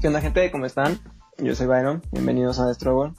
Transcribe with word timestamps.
¿Qué 0.00 0.06
onda 0.06 0.20
gente? 0.20 0.48
¿Cómo 0.52 0.64
están? 0.64 1.00
Yo 1.38 1.56
soy 1.56 1.66
Byron, 1.66 2.02
bienvenidos 2.12 2.60
a 2.60 2.72
Struggle. 2.72 3.14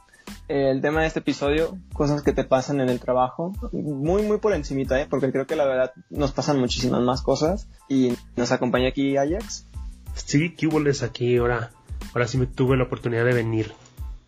El 0.47 0.79
tema 0.79 1.01
de 1.01 1.07
este 1.07 1.19
episodio, 1.19 1.77
cosas 1.91 2.23
que 2.23 2.31
te 2.31 2.45
pasan 2.45 2.79
en 2.79 2.87
el 2.87 3.01
trabajo, 3.01 3.51
muy 3.73 4.21
muy 4.21 4.37
por 4.37 4.53
encimita, 4.53 5.01
¿eh? 5.01 5.05
porque 5.09 5.29
creo 5.29 5.45
que 5.45 5.57
la 5.57 5.65
verdad 5.65 5.91
nos 6.09 6.31
pasan 6.31 6.57
muchísimas 6.57 7.01
más 7.01 7.21
cosas 7.21 7.67
y 7.89 8.15
nos 8.37 8.53
acompaña 8.53 8.87
aquí 8.87 9.17
Ajax. 9.17 9.65
Sí, 10.13 10.55
¿qué 10.55 10.67
hubo 10.67 10.79
aquí? 11.03 11.35
Ahora, 11.35 11.71
ahora 12.13 12.27
sí 12.29 12.37
me 12.37 12.47
tuve 12.47 12.77
la 12.77 12.85
oportunidad 12.85 13.25
de 13.25 13.33
venir. 13.33 13.73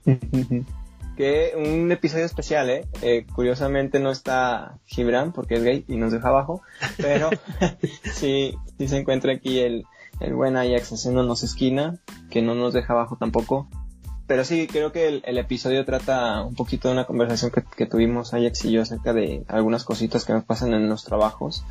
que 1.15 1.53
un 1.55 1.89
episodio 1.89 2.25
especial, 2.25 2.69
¿eh? 2.69 2.85
¿eh? 3.01 3.25
Curiosamente 3.33 4.01
no 4.01 4.11
está 4.11 4.77
Gibran 4.87 5.31
porque 5.31 5.55
es 5.55 5.63
gay 5.63 5.85
y 5.87 5.95
nos 5.95 6.11
deja 6.11 6.27
abajo, 6.27 6.63
pero 6.97 7.29
sí, 8.13 8.57
sí 8.77 8.87
se 8.89 8.97
encuentra 8.97 9.31
aquí 9.31 9.59
el, 9.59 9.85
el 10.21 10.33
buen 10.33 10.55
Ajax 10.55 10.93
haciéndonos 10.93 11.43
esquina, 11.43 11.99
que 12.29 12.41
no 12.41 12.55
nos 12.55 12.73
deja 12.73 12.93
abajo 12.93 13.17
tampoco. 13.19 13.67
Pero 14.27 14.45
sí, 14.45 14.67
creo 14.67 14.93
que 14.93 15.21
el, 15.25 15.37
episodio 15.37 15.83
trata 15.83 16.43
un 16.43 16.55
poquito 16.55 16.87
de 16.87 16.93
una 16.93 17.05
conversación 17.05 17.51
que, 17.75 17.85
tuvimos 17.85 18.33
Ajax 18.33 18.65
y 18.65 18.71
yo 18.71 18.81
acerca 18.81 19.13
de 19.13 19.43
algunas 19.49 19.83
cositas 19.83 20.23
que 20.23 20.31
nos 20.31 20.45
pasan 20.45 20.73
en 20.73 20.87
los 20.87 21.03
trabajos. 21.03 21.65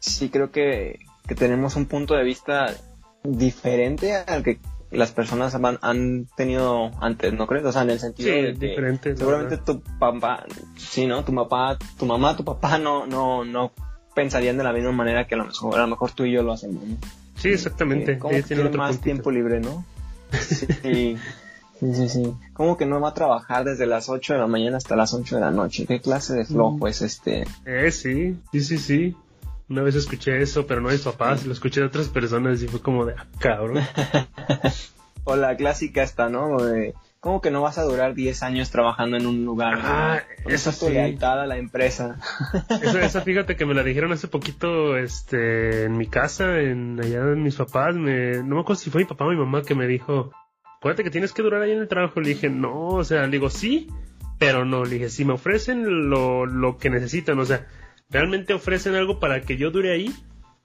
Sí, 0.00 0.28
creo 0.28 0.50
que, 0.50 0.98
tenemos 1.38 1.76
un 1.76 1.86
punto 1.86 2.14
de 2.14 2.24
vista 2.24 2.74
diferente 3.22 4.14
al 4.14 4.42
que 4.42 4.58
las 4.90 5.12
personas 5.12 5.54
han, 5.54 6.26
tenido 6.36 6.90
antes, 7.00 7.32
¿no 7.32 7.46
crees? 7.46 7.64
O 7.64 7.72
sea, 7.72 7.82
en 7.82 7.90
el 7.90 8.00
sentido 8.00 8.34
de 8.34 8.52
diferente, 8.54 9.16
seguramente 9.16 9.58
tu 9.58 9.80
papá, 9.98 10.44
sí, 10.76 11.06
¿no? 11.06 11.24
Tu 11.24 11.34
papá, 11.34 11.78
tu 11.98 12.06
mamá, 12.06 12.36
tu 12.36 12.44
papá 12.44 12.78
no, 12.78 13.06
no, 13.06 13.44
no 13.44 13.72
pensarían 14.14 14.56
de 14.56 14.64
la 14.64 14.72
misma 14.72 14.92
manera 14.92 15.26
que 15.26 15.34
a 15.34 15.38
lo 15.38 15.44
mejor, 15.44 15.74
a 15.76 15.82
lo 15.82 15.86
mejor 15.88 16.12
tú 16.12 16.24
y 16.24 16.32
yo 16.32 16.42
lo 16.42 16.52
hacemos, 16.52 16.82
¿no? 16.82 16.96
Sí, 17.36 17.48
exactamente. 17.50 18.18
Como 18.18 18.40
tiene 18.42 18.68
más 18.70 19.00
tiempo 19.00 19.30
libre, 19.30 19.60
¿no? 19.60 19.84
Sí. 20.82 21.16
Sí, 21.78 22.08
sí, 22.08 22.34
¿Cómo 22.54 22.78
que 22.78 22.86
no 22.86 23.00
va 23.00 23.10
a 23.10 23.14
trabajar 23.14 23.64
desde 23.64 23.86
las 23.86 24.08
8 24.08 24.32
de 24.32 24.38
la 24.38 24.46
mañana 24.46 24.78
hasta 24.78 24.96
las 24.96 25.12
8 25.12 25.34
de 25.34 25.40
la 25.42 25.50
noche? 25.50 25.84
¿Qué 25.86 26.00
clase 26.00 26.32
de 26.34 26.46
flojo 26.46 26.78
mm. 26.78 26.86
es 26.86 27.02
este? 27.02 27.44
Eh, 27.66 27.90
sí, 27.90 28.38
sí, 28.50 28.60
sí, 28.62 28.78
sí. 28.78 29.16
Una 29.68 29.82
vez 29.82 29.94
escuché 29.94 30.40
eso, 30.40 30.66
pero 30.66 30.80
no 30.80 30.88
de 30.88 30.94
mis 30.94 31.04
papás, 31.04 31.44
lo 31.44 31.52
escuché 31.52 31.80
de 31.80 31.86
otras 31.86 32.08
personas 32.08 32.62
y 32.62 32.68
fue 32.68 32.80
como 32.80 33.04
de, 33.04 33.14
ah, 33.18 33.26
cabrón. 33.38 33.84
o 35.24 35.36
la 35.36 35.54
clásica 35.56 36.02
esta, 36.02 36.30
¿no? 36.30 36.56
De, 36.64 36.94
¿Cómo 37.26 37.40
que 37.40 37.50
no 37.50 37.60
vas 37.60 37.76
a 37.76 37.82
durar 37.82 38.14
10 38.14 38.44
años 38.44 38.70
trabajando 38.70 39.16
en 39.16 39.26
un 39.26 39.44
lugar? 39.44 39.80
Ah, 39.82 40.22
esa 40.46 40.70
es 40.70 40.78
tu 40.78 40.88
lealtad 40.88 41.40
a 41.40 41.46
la 41.46 41.56
empresa. 41.56 42.20
Esa, 43.02 43.20
fíjate 43.22 43.56
que 43.56 43.66
me 43.66 43.74
la 43.74 43.82
dijeron 43.82 44.12
hace 44.12 44.28
poquito 44.28 44.96
este, 44.96 45.86
en 45.86 45.96
mi 45.98 46.06
casa, 46.06 46.60
en 46.60 47.00
allá 47.02 47.24
de 47.24 47.34
mis 47.34 47.56
papás. 47.56 47.96
Me, 47.96 48.44
no 48.44 48.54
me 48.54 48.60
acuerdo 48.60 48.76
si 48.76 48.90
fue 48.90 49.00
mi 49.00 49.08
papá 49.08 49.24
o 49.24 49.30
mi 49.30 49.36
mamá 49.36 49.62
que 49.62 49.74
me 49.74 49.88
dijo, 49.88 50.30
acuérdate 50.78 51.02
que 51.02 51.10
tienes 51.10 51.32
que 51.32 51.42
durar 51.42 51.62
ahí 51.62 51.72
en 51.72 51.80
el 51.80 51.88
trabajo. 51.88 52.20
Le 52.20 52.28
dije, 52.28 52.48
no, 52.48 52.90
o 52.90 53.02
sea, 53.02 53.22
le 53.22 53.32
digo, 53.32 53.50
sí, 53.50 53.88
pero 54.38 54.64
no. 54.64 54.84
Le 54.84 54.90
dije, 54.90 55.08
si 55.08 55.24
me 55.24 55.32
ofrecen 55.32 56.08
lo, 56.08 56.46
lo 56.46 56.78
que 56.78 56.90
necesitan, 56.90 57.40
o 57.40 57.44
sea, 57.44 57.66
realmente 58.08 58.54
ofrecen 58.54 58.94
algo 58.94 59.18
para 59.18 59.40
que 59.40 59.56
yo 59.56 59.72
dure 59.72 59.90
ahí, 59.90 60.14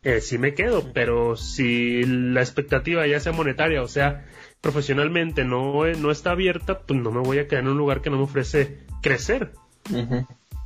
eh, 0.03 0.21
sí 0.21 0.37
me 0.37 0.53
quedo. 0.53 0.93
Pero 0.93 1.37
si 1.37 2.03
la 2.03 2.41
expectativa 2.41 3.07
ya 3.07 3.19
sea 3.19 3.31
monetaria, 3.31 3.81
o 3.81 3.87
sea, 3.87 4.27
profesionalmente 4.61 5.43
no, 5.43 5.85
no 5.85 6.11
está 6.11 6.31
abierta, 6.31 6.79
pues 6.79 6.99
no 6.99 7.11
me 7.11 7.19
voy 7.19 7.39
a 7.39 7.47
quedar 7.47 7.63
en 7.63 7.69
un 7.69 7.77
lugar 7.77 8.01
que 8.01 8.09
no 8.09 8.17
me 8.17 8.23
ofrece 8.23 8.79
crecer. 9.01 9.53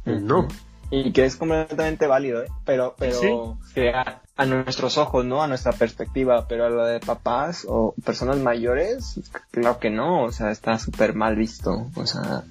No. 0.05 0.47
Y 0.91 1.11
que 1.13 1.25
es 1.25 1.35
completamente 1.35 2.05
válido, 2.05 2.43
¿eh? 2.43 2.47
pero, 2.63 2.95
pero 2.97 3.57
a, 4.37 4.45
nuestros 4.45 4.97
ojos, 4.97 5.25
¿no? 5.25 5.41
A 5.41 5.47
nuestra 5.47 5.71
perspectiva, 5.71 6.47
pero 6.47 6.65
a 6.65 6.69
lo 6.69 6.85
de 6.85 6.99
papás 6.99 7.65
o 7.67 7.95
personas 8.05 8.37
mayores, 8.37 9.19
claro 9.49 9.79
que 9.79 9.89
no, 9.89 10.23
o 10.25 10.31
sea, 10.31 10.51
está 10.51 10.77
súper 10.77 11.15
mal 11.15 11.35
visto, 11.35 11.87
o 11.95 12.05
sea, 12.05 12.43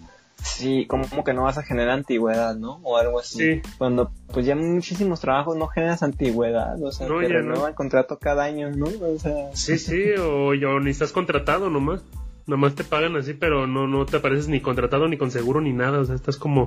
Sí, 0.44 0.86
como 0.86 1.24
que 1.24 1.32
no 1.32 1.44
vas 1.44 1.56
a 1.56 1.62
generar 1.62 1.94
antigüedad, 1.94 2.54
¿no? 2.54 2.78
O 2.82 2.98
algo 2.98 3.18
así. 3.18 3.62
Cuando 3.78 4.12
pues 4.32 4.44
ya 4.44 4.54
muchísimos 4.54 5.20
trabajos 5.20 5.56
no 5.56 5.68
generas 5.68 6.02
antigüedad, 6.02 6.80
o 6.82 6.92
sea, 6.92 7.08
no, 7.08 7.20
te 7.20 7.28
renuevan 7.28 7.70
el 7.70 7.74
contrato 7.74 8.18
cada 8.18 8.44
año, 8.44 8.70
¿no? 8.70 8.86
O 8.86 9.18
sea... 9.18 9.54
Sí, 9.54 9.78
sí, 9.78 10.10
o, 10.20 10.52
yo, 10.54 10.78
ni 10.80 10.90
estás 10.90 11.12
contratado 11.12 11.70
nomás. 11.70 12.02
Nomás 12.46 12.74
te 12.74 12.84
pagan 12.84 13.16
así, 13.16 13.32
pero 13.32 13.66
no, 13.66 13.86
no 13.86 14.04
te 14.04 14.18
apareces 14.18 14.48
ni 14.48 14.60
contratado, 14.60 15.08
ni 15.08 15.16
con 15.16 15.30
seguro, 15.30 15.62
ni 15.62 15.72
nada. 15.72 16.00
O 16.00 16.04
sea, 16.04 16.14
estás 16.14 16.36
como, 16.36 16.66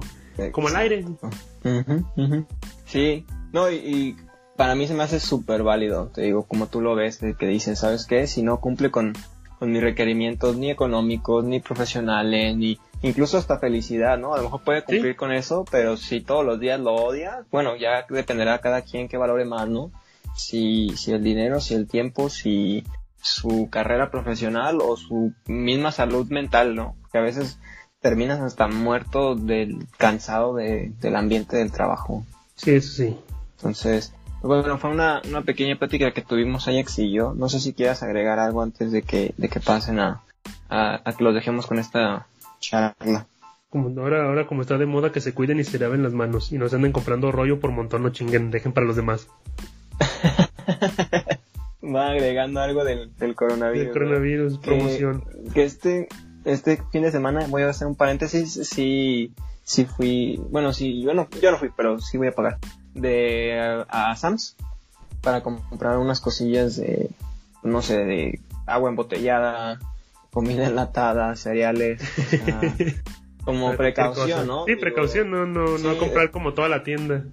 como 0.51 0.69
al 0.69 0.75
aire. 0.75 1.05
Sí, 2.85 3.25
no, 3.53 3.69
y, 3.69 4.15
para 4.55 4.73
mí 4.73 4.87
se 4.87 4.95
me 4.95 5.03
hace 5.03 5.19
súper 5.19 5.61
válido, 5.61 6.07
te 6.07 6.23
digo, 6.23 6.43
como 6.43 6.65
tú 6.65 6.81
lo 6.81 6.95
ves, 6.95 7.19
que 7.37 7.45
dices, 7.45 7.77
¿sabes 7.77 8.07
qué? 8.07 8.25
Si 8.25 8.41
no 8.41 8.59
cumple 8.59 8.89
con, 8.89 9.13
con 9.59 9.71
mis 9.71 9.83
requerimientos 9.83 10.57
ni 10.57 10.71
económicos, 10.71 11.45
ni 11.45 11.59
profesionales, 11.59 12.57
ni 12.57 12.79
incluso 13.01 13.37
hasta 13.37 13.59
felicidad, 13.59 14.17
¿no? 14.17 14.33
A 14.33 14.37
lo 14.37 14.43
mejor 14.43 14.61
puede 14.63 14.83
cumplir 14.83 15.15
con 15.15 15.31
eso, 15.31 15.65
pero 15.69 15.97
si 15.97 16.21
todos 16.21 16.45
los 16.45 16.59
días 16.59 16.79
lo 16.79 16.95
odia, 16.95 17.45
bueno, 17.51 17.75
ya 17.75 18.05
dependerá 18.09 18.59
cada 18.59 18.81
quien 18.81 19.07
que 19.07 19.17
valore 19.17 19.45
más, 19.45 19.67
¿no? 19.67 19.91
Si, 20.35 20.89
si 20.97 21.11
el 21.11 21.23
dinero, 21.23 21.59
si 21.59 21.73
el 21.73 21.87
tiempo, 21.87 22.29
si 22.29 22.83
su 23.21 23.69
carrera 23.69 24.11
profesional 24.11 24.79
o 24.81 24.95
su 24.95 25.33
misma 25.47 25.91
salud 25.91 26.27
mental, 26.29 26.75
¿no? 26.75 26.95
Que 27.11 27.17
a 27.17 27.21
veces 27.21 27.59
terminas 27.99 28.39
hasta 28.39 28.67
muerto 28.67 29.35
del 29.35 29.87
cansado 29.97 30.55
de, 30.55 30.91
del 31.01 31.15
ambiente 31.15 31.57
del 31.57 31.71
trabajo. 31.71 32.25
Sí, 32.55 32.71
eso 32.71 32.91
sí. 32.91 33.17
Entonces, 33.57 34.13
bueno, 34.41 34.77
fue 34.77 34.91
una, 34.91 35.21
una 35.27 35.41
pequeña 35.41 35.77
plática 35.77 36.11
que 36.11 36.21
tuvimos 36.21 36.67
Ajax 36.67 36.99
y 36.99 37.11
yo. 37.11 37.33
No 37.33 37.49
sé 37.49 37.59
si 37.59 37.73
quieras 37.73 38.03
agregar 38.03 38.39
algo 38.39 38.61
antes 38.61 38.91
de 38.91 39.01
que, 39.01 39.33
de 39.37 39.49
que 39.49 39.59
pasen 39.59 39.99
a, 39.99 40.21
a, 40.69 41.01
a 41.03 41.13
que 41.13 41.23
los 41.23 41.33
dejemos 41.33 41.65
con 41.65 41.79
esta 41.79 42.27
charla. 42.59 43.27
Como 43.69 43.99
ahora, 44.01 44.25
ahora 44.25 44.47
como 44.47 44.61
está 44.61 44.77
de 44.77 44.85
moda 44.85 45.11
que 45.11 45.21
se 45.21 45.33
cuiden 45.33 45.59
y 45.59 45.63
se 45.63 45.77
laven 45.77 46.03
las 46.03 46.13
manos 46.13 46.51
y 46.51 46.57
no 46.57 46.69
se 46.69 46.77
anden 46.77 46.91
comprando 46.91 47.31
rollo 47.31 47.59
por 47.59 47.71
montón, 47.71 48.03
no 48.03 48.09
chinguen, 48.09 48.49
dejen 48.51 48.71
para 48.71 48.87
los 48.87 48.95
demás. 48.95 49.27
Va 51.83 52.09
agregando 52.09 52.59
algo 52.59 52.83
del, 52.83 53.15
del 53.17 53.35
coronavirus. 53.35 53.93
coronavirus, 53.93 54.57
promoción. 54.59 55.23
Que 55.53 55.63
este, 55.63 56.07
este 56.43 56.81
fin 56.91 57.03
de 57.03 57.11
semana, 57.11 57.45
voy 57.49 57.63
a 57.63 57.69
hacer 57.69 57.87
un 57.87 57.95
paréntesis, 57.95 58.53
si, 58.67 59.31
si 59.63 59.85
fui, 59.85 60.41
bueno, 60.49 60.73
si 60.73 61.01
yo 61.01 61.13
no, 61.13 61.29
yo 61.41 61.51
no 61.51 61.57
fui, 61.57 61.69
pero 61.75 61.99
sí 61.99 62.17
voy 62.17 62.27
a 62.27 62.35
pagar, 62.35 62.57
de 62.93 63.83
a 63.87 64.15
Sams 64.15 64.55
para 65.21 65.41
comprar 65.41 65.97
unas 65.97 66.21
cosillas 66.21 66.77
de, 66.77 67.09
no 67.63 67.81
sé, 67.81 67.97
de 68.05 68.39
agua 68.65 68.89
embotellada, 68.89 69.79
comida 70.37 70.67
enlatada, 70.67 71.35
cereales, 71.35 71.99
como 73.43 73.75
precaución, 73.75 74.45
¿no? 74.45 74.65
Sí, 74.65 74.75
precaución, 74.75 75.31
no, 75.31 75.47
no, 75.47 75.79
no 75.79 75.97
comprar 75.97 76.29
como 76.29 76.53
toda 76.53 76.69
la 76.69 76.83
tienda. 76.83 77.23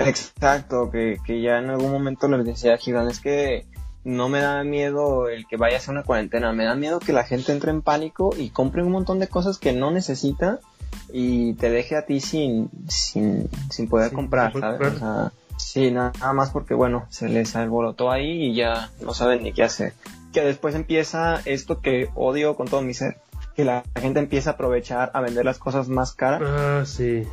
Exacto, 0.00 0.90
que, 0.90 1.18
que 1.24 1.40
ya 1.40 1.60
en 1.60 1.70
algún 1.70 1.92
momento 1.92 2.26
les 2.26 2.44
decía 2.44 2.72
a 2.72 3.08
es 3.08 3.20
que 3.20 3.64
no 4.02 4.28
me 4.28 4.40
da 4.40 4.64
miedo 4.64 5.28
el 5.28 5.46
que 5.46 5.56
vaya 5.56 5.76
a 5.76 5.78
hacer 5.78 5.92
una 5.92 6.02
cuarentena, 6.02 6.52
me 6.52 6.64
da 6.64 6.74
miedo 6.74 6.98
que 6.98 7.12
la 7.12 7.22
gente 7.22 7.52
entre 7.52 7.70
en 7.70 7.80
pánico 7.80 8.34
y 8.36 8.50
compre 8.50 8.82
un 8.82 8.90
montón 8.90 9.20
de 9.20 9.28
cosas 9.28 9.58
que 9.58 9.72
no 9.72 9.92
necesita 9.92 10.58
y 11.12 11.52
te 11.54 11.70
deje 11.70 11.94
a 11.94 12.06
ti 12.06 12.18
sin, 12.18 12.70
sin, 12.88 13.48
sin 13.70 13.88
poder 13.88 14.10
comprar, 14.10 14.52
¿sabes? 14.52 14.94
O 14.94 14.98
sea, 14.98 15.32
sí, 15.58 15.92
nada 15.92 16.32
más 16.32 16.50
porque, 16.50 16.74
bueno, 16.74 17.06
se 17.08 17.28
les 17.28 17.54
alborotó 17.54 18.10
ahí 18.10 18.46
y 18.46 18.54
ya 18.56 18.90
no 19.00 19.14
saben 19.14 19.44
ni 19.44 19.52
qué 19.52 19.62
hacer 19.62 19.92
que 20.32 20.42
después 20.42 20.74
empieza 20.74 21.40
esto 21.44 21.80
que 21.80 22.10
odio 22.14 22.56
con 22.56 22.68
todo 22.68 22.82
mi 22.82 22.94
ser, 22.94 23.16
que 23.54 23.64
la 23.64 23.84
gente 23.96 24.20
empieza 24.20 24.50
a 24.50 24.52
aprovechar 24.54 25.10
a 25.14 25.20
vender 25.20 25.44
las 25.44 25.58
cosas 25.58 25.88
más 25.88 26.12
caras. 26.12 26.42
Ah, 26.44 26.82
sí. 26.86 27.26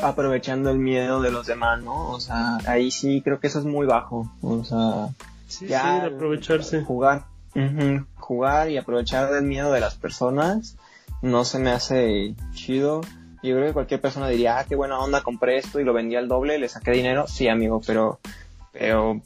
Aprovechando 0.00 0.70
el 0.70 0.78
miedo 0.78 1.20
de 1.20 1.32
los 1.32 1.46
demás, 1.46 1.82
¿no? 1.82 2.10
O 2.10 2.20
sea, 2.20 2.58
ahí 2.66 2.90
sí 2.90 3.20
creo 3.22 3.40
que 3.40 3.48
eso 3.48 3.58
es 3.58 3.64
muy 3.64 3.86
bajo. 3.86 4.30
O 4.42 4.64
sea, 4.64 5.08
sí, 5.48 5.66
ya 5.66 6.04
aprovecharse. 6.04 6.82
Jugar, 6.82 7.24
jugar 8.16 8.70
y 8.70 8.78
aprovechar 8.78 9.30
del 9.32 9.44
miedo 9.44 9.72
de 9.72 9.80
las 9.80 9.96
personas 9.96 10.76
no 11.20 11.44
se 11.44 11.58
me 11.58 11.70
hace 11.70 12.34
chido. 12.52 13.00
Yo 13.42 13.54
creo 13.54 13.66
que 13.66 13.72
cualquier 13.72 14.00
persona 14.00 14.28
diría, 14.28 14.58
ah, 14.58 14.64
qué 14.68 14.74
buena 14.74 14.98
onda, 14.98 15.22
compré 15.22 15.58
esto 15.58 15.78
y 15.78 15.84
lo 15.84 15.92
vendí 15.92 16.16
al 16.16 16.28
doble, 16.28 16.58
le 16.58 16.68
saqué 16.68 16.90
dinero. 16.92 17.26
Sí, 17.28 17.48
amigo, 17.48 17.80
pero 17.86 18.20
pero 18.72 19.20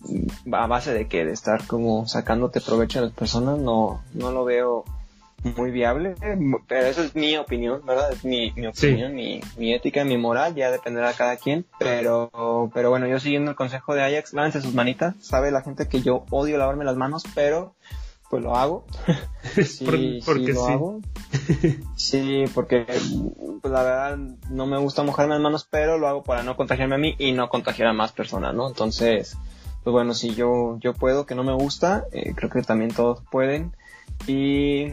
a 0.52 0.66
base 0.66 0.92
de 0.92 1.08
que 1.08 1.24
de 1.24 1.32
estar 1.32 1.66
como 1.66 2.06
sacándote 2.06 2.60
provecho 2.60 2.98
a 2.98 3.02
las 3.02 3.12
personas 3.12 3.58
no, 3.58 4.02
no 4.14 4.32
lo 4.32 4.44
veo 4.44 4.84
muy 5.56 5.70
viable, 5.70 6.14
pero 6.68 6.86
eso 6.86 7.02
es 7.02 7.16
mi 7.16 7.36
opinión, 7.36 7.84
¿verdad? 7.84 8.12
Es 8.12 8.24
mi, 8.24 8.52
mi 8.52 8.66
opinión, 8.68 9.14
mi, 9.14 9.40
mi, 9.56 9.74
ética, 9.74 10.04
mi 10.04 10.16
moral, 10.16 10.54
ya 10.54 10.70
dependerá 10.70 11.08
de 11.08 11.14
cada 11.14 11.36
quien, 11.36 11.66
pero, 11.78 12.70
pero 12.72 12.90
bueno, 12.90 13.08
yo 13.08 13.18
siguiendo 13.18 13.50
el 13.50 13.56
consejo 13.56 13.94
de 13.94 14.02
Ajax, 14.02 14.32
lávense 14.34 14.60
sus 14.60 14.74
manitas, 14.74 15.16
sabe 15.20 15.50
la 15.50 15.62
gente 15.62 15.88
que 15.88 16.00
yo 16.00 16.24
odio 16.30 16.58
lavarme 16.58 16.84
las 16.84 16.96
manos, 16.96 17.24
pero 17.34 17.74
pues 18.32 18.42
lo 18.42 18.56
hago. 18.56 18.86
sí, 19.62 20.22
porque 20.24 20.54
lo 20.54 20.66
hago. 20.66 21.00
Sí, 21.96 22.44
porque 22.54 22.86
pues 22.86 23.72
la 23.72 23.82
verdad 23.82 24.16
no 24.48 24.64
me 24.64 24.78
gusta 24.78 25.02
mojarme 25.02 25.34
las 25.34 25.42
manos, 25.42 25.68
pero 25.70 25.98
lo 25.98 26.08
hago 26.08 26.22
para 26.22 26.42
no 26.42 26.56
contagiarme 26.56 26.94
a 26.94 26.98
mí 26.98 27.14
y 27.18 27.32
no 27.32 27.50
contagiar 27.50 27.88
a 27.88 27.92
más 27.92 28.12
personas, 28.12 28.54
¿no? 28.54 28.68
Entonces, 28.68 29.36
pues 29.84 29.92
bueno, 29.92 30.14
si 30.14 30.34
yo, 30.34 30.78
yo 30.80 30.94
puedo, 30.94 31.26
que 31.26 31.34
no 31.34 31.44
me 31.44 31.52
gusta, 31.52 32.06
eh, 32.10 32.32
creo 32.34 32.48
que 32.48 32.62
también 32.62 32.94
todos 32.94 33.20
pueden. 33.30 33.72
Y 34.26 34.92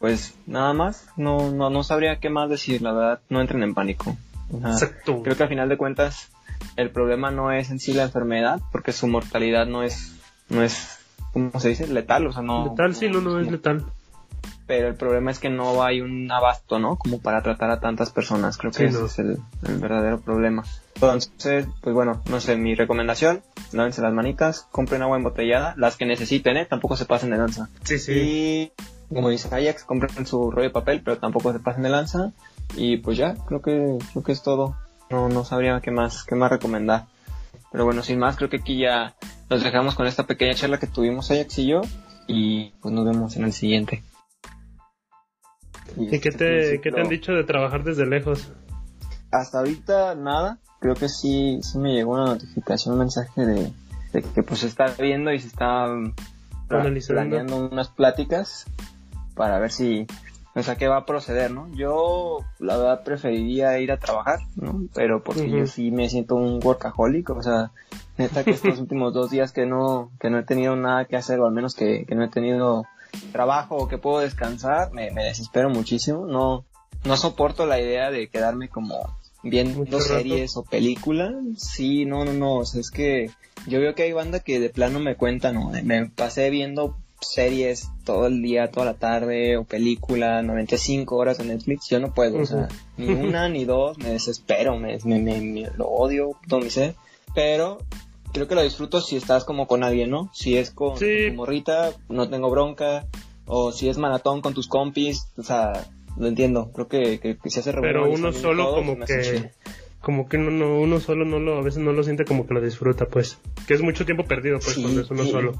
pues 0.00 0.34
nada 0.46 0.72
más, 0.72 1.06
no, 1.16 1.52
no, 1.52 1.70
no 1.70 1.84
sabría 1.84 2.18
qué 2.18 2.28
más 2.28 2.50
decir, 2.50 2.82
la 2.82 2.92
verdad, 2.92 3.20
no 3.28 3.40
entren 3.40 3.62
en 3.62 3.72
pánico. 3.72 4.16
Exacto. 4.52 5.22
Creo 5.22 5.36
que 5.36 5.44
al 5.44 5.48
final 5.48 5.68
de 5.68 5.76
cuentas 5.76 6.32
el 6.74 6.90
problema 6.90 7.30
no 7.30 7.52
es 7.52 7.70
en 7.70 7.78
sí 7.78 7.92
la 7.92 8.02
enfermedad, 8.02 8.60
porque 8.72 8.90
su 8.90 9.06
mortalidad 9.06 9.66
no 9.66 9.84
es, 9.84 10.16
no 10.48 10.64
es, 10.64 10.99
¿cómo 11.32 11.58
se 11.58 11.70
dice? 11.70 11.86
Letal, 11.86 12.26
o 12.26 12.32
sea, 12.32 12.42
no. 12.42 12.68
Letal, 12.68 12.94
sí, 12.94 13.08
no, 13.08 13.20
no 13.20 13.40
es 13.40 13.50
letal. 13.50 13.84
Pero 14.66 14.86
el 14.86 14.94
problema 14.94 15.32
es 15.32 15.40
que 15.40 15.50
no 15.50 15.82
hay 15.82 16.00
un 16.00 16.30
abasto, 16.30 16.78
¿no? 16.78 16.96
Como 16.96 17.20
para 17.20 17.42
tratar 17.42 17.70
a 17.70 17.80
tantas 17.80 18.10
personas. 18.10 18.56
Creo 18.56 18.70
que 18.70 18.84
ese 18.84 19.04
es 19.04 19.18
el, 19.18 19.38
verdadero 19.62 20.20
problema. 20.20 20.62
Entonces, 20.94 21.66
pues 21.80 21.92
bueno, 21.92 22.22
no 22.30 22.40
sé, 22.40 22.56
mi 22.56 22.76
recomendación, 22.76 23.42
lávense 23.72 24.00
las 24.00 24.12
manitas, 24.12 24.68
compren 24.70 25.02
agua 25.02 25.16
embotellada, 25.16 25.74
las 25.76 25.96
que 25.96 26.06
necesiten, 26.06 26.56
¿eh? 26.56 26.66
Tampoco 26.66 26.96
se 26.96 27.04
pasen 27.04 27.30
de 27.30 27.38
lanza. 27.38 27.68
Sí, 27.82 27.98
sí. 27.98 28.12
Y, 28.12 28.72
como 29.12 29.28
dice 29.28 29.52
Ajax, 29.52 29.82
compren 29.82 30.24
su 30.24 30.52
rollo 30.52 30.68
de 30.68 30.70
papel, 30.70 31.02
pero 31.04 31.18
tampoco 31.18 31.52
se 31.52 31.58
pasen 31.58 31.82
de 31.82 31.90
lanza. 31.90 32.32
Y 32.76 32.98
pues 32.98 33.18
ya, 33.18 33.34
creo 33.46 33.60
que, 33.60 33.98
creo 34.12 34.22
que 34.22 34.32
es 34.32 34.42
todo 34.42 34.76
no, 35.10 35.28
no 35.28 35.44
sabría 35.44 35.80
qué 35.80 35.90
más, 35.90 36.24
qué 36.24 36.36
más 36.36 36.50
recomendar. 36.50 37.06
Pero 37.70 37.84
bueno, 37.84 38.02
sin 38.02 38.18
más, 38.18 38.36
creo 38.36 38.48
que 38.48 38.58
aquí 38.58 38.78
ya 38.78 39.14
nos 39.50 39.64
dejamos 39.64 39.96
con 39.96 40.06
esta 40.06 40.26
pequeña 40.26 40.54
charla 40.54 40.78
que 40.78 40.86
tuvimos 40.86 41.30
Ajax 41.30 41.58
y 41.58 41.66
yo. 41.66 41.82
Y 42.28 42.70
pues 42.80 42.94
nos 42.94 43.04
vemos 43.04 43.36
en 43.36 43.44
el 43.44 43.52
siguiente. 43.52 44.04
¿Y, 45.96 46.08
qué, 46.08 46.16
este 46.16 46.30
te, 46.30 46.80
qué 46.80 46.92
te 46.92 47.00
han 47.00 47.08
dicho 47.08 47.32
de 47.32 47.42
trabajar 47.42 47.82
desde 47.82 48.06
lejos? 48.06 48.52
Hasta 49.32 49.58
ahorita 49.58 50.14
nada. 50.14 50.60
Creo 50.78 50.94
que 50.94 51.08
sí, 51.08 51.58
sí 51.62 51.78
me 51.78 51.92
llegó 51.92 52.12
una 52.12 52.26
notificación, 52.26 52.94
un 52.94 53.00
mensaje 53.00 53.44
de, 53.44 53.72
que 54.34 54.42
pues 54.44 54.60
se 54.60 54.68
está 54.68 54.86
viendo 54.98 55.32
y 55.32 55.40
se 55.40 55.48
está 55.48 55.86
planeando 56.68 57.68
unas 57.68 57.88
pláticas 57.88 58.66
para 59.34 59.58
ver 59.58 59.72
si, 59.72 60.06
o 60.54 60.62
sea, 60.62 60.76
qué 60.76 60.88
va 60.88 60.98
a 60.98 61.06
proceder, 61.06 61.50
¿no? 61.50 61.68
Yo, 61.74 62.38
la 62.58 62.76
verdad, 62.76 63.04
preferiría 63.04 63.78
ir 63.78 63.92
a 63.92 63.98
trabajar, 63.98 64.40
¿no? 64.56 64.82
Pero 64.94 65.22
porque 65.22 65.48
yo 65.48 65.66
sí 65.66 65.90
me 65.90 66.08
siento 66.08 66.34
un 66.34 66.60
workaholic, 66.62 67.30
o 67.30 67.42
sea, 67.42 67.70
neta 68.18 68.42
que 68.42 68.50
estos 68.50 68.78
últimos 68.80 69.14
dos 69.14 69.30
días 69.30 69.52
que 69.52 69.66
no, 69.66 70.10
que 70.20 70.28
no 70.28 70.38
he 70.38 70.44
tenido 70.44 70.74
nada 70.74 71.04
que 71.04 71.16
hacer, 71.16 71.38
o 71.40 71.46
al 71.46 71.52
menos 71.52 71.74
que, 71.74 72.04
que 72.04 72.14
no 72.14 72.24
he 72.24 72.28
tenido 72.28 72.84
trabajo 73.32 73.76
o 73.76 73.88
que 73.88 73.98
puedo 73.98 74.20
descansar, 74.20 74.92
me, 74.92 75.10
me 75.12 75.24
desespero 75.24 75.70
muchísimo, 75.70 76.26
no, 76.26 76.64
no 77.04 77.16
soporto 77.16 77.66
la 77.66 77.80
idea 77.80 78.10
de 78.10 78.28
quedarme 78.28 78.68
como 78.68 79.16
viendo 79.42 80.00
series 80.00 80.56
o 80.56 80.64
películas, 80.64 81.32
sí, 81.56 82.04
no, 82.04 82.24
no, 82.24 82.32
no, 82.32 82.56
o 82.56 82.64
sea, 82.64 82.80
es 82.80 82.90
que 82.90 83.30
yo 83.66 83.80
veo 83.80 83.94
que 83.94 84.02
hay 84.02 84.12
banda 84.12 84.40
que 84.40 84.60
de 84.60 84.70
plano 84.70 85.00
me 85.00 85.16
cuentan, 85.16 85.54
¿no? 85.54 85.70
Me 85.82 86.06
pasé 86.06 86.50
viendo 86.50 86.96
series 87.20 87.90
todo 88.04 88.26
el 88.26 88.42
día, 88.42 88.70
toda 88.70 88.86
la 88.86 88.94
tarde, 88.94 89.56
o 89.56 89.64
película, 89.64 90.42
95 90.42 91.16
horas 91.16 91.40
en 91.40 91.48
Netflix, 91.48 91.88
yo 91.88 92.00
no 92.00 92.12
puedo, 92.12 92.40
o 92.40 92.46
sea, 92.46 92.68
ni 92.96 93.08
una 93.08 93.48
ni 93.50 93.64
dos, 93.64 93.98
me 93.98 94.10
desespero, 94.10 94.78
me, 94.78 94.98
me, 95.04 95.70
lo 95.76 95.86
odio, 95.86 96.30
todo 96.48 96.60
mi 96.60 96.70
ser, 96.70 96.94
pero 97.34 97.78
creo 98.32 98.48
que 98.48 98.54
lo 98.54 98.62
disfruto 98.62 99.00
si 99.00 99.16
estás 99.16 99.44
como 99.44 99.66
con 99.66 99.84
alguien, 99.84 100.10
¿no? 100.10 100.30
Si 100.32 100.56
es 100.56 100.70
con, 100.70 100.98
tu 100.98 101.04
morrita, 101.34 101.92
no 102.08 102.28
tengo 102.28 102.50
bronca, 102.50 103.06
o 103.46 103.72
si 103.72 103.88
es 103.88 103.98
maratón 103.98 104.40
con 104.40 104.54
tus 104.54 104.68
compis, 104.68 105.28
o 105.36 105.42
sea, 105.42 105.86
lo 106.16 106.26
entiendo, 106.26 106.70
creo 106.72 106.88
que, 106.88 107.20
que, 107.20 107.50
se 107.50 107.60
hace 107.60 107.72
Pero 107.72 108.10
uno 108.10 108.32
solo 108.32 108.74
como 108.74 108.98
que 108.98 109.50
como 110.00 110.28
que 110.28 110.38
no, 110.38 110.50
no, 110.50 110.80
uno 110.80 110.98
solo 110.98 111.24
no 111.24 111.38
lo, 111.38 111.58
a 111.58 111.62
veces 111.62 111.82
no 111.82 111.92
lo 111.92 112.02
siente 112.02 112.24
como 112.24 112.46
que 112.46 112.54
lo 112.54 112.60
disfruta, 112.60 113.06
pues, 113.06 113.38
que 113.66 113.74
es 113.74 113.82
mucho 113.82 114.06
tiempo 114.06 114.24
perdido, 114.24 114.58
pues, 114.58 114.78
cuando 114.78 115.02
es 115.02 115.10
uno 115.10 115.24
solo. 115.24 115.52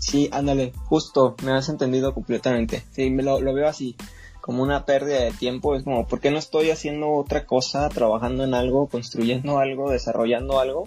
Sí, 0.00 0.30
ándale, 0.32 0.72
justo, 0.86 1.36
me 1.44 1.52
has 1.52 1.68
entendido 1.68 2.14
completamente. 2.14 2.82
Sí, 2.90 3.10
me 3.10 3.22
lo, 3.22 3.38
veo 3.40 3.68
así, 3.68 3.96
como 4.40 4.62
una 4.62 4.86
pérdida 4.86 5.20
de 5.20 5.30
tiempo. 5.30 5.76
Es 5.76 5.84
como, 5.84 6.06
¿por 6.06 6.20
qué 6.20 6.30
no 6.30 6.38
estoy 6.38 6.70
haciendo 6.70 7.12
otra 7.12 7.44
cosa, 7.44 7.88
trabajando 7.90 8.42
en 8.44 8.54
algo, 8.54 8.88
construyendo 8.88 9.58
algo, 9.58 9.90
desarrollando 9.90 10.58
algo? 10.58 10.84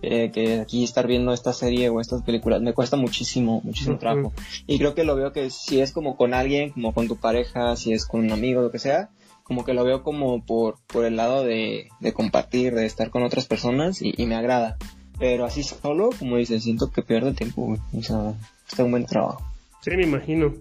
Eh, 0.00 0.30
que 0.32 0.60
aquí 0.60 0.82
estar 0.82 1.06
viendo 1.06 1.32
esta 1.32 1.52
serie 1.52 1.88
o 1.88 2.00
estas 2.00 2.22
películas 2.22 2.60
me 2.60 2.74
cuesta 2.74 2.96
muchísimo, 2.96 3.60
muchísimo 3.64 3.98
trabajo. 3.98 4.32
Y 4.66 4.78
creo 4.78 4.94
que 4.94 5.04
lo 5.04 5.14
veo 5.14 5.32
que 5.32 5.50
si 5.50 5.80
es 5.80 5.92
como 5.92 6.16
con 6.16 6.34
alguien, 6.34 6.70
como 6.70 6.92
con 6.94 7.06
tu 7.06 7.16
pareja, 7.16 7.76
si 7.76 7.92
es 7.92 8.06
con 8.06 8.20
un 8.20 8.32
amigo, 8.32 8.62
lo 8.62 8.70
que 8.70 8.78
sea, 8.78 9.10
como 9.44 9.64
que 9.64 9.74
lo 9.74 9.84
veo 9.84 10.02
como 10.02 10.44
por, 10.44 10.76
por 10.86 11.04
el 11.04 11.16
lado 11.16 11.44
de, 11.44 11.88
de 12.00 12.12
compartir, 12.14 12.74
de 12.74 12.86
estar 12.86 13.10
con 13.10 13.22
otras 13.22 13.46
personas 13.46 14.00
y, 14.00 14.14
y 14.16 14.26
me 14.26 14.36
agrada. 14.36 14.78
Pero 15.18 15.44
así 15.44 15.62
solo, 15.62 16.10
como 16.18 16.36
dices, 16.36 16.64
siento 16.64 16.90
que 16.90 17.02
pierde 17.02 17.34
tiempo, 17.34 17.76
O 17.96 18.02
sea, 18.02 18.34
está 18.66 18.84
un 18.84 18.90
buen 18.90 19.06
trabajo. 19.06 19.44
Sí, 19.80 19.90
me 19.90 20.04
imagino. 20.04 20.54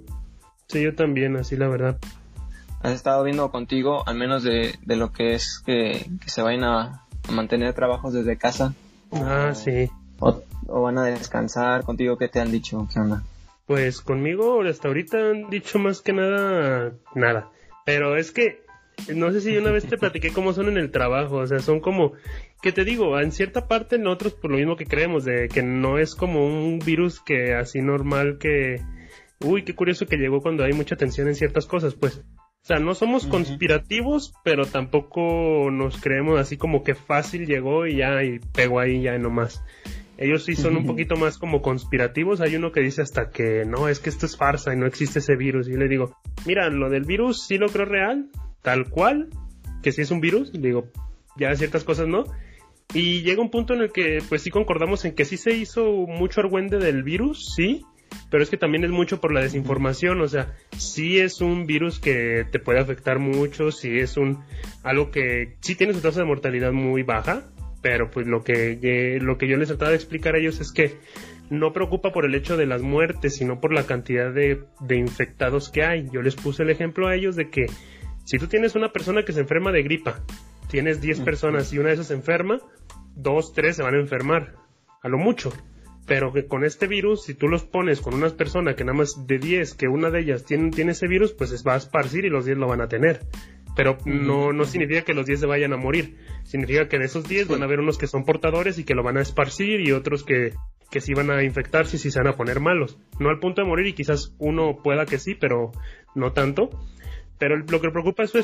Sí, 0.67 0.81
yo 0.81 0.95
también, 0.95 1.35
así 1.35 1.55
la 1.55 1.67
verdad. 1.67 1.97
¿Has 2.81 2.91
estado 2.91 3.23
viendo 3.23 3.49
contigo, 3.51 4.05
al 4.05 4.15
menos 4.15 4.43
de, 4.43 4.75
de 4.81 4.95
lo 4.97 5.13
que 5.13 5.35
es 5.35 5.63
que, 5.65 6.05
se 6.25 6.41
vayan 6.41 6.65
a, 6.65 7.05
mantener 7.31 7.73
trabajos 7.73 8.13
desde 8.13 8.37
casa? 8.37 8.73
Ah, 9.13 9.53
sí. 9.55 9.89
O, 10.19 10.41
van 10.81 10.97
a 10.97 11.05
descansar 11.05 11.83
contigo? 11.83 12.17
¿Qué 12.17 12.27
te 12.27 12.41
han 12.41 12.51
dicho? 12.51 12.87
¿Qué 12.91 12.99
onda? 12.99 13.23
Pues 13.65 14.01
conmigo 14.01 14.61
hasta 14.63 14.89
ahorita 14.89 15.17
han 15.17 15.49
dicho 15.49 15.79
más 15.79 16.01
que 16.01 16.11
nada, 16.11 16.91
nada. 17.15 17.49
Pero 17.85 18.17
es 18.17 18.31
que 18.31 18.63
no 19.15 19.31
sé 19.31 19.41
si 19.41 19.55
una 19.55 19.71
vez 19.71 19.85
te 19.85 19.97
platiqué 19.97 20.31
cómo 20.31 20.53
son 20.53 20.67
en 20.67 20.77
el 20.77 20.91
trabajo, 20.91 21.37
o 21.37 21.47
sea, 21.47 21.59
son 21.59 21.79
como, 21.79 22.13
que 22.63 22.71
te 22.71 22.85
digo, 22.85 23.19
en 23.19 23.33
cierta 23.33 23.67
parte 23.67 23.99
nosotros 23.99 24.33
por 24.33 24.49
lo 24.49 24.57
mismo 24.57 24.77
que 24.77 24.85
creemos, 24.85 25.25
de 25.25 25.49
que 25.49 25.61
no 25.61 25.99
es 25.99 26.15
como 26.15 26.47
un 26.47 26.79
virus 26.79 27.19
que 27.19 27.53
así 27.53 27.81
normal 27.81 28.37
que, 28.39 28.81
uy, 29.41 29.63
qué 29.63 29.75
curioso 29.75 30.07
que 30.07 30.15
llegó 30.15 30.41
cuando 30.41 30.63
hay 30.63 30.71
mucha 30.71 30.95
tensión 30.95 31.27
en 31.27 31.35
ciertas 31.35 31.65
cosas, 31.65 31.93
pues. 31.93 32.17
O 32.17 32.65
sea, 32.65 32.79
no 32.79 32.95
somos 32.95 33.27
conspirativos, 33.27 34.33
pero 34.45 34.65
tampoco 34.65 35.69
nos 35.69 35.99
creemos 35.99 36.39
así 36.39 36.55
como 36.55 36.81
que 36.81 36.95
fácil 36.95 37.45
llegó 37.45 37.85
y 37.85 37.97
ya, 37.97 38.23
y 38.23 38.39
pegó 38.39 38.79
ahí 38.79 39.01
ya 39.01 39.17
nomás. 39.17 39.61
Ellos 40.17 40.45
sí 40.45 40.55
son 40.55 40.77
un 40.77 40.85
poquito 40.85 41.17
más 41.17 41.37
como 41.37 41.61
conspirativos. 41.61 42.39
Hay 42.39 42.55
uno 42.55 42.71
que 42.71 42.79
dice 42.79 43.01
hasta 43.01 43.29
que 43.29 43.65
no, 43.65 43.89
es 43.89 43.99
que 43.99 44.09
esto 44.09 44.25
es 44.25 44.37
farsa 44.37 44.73
y 44.73 44.77
no 44.77 44.85
existe 44.85 45.19
ese 45.19 45.35
virus. 45.35 45.67
Y 45.67 45.71
yo 45.71 45.77
le 45.77 45.89
digo, 45.89 46.15
mira, 46.45 46.69
lo 46.69 46.89
del 46.89 47.03
virus 47.03 47.45
sí 47.45 47.57
lo 47.57 47.67
creo 47.67 47.85
real, 47.85 48.29
tal 48.61 48.89
cual, 48.89 49.27
que 49.81 49.91
si 49.91 50.01
es 50.01 50.11
un 50.11 50.21
virus, 50.21 50.53
digo, 50.53 50.87
ya 51.35 51.53
ciertas 51.57 51.83
cosas 51.83 52.07
no. 52.07 52.23
Y 52.93 53.23
llega 53.23 53.41
un 53.41 53.49
punto 53.49 53.73
en 53.73 53.81
el 53.81 53.91
que 53.91 54.19
pues 54.29 54.43
sí 54.43 54.51
concordamos 54.51 55.03
en 55.05 55.15
que 55.15 55.25
sí 55.25 55.37
se 55.37 55.55
hizo 55.55 55.83
mucho 56.07 56.41
argüende 56.41 56.77
del 56.77 57.03
virus, 57.03 57.53
sí, 57.55 57.83
pero 58.29 58.43
es 58.43 58.49
que 58.49 58.57
también 58.57 58.83
es 58.83 58.91
mucho 58.91 59.19
por 59.19 59.33
la 59.33 59.41
desinformación, 59.41 60.21
o 60.21 60.27
sea, 60.27 60.53
sí 60.77 61.19
es 61.19 61.41
un 61.41 61.65
virus 61.65 61.99
que 61.99 62.45
te 62.51 62.59
puede 62.59 62.79
afectar 62.79 63.17
mucho, 63.17 63.71
sí 63.71 63.97
es 63.97 64.17
un 64.17 64.43
algo 64.83 65.09
que 65.09 65.55
sí 65.61 65.75
tiene 65.75 65.93
su 65.93 66.01
tasa 66.01 66.19
de 66.19 66.27
mortalidad 66.27 66.71
muy 66.71 67.01
baja, 67.01 67.43
pero 67.81 68.11
pues 68.11 68.27
lo 68.27 68.43
que 68.43 69.17
lo 69.21 69.37
que 69.37 69.47
yo 69.47 69.57
les 69.57 69.69
trataba 69.69 69.89
de 69.89 69.97
explicar 69.97 70.35
a 70.35 70.39
ellos 70.39 70.59
es 70.61 70.71
que 70.71 70.97
no 71.49 71.73
preocupa 71.73 72.11
por 72.11 72.25
el 72.25 72.35
hecho 72.35 72.57
de 72.57 72.65
las 72.65 72.81
muertes, 72.81 73.35
sino 73.35 73.59
por 73.59 73.73
la 73.73 73.85
cantidad 73.85 74.31
de, 74.31 74.63
de 74.79 74.97
infectados 74.97 75.69
que 75.69 75.83
hay. 75.83 76.07
Yo 76.11 76.21
les 76.21 76.35
puse 76.35 76.63
el 76.63 76.69
ejemplo 76.69 77.07
a 77.07 77.15
ellos 77.15 77.35
de 77.35 77.49
que 77.49 77.65
si 78.23 78.37
tú 78.37 78.47
tienes 78.47 78.75
una 78.75 78.91
persona 78.93 79.23
que 79.23 79.33
se 79.33 79.41
enferma 79.41 79.71
de 79.71 79.83
gripa, 79.83 80.23
tienes 80.69 81.01
10 81.01 81.19
personas 81.19 81.71
y 81.73 81.77
una 81.77 81.89
de 81.89 81.95
esas 81.95 82.07
se 82.07 82.15
enferma, 82.15 82.59
dos, 83.15 83.53
tres 83.53 83.75
se 83.75 83.83
van 83.83 83.95
a 83.95 83.99
enfermar, 83.99 84.55
a 85.01 85.09
lo 85.09 85.17
mucho. 85.17 85.51
Pero 86.05 86.33
que 86.33 86.47
con 86.47 86.65
este 86.65 86.87
virus, 86.87 87.23
si 87.23 87.33
tú 87.33 87.47
los 87.47 87.63
pones 87.63 88.01
con 88.01 88.13
unas 88.13 88.33
personas 88.33 88.75
que 88.75 88.83
nada 88.83 88.97
más 88.97 89.25
de 89.25 89.39
10, 89.39 89.73
que 89.75 89.87
una 89.87 90.09
de 90.09 90.19
ellas 90.19 90.43
tiene, 90.43 90.69
tiene 90.71 90.91
ese 90.91 91.07
virus, 91.07 91.31
pues 91.31 91.49
se 91.49 91.63
va 91.63 91.75
a 91.75 91.77
esparcir 91.77 92.25
y 92.25 92.29
los 92.29 92.45
10 92.45 92.57
lo 92.57 92.67
van 92.67 92.81
a 92.81 92.89
tener. 92.89 93.21
Pero 93.75 93.97
no, 94.05 94.51
no 94.51 94.65
significa 94.65 95.03
que 95.03 95.13
los 95.13 95.25
10 95.25 95.41
se 95.41 95.45
vayan 95.45 95.73
a 95.73 95.77
morir. 95.77 96.17
Significa 96.43 96.89
que 96.89 96.99
de 96.99 97.05
esos 97.05 97.27
10 97.27 97.47
van 97.47 97.61
a 97.61 97.65
haber 97.65 97.79
unos 97.79 97.97
que 97.97 98.07
son 98.07 98.25
portadores 98.25 98.77
y 98.77 98.83
que 98.83 98.95
lo 98.95 99.03
van 99.03 99.17
a 99.17 99.21
esparcir 99.21 99.79
y 99.79 99.93
otros 99.93 100.23
que, 100.23 100.53
que 100.91 101.01
sí 101.01 101.13
van 101.13 101.31
a 101.31 101.43
infectarse 101.43 101.95
y 101.95 101.99
sí 101.99 102.11
se 102.11 102.19
van 102.19 102.27
a 102.27 102.35
poner 102.35 102.59
malos. 102.59 102.99
No 103.19 103.29
al 103.29 103.39
punto 103.39 103.61
de 103.61 103.67
morir 103.67 103.87
y 103.87 103.93
quizás 103.93 104.35
uno 104.37 104.77
pueda 104.83 105.05
que 105.05 105.17
sí, 105.17 105.35
pero 105.35 105.71
no 106.13 106.33
tanto. 106.33 106.69
Pero 107.39 107.57
lo 107.57 107.81
que 107.81 107.89
preocupa 107.89 108.23
es 108.23 108.31
su, 108.31 108.43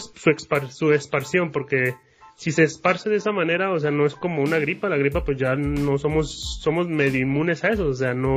su, 0.69 0.91
esparción, 0.91 1.51
porque 1.51 1.93
si 2.39 2.53
se 2.53 2.63
esparce 2.63 3.09
de 3.09 3.17
esa 3.17 3.33
manera, 3.33 3.73
o 3.73 3.79
sea, 3.79 3.91
no 3.91 4.05
es 4.05 4.15
como 4.15 4.41
una 4.41 4.59
gripa, 4.59 4.87
la 4.87 4.95
gripa 4.95 5.25
pues 5.25 5.37
ya 5.37 5.57
no 5.57 5.97
somos, 5.97 6.57
somos 6.61 6.87
medio 6.87 7.19
inmunes 7.19 7.65
a 7.65 7.67
eso, 7.67 7.87
o 7.87 7.93
sea, 7.93 8.13
no, 8.13 8.35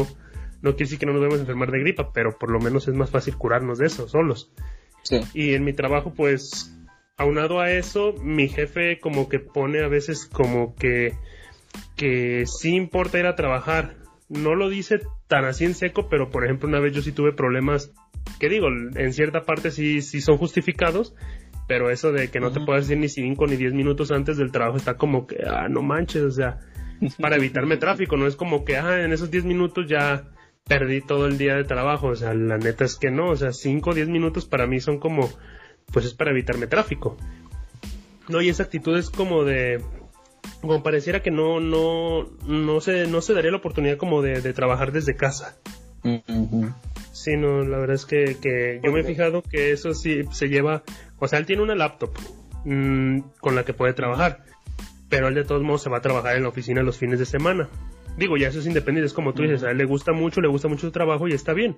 no 0.61 0.71
quiere 0.73 0.87
decir 0.87 0.99
que 0.99 1.07
no 1.07 1.13
nos 1.13 1.21
debemos 1.21 1.39
enfermar 1.39 1.71
de 1.71 1.79
gripa, 1.79 2.13
pero 2.13 2.37
por 2.37 2.51
lo 2.51 2.59
menos 2.59 2.89
es 2.89 2.95
más 2.95 3.11
fácil 3.11 3.37
curarnos 3.37 3.79
de 3.79 3.87
eso 3.87 4.09
solos. 4.09 4.51
Sí. 5.05 5.21
Y 5.35 5.55
en 5.55 5.63
mi 5.63 5.73
trabajo, 5.73 6.13
pues, 6.17 6.77
aunado 7.17 7.61
a 7.61 7.71
eso, 7.71 8.15
mi 8.21 8.49
jefe 8.49 8.99
como 8.99 9.29
que 9.29 9.39
pone 9.39 9.85
a 9.85 9.89
veces 9.89 10.27
como 10.27 10.75
que, 10.75 11.15
que 11.95 12.43
sí 12.47 12.75
importa 12.75 13.21
ir 13.21 13.27
a 13.27 13.37
trabajar. 13.37 13.95
No 14.29 14.57
lo 14.57 14.69
dice 14.69 14.99
tan 15.29 15.45
así 15.45 15.65
en 15.65 15.75
seco, 15.75 16.09
pero 16.09 16.29
por 16.29 16.45
ejemplo 16.45 16.69
una 16.69 16.81
vez 16.81 16.93
yo 16.93 17.03
sí 17.03 17.13
tuve 17.13 17.33
problemas 17.33 17.93
que 18.41 18.49
digo, 18.49 18.67
en 18.69 19.13
cierta 19.13 19.43
parte 19.43 19.71
sí, 19.71 20.03
sí 20.03 20.21
son 20.21 20.39
justificados, 20.39 21.15
pero 21.73 21.89
eso 21.89 22.13
de 22.13 22.29
que 22.29 22.39
no 22.39 22.53
te 22.53 22.61
puedas 22.61 22.87
decir 22.87 22.99
ni 22.99 23.09
5 23.09 23.47
ni 23.47 23.57
10 23.57 23.73
minutos 23.73 24.11
antes 24.11 24.37
del 24.37 24.53
trabajo 24.53 24.77
está 24.77 24.99
como 24.99 25.27
que, 25.27 25.43
ah, 25.47 25.69
no 25.71 25.81
manches, 25.81 26.21
o 26.21 26.31
sea, 26.31 26.61
para 27.19 27.37
evitarme 27.37 27.79
tráfico, 27.79 28.19
no 28.19 28.27
es 28.27 28.37
como 28.37 28.67
que, 28.67 28.77
ah, 28.77 29.03
en 29.03 29.11
esos 29.11 29.31
10 29.31 29.47
minutos 29.47 29.87
ya, 29.89 30.29
perdí 30.69 31.01
todo 31.01 31.25
el 31.27 31.39
día 31.39 31.57
de 31.57 31.65
trabajo. 31.65 32.09
O 32.09 32.15
sea, 32.15 32.35
la 32.35 32.59
neta 32.59 32.85
es 32.85 32.97
que 32.97 33.11
no. 33.11 33.31
O 33.31 33.37
sea, 33.37 33.55
5 33.55 33.89
o 33.89 33.95
10 33.95 34.09
minutos 34.09 34.45
para 34.45 34.67
mí 34.67 34.81
son 34.81 34.99
como, 34.99 35.31
pues 35.95 36.05
es 36.05 36.13
para 36.13 36.33
evitarme 36.33 36.67
tráfico. 36.67 37.17
No, 38.29 38.43
y 38.43 38.51
esa 38.51 38.65
actitud 38.65 38.95
es 38.99 39.09
como 39.09 39.45
de, 39.45 39.83
como 40.61 40.83
pareciera 40.83 41.23
que 41.23 41.31
no, 41.31 41.59
no, 41.59 42.29
no 42.47 42.81
se, 42.83 43.07
no 43.07 43.23
se 43.23 43.33
daría 43.33 43.51
la 43.51 43.57
oportunidad 43.57 43.97
como 43.97 44.21
de, 44.21 44.53
trabajar 44.53 44.93
desde 44.93 45.17
casa. 45.17 45.57
Sí, 47.13 47.37
no, 47.39 47.63
la 47.63 47.79
verdad 47.79 47.95
es 47.95 48.05
que, 48.05 48.37
que 48.43 48.79
yo 48.85 48.93
me 48.93 49.01
he 49.01 49.05
fijado 49.05 49.43
que 49.43 49.73
eso 49.73 49.95
sí 49.95 50.25
se 50.33 50.49
lleva, 50.49 50.83
o 51.23 51.29
sea, 51.29 51.39
él 51.39 51.47
tiene 51.47 51.63
una 51.63 51.77
laptop 51.77 52.11
mm, 52.65 53.21
con 53.39 53.55
la 53.55 53.65
que 53.65 53.75
puede 53.75 53.93
trabajar, 53.93 54.43
pero 55.09 55.29
él 55.29 55.35
de 55.35 55.45
todos 55.45 55.63
modos 55.63 55.81
se 55.83 55.89
va 55.89 55.99
a 55.99 56.03
trabajar 56.03 56.35
en 56.35 56.43
la 56.43 56.49
oficina 56.49 56.83
los 56.83 56.99
fines 56.99 57.21
de 57.21 57.27
semana. 57.27 57.69
Digo, 58.17 58.37
ya 58.37 58.49
eso 58.49 58.59
es 58.59 58.67
independiente, 58.67 59.07
es 59.07 59.13
como 59.13 59.33
tú 59.33 59.43
dices, 59.43 59.63
a 59.63 59.71
él 59.71 59.79
le 59.79 59.85
gusta 59.85 60.11
mucho, 60.11 60.41
le 60.41 60.49
gusta 60.49 60.67
mucho 60.67 60.89
su 60.89 60.91
trabajo 60.91 61.29
y 61.29 61.33
está 61.33 61.53
bien. 61.53 61.77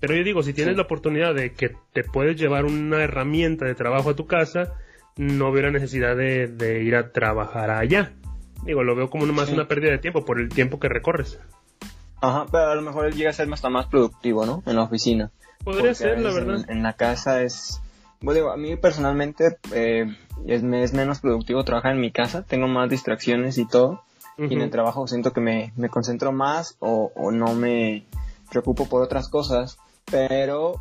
Pero 0.00 0.14
yo 0.14 0.22
digo, 0.22 0.42
si 0.42 0.52
tienes 0.52 0.76
la 0.76 0.82
oportunidad 0.82 1.34
de 1.34 1.54
que 1.54 1.76
te 1.94 2.04
puedes 2.04 2.36
llevar 2.36 2.66
una 2.66 3.02
herramienta 3.02 3.64
de 3.64 3.74
trabajo 3.74 4.10
a 4.10 4.16
tu 4.16 4.26
casa, 4.26 4.74
no 5.16 5.48
hubiera 5.48 5.70
necesidad 5.70 6.14
de, 6.14 6.82
ir 6.84 6.94
a 6.94 7.10
trabajar 7.10 7.70
allá. 7.70 8.12
Digo, 8.66 8.84
lo 8.84 8.94
veo 8.94 9.08
como 9.08 9.24
más 9.32 9.48
una 9.48 9.66
pérdida 9.66 9.92
de 9.92 9.98
tiempo 9.98 10.26
por 10.26 10.38
el 10.38 10.50
tiempo 10.50 10.78
que 10.78 10.90
recorres. 10.90 11.40
Ajá, 12.20 12.44
pero 12.52 12.70
a 12.70 12.74
lo 12.74 12.82
mejor 12.82 13.06
él 13.06 13.14
llega 13.14 13.30
a 13.30 13.32
ser 13.32 13.50
hasta 13.50 13.70
más 13.70 13.86
productivo, 13.86 14.44
¿no? 14.44 14.62
En 14.66 14.76
la 14.76 14.82
oficina. 14.82 15.30
Podría 15.64 15.94
ser, 15.94 16.20
la 16.20 16.34
verdad. 16.34 16.66
En, 16.68 16.82
la 16.82 16.92
casa 16.92 17.42
es... 17.42 17.80
Bueno, 18.20 18.34
digo, 18.40 18.50
a 18.50 18.56
mí 18.56 18.76
personalmente 18.76 19.58
eh, 19.72 20.06
es, 20.46 20.62
es, 20.62 20.92
menos 20.92 21.20
productivo 21.20 21.64
trabajar 21.64 21.92
en 21.92 22.00
mi 22.00 22.10
casa, 22.10 22.42
tengo 22.42 22.66
más 22.66 22.90
distracciones 22.90 23.58
y 23.58 23.66
todo. 23.66 24.02
Y 24.36 24.54
en 24.54 24.60
el 24.60 24.70
trabajo 24.70 25.08
siento 25.08 25.32
que 25.32 25.40
me, 25.40 25.72
me 25.74 25.88
concentro 25.88 26.30
más 26.30 26.76
o, 26.78 27.10
o 27.16 27.32
no 27.32 27.54
me 27.54 28.06
preocupo 28.50 28.88
por 28.88 29.02
otras 29.02 29.28
cosas. 29.28 29.78
Pero 30.04 30.76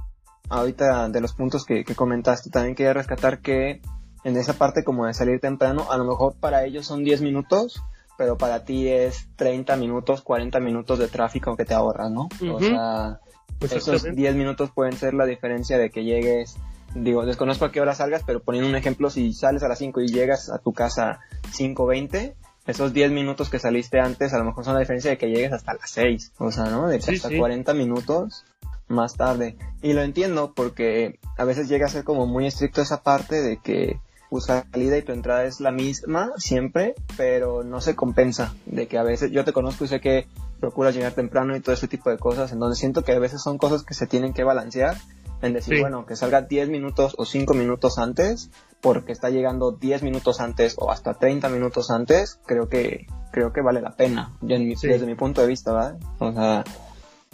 ahorita 0.49 1.09
de 1.09 1.21
los 1.21 1.33
puntos 1.33 1.65
que, 1.65 1.83
que 1.83 1.95
comentaste, 1.95 2.51
también 2.51 2.75
quería 2.75 2.93
rescatar 2.93 3.39
que 3.39 3.81
en 4.23 4.37
esa 4.37 4.53
parte 4.53 4.83
como 4.83 5.05
de 5.05 5.13
salir 5.13 5.39
temprano, 5.39 5.87
a 5.91 5.97
lo 5.97 6.05
mejor 6.05 6.35
para 6.39 6.65
ellos 6.65 6.85
son 6.85 7.03
10 7.03 7.21
minutos, 7.21 7.81
pero 8.17 8.37
para 8.37 8.63
ti 8.63 8.87
es 8.89 9.29
30 9.35 9.75
minutos, 9.77 10.21
40 10.21 10.59
minutos 10.59 10.99
de 10.99 11.07
tráfico 11.07 11.55
que 11.55 11.65
te 11.65 11.73
ahorras, 11.73 12.11
¿no? 12.11 12.29
O 12.53 12.59
sea, 12.59 13.19
esos 13.61 14.03
10 14.03 14.35
minutos 14.35 14.71
pueden 14.71 14.93
ser 14.93 15.13
la 15.13 15.25
diferencia 15.25 15.77
de 15.77 15.89
que 15.89 16.03
llegues, 16.03 16.57
digo, 16.95 17.25
desconozco 17.25 17.65
a 17.65 17.71
qué 17.71 17.81
hora 17.81 17.95
salgas, 17.95 18.23
pero 18.25 18.41
poniendo 18.41 18.69
un 18.69 18.75
ejemplo, 18.75 19.09
si 19.09 19.33
sales 19.33 19.63
a 19.63 19.67
las 19.67 19.79
5 19.79 20.01
y 20.01 20.07
llegas 20.07 20.49
a 20.49 20.59
tu 20.59 20.73
casa 20.73 21.19
5.20, 21.51 22.33
esos 22.67 22.93
10 22.93 23.11
minutos 23.11 23.49
que 23.49 23.59
saliste 23.59 23.99
antes 23.99 24.33
a 24.33 24.39
lo 24.39 24.45
mejor 24.45 24.65
son 24.65 24.73
la 24.73 24.81
diferencia 24.81 25.09
de 25.09 25.17
que 25.17 25.29
llegues 25.29 25.53
hasta 25.53 25.73
las 25.73 25.89
6, 25.91 26.33
o 26.37 26.51
sea, 26.51 26.65
¿no? 26.65 26.87
De 26.87 26.97
hasta 26.97 27.35
40 27.35 27.73
minutos 27.73 28.45
más 28.87 29.15
tarde. 29.15 29.57
Y 29.81 29.93
lo 29.93 30.01
entiendo 30.01 30.53
porque 30.53 31.19
a 31.37 31.45
veces 31.45 31.69
llega 31.69 31.85
a 31.85 31.89
ser 31.89 32.03
como 32.03 32.25
muy 32.25 32.47
estricto 32.47 32.81
esa 32.81 33.03
parte 33.03 33.41
de 33.41 33.57
que 33.57 33.99
tu 34.29 34.41
salida 34.41 34.97
y 34.97 35.01
tu 35.01 35.13
entrada 35.13 35.45
es 35.45 35.61
la 35.61 35.71
misma 35.71 36.31
siempre, 36.37 36.95
pero 37.15 37.63
no 37.63 37.79
se 37.79 37.95
compensa 37.95 38.53
de 38.65 38.87
que 38.87 38.97
a 38.97 39.03
veces 39.03 39.31
yo 39.31 39.45
te 39.45 39.53
conozco 39.53 39.85
y 39.85 39.87
sé 39.87 40.01
que 40.01 40.27
procuras 40.59 40.95
llegar 40.95 41.13
temprano 41.13 41.55
y 41.55 41.61
todo 41.61 41.73
ese 41.73 41.87
tipo 41.87 42.09
de 42.09 42.17
cosas, 42.17 42.51
en 42.51 42.59
donde 42.59 42.75
siento 42.75 43.03
que 43.03 43.13
a 43.13 43.19
veces 43.19 43.41
son 43.41 43.57
cosas 43.57 43.83
que 43.83 43.93
se 43.93 44.07
tienen 44.07 44.33
que 44.33 44.43
balancear, 44.43 44.97
en 45.41 45.53
decir, 45.53 45.79
bueno, 45.81 46.05
que 46.05 46.15
salga 46.15 46.41
10 46.41 46.69
minutos 46.69 47.15
o 47.17 47.25
5 47.25 47.53
minutos 47.53 47.97
antes, 47.97 48.49
porque 48.81 49.11
está 49.11 49.29
llegando 49.29 49.71
10 49.71 50.03
minutos 50.03 50.39
antes 50.39 50.75
o 50.77 50.91
hasta 50.91 51.13
30 51.15 51.49
minutos 51.49 51.91
antes, 51.91 52.39
creo 52.45 52.69
que 52.69 53.07
creo 53.31 53.53
que 53.53 53.61
vale 53.61 53.81
la 53.81 53.95
pena, 53.95 54.31
desde 54.41 55.05
mi 55.05 55.15
punto 55.15 55.41
de 55.41 55.47
vista, 55.47 55.73
¿verdad? 55.73 55.99
O 56.19 56.31
sea, 56.31 56.63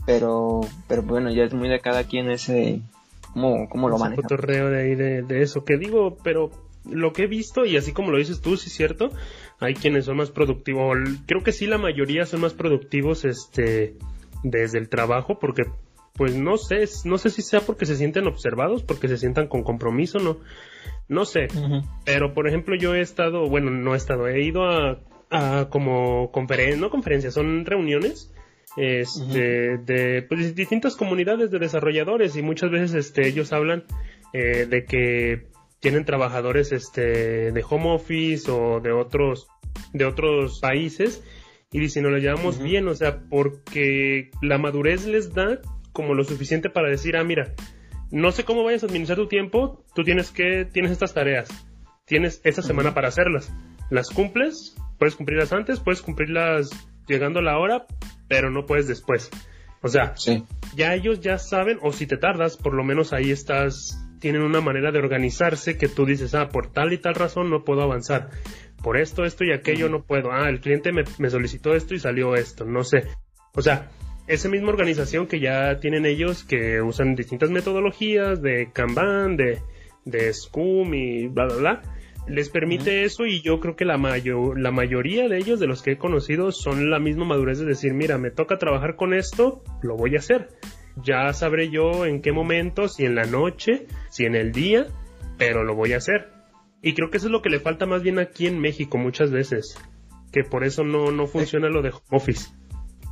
pero 0.06 0.62
pero 0.88 1.04
bueno, 1.04 1.32
ya 1.32 1.44
es 1.44 1.54
muy 1.54 1.70
de 1.70 1.80
cada 1.80 2.04
quien 2.04 2.30
ese 2.30 2.82
cómo, 3.34 3.70
cómo 3.70 3.90
lo 3.90 3.98
maneja. 3.98 4.22
de 4.28 4.82
ahí 4.82 4.96
de, 4.96 5.22
de 5.22 5.42
eso 5.42 5.64
que 5.64 5.78
digo, 5.78 6.18
pero 6.24 6.52
lo 6.86 7.14
que 7.14 7.24
he 7.24 7.28
visto, 7.28 7.66
y 7.66 7.78
así 7.78 7.94
como 7.94 8.12
lo 8.12 8.18
dices 8.18 8.42
tú, 8.42 8.58
sí 8.58 8.68
es 8.68 8.74
cierto, 8.74 9.10
hay 9.60 9.74
quienes 9.74 10.06
son 10.06 10.18
más 10.18 10.32
productivos, 10.32 10.98
creo 11.26 11.44
que 11.44 11.52
sí 11.52 11.68
la 11.68 11.78
mayoría 11.78 12.26
son 12.26 12.42
más 12.42 12.54
productivos 12.54 13.24
este 13.26 13.96
desde 14.44 14.78
el 14.78 14.90
trabajo, 14.90 15.40
porque 15.40 15.64
pues 16.15 16.36
no 16.36 16.58
sé, 16.58 16.88
no 17.05 17.17
sé 17.17 17.29
si 17.29 17.41
sea 17.41 17.62
porque 17.62 17.86
se 17.86 17.96
sienten 17.96 18.27
observados, 18.27 18.84
porque 18.84 19.08
se 19.08 19.17
sientan 19.17 19.48
con 19.48 19.63
compromiso, 19.63 20.20
no, 20.20 20.38
no 21.08 21.25
sé, 21.25 21.48
pero 22.05 22.34
por 22.34 22.48
ejemplo 22.48 22.75
yo 22.75 22.93
he 22.93 23.01
estado, 23.01 23.50
bueno, 23.50 23.72
no 23.72 23.93
he 23.93 23.98
estado, 23.98 24.27
he 24.27 24.43
ido 24.43 24.63
a, 24.65 25.00
a 25.32 25.70
como 25.70 26.32
conferencias, 26.32 26.79
no 26.79 26.89
conferencias, 26.89 27.34
son 27.34 27.65
reuniones, 27.65 28.32
este, 28.77 29.77
de 29.77 30.24
pues, 30.27 30.55
distintas 30.55 30.96
comunidades 30.96 31.51
de 31.51 31.60
desarrolladores 31.60 32.36
y 32.36 32.41
muchas 32.41 32.72
veces 32.72 32.93
este, 32.93 33.27
ellos 33.27 33.53
hablan 33.53 33.84
eh, 34.34 34.65
de 34.65 34.86
que 34.86 35.48
tienen 35.79 36.05
trabajadores 36.05 36.72
este, 36.72 37.51
de 37.51 37.65
home 37.67 37.91
office 37.91 38.50
o 38.50 38.79
de 38.79 38.91
otros, 38.91 39.48
de 39.93 40.05
otros 40.05 40.60
países 40.60 41.24
y 41.72 41.79
dicen, 41.79 42.03
no 42.03 42.10
lo 42.10 42.20
llevamos 42.20 42.62
bien, 42.62 42.88
o 42.88 42.96
sea, 42.96 43.20
porque 43.29 44.29
la 44.41 44.60
madurez 44.60 45.05
les 45.05 45.34
da 45.34 45.60
como 45.94 46.14
lo 46.14 46.24
suficiente 46.24 46.70
para 46.70 46.90
decir, 46.90 47.16
ah, 47.16 47.24
mira, 47.24 47.54
no 48.12 48.32
sé 48.32 48.44
cómo 48.44 48.64
vayas 48.64 48.84
a 48.84 48.88
administrar 48.88 49.18
tu 49.18 49.28
tiempo, 49.28 49.86
tú 49.96 50.04
tienes 50.04 50.32
que, 50.32 50.66
tienes 50.66 50.92
estas 50.92 51.14
tareas, 51.14 51.50
tienes 52.06 52.42
esta 52.44 52.62
semana 52.62 52.94
para 52.94 53.08
hacerlas, 53.08 53.54
las 53.90 54.10
cumples, 54.10 54.76
puedes 55.00 55.16
cumplirlas 55.16 55.54
antes, 55.54 55.80
puedes 55.80 56.02
cumplirlas 56.02 56.70
llegando 57.08 57.40
a 57.40 57.44
la 57.44 57.58
hora, 57.58 57.86
pero 58.28 58.50
no 58.50 58.66
puedes 58.66 58.88
después. 58.88 59.30
O 59.82 59.88
sea, 59.90 60.16
ya 60.76 60.94
ellos 60.94 61.22
ya 61.22 61.38
saben, 61.38 61.78
o 61.82 61.92
si 61.92 62.08
te 62.08 62.18
tardas, 62.18 62.58
por 62.58 62.74
lo 62.74 62.84
menos 62.84 63.14
ahí 63.14 63.32
estás 63.32 64.00
tienen 64.24 64.44
una 64.44 64.62
manera 64.62 64.94
de 64.94 65.00
organizarse 65.00 65.78
que 65.78 65.90
tú 65.90 66.06
dices, 66.06 66.34
ah, 66.34 66.48
por 66.48 66.72
tal 66.72 66.94
y 66.94 66.98
tal 66.98 67.14
razón 67.14 67.50
no 67.50 67.66
puedo 67.66 67.82
avanzar. 67.82 68.30
Por 68.82 68.96
esto, 68.96 69.26
esto 69.26 69.44
y 69.44 69.52
aquello 69.52 69.90
no 69.90 70.04
puedo. 70.04 70.32
Ah, 70.32 70.48
el 70.48 70.62
cliente 70.62 70.94
me, 70.94 71.30
solicitó 71.30 71.76
esto 71.76 71.94
y 71.94 72.00
salió 72.00 72.34
esto. 72.36 72.64
No 72.64 72.86
sé. 72.86 73.04
O 73.54 73.62
sea, 73.62 73.92
esa 74.27 74.50
misma 74.50 74.70
organización 74.70 75.27
que 75.27 75.39
ya 75.39 75.80
tienen 75.80 76.06
ellos 76.06 76.44
que 76.44 76.82
usan 76.82 77.15
distintas 77.15 77.50
metodologías 77.50 78.42
de 78.42 78.70
Kanban, 78.72 79.38
de, 79.38 79.60
de 80.06 80.34
Scrum 80.34 80.94
y 80.94 81.27
bla, 81.27 81.46
bla, 81.46 81.56
bla, 81.56 81.82
les 82.27 82.50
permite 82.50 83.03
eso 83.03 83.25
y 83.25 83.42
yo 83.42 83.60
creo 83.60 83.75
que 83.75 83.86
la, 83.86 83.98
mayor, 83.98 84.60
la 84.60 84.72
mayoría 84.72 85.27
de 85.27 85.38
ellos, 85.38 85.60
de 85.60 85.68
los 85.68 85.82
que 85.82 85.92
he 85.92 85.98
conocido, 85.98 86.51
son 86.51 86.89
la 86.89 87.00
misma 87.00 87.25
madurez 87.25 87.60
de 87.60 87.65
decir, 87.65 87.94
mira, 87.94 88.18
me 88.18 88.32
toca 88.32 88.58
trabajar 88.58 88.96
con 88.96 89.13
esto, 89.13 89.63
lo 89.82 89.96
voy 89.98 90.15
a 90.15 90.20
hacer 90.20 90.48
ya 90.96 91.32
sabré 91.34 91.70
yo 91.70 92.06
en 92.06 92.22
qué 92.22 92.32
momento, 92.32 92.88
si 92.88 93.06
en 93.06 93.15
la 93.15 93.25
noche, 93.25 93.88
si 94.10 94.25
en 94.25 94.36
el 94.36 94.51
día, 94.51 94.88
pero 95.38 95.63
lo 95.63 95.75
voy 95.75 95.94
a 95.94 95.98
hacer. 95.98 96.30
Y 96.82 96.94
creo 96.94 97.10
que 97.10 97.18
eso 97.18 97.27
es 97.27 97.32
lo 97.32 97.42
que 97.42 97.50
le 97.50 97.60
falta 97.60 97.86
más 97.86 98.03
bien 98.03 98.20
aquí 98.20 98.48
en 98.48 98.60
México 98.60 98.98
muchas 98.98 99.32
veces, 99.32 99.77
que 100.32 100.44
por 100.44 100.63
eso 100.63 100.84
no, 100.84 101.12
no 101.12 101.27
funciona 101.27 101.70
lo 101.70 101.82
de 101.82 101.89
home 101.89 102.01
office. 102.12 102.51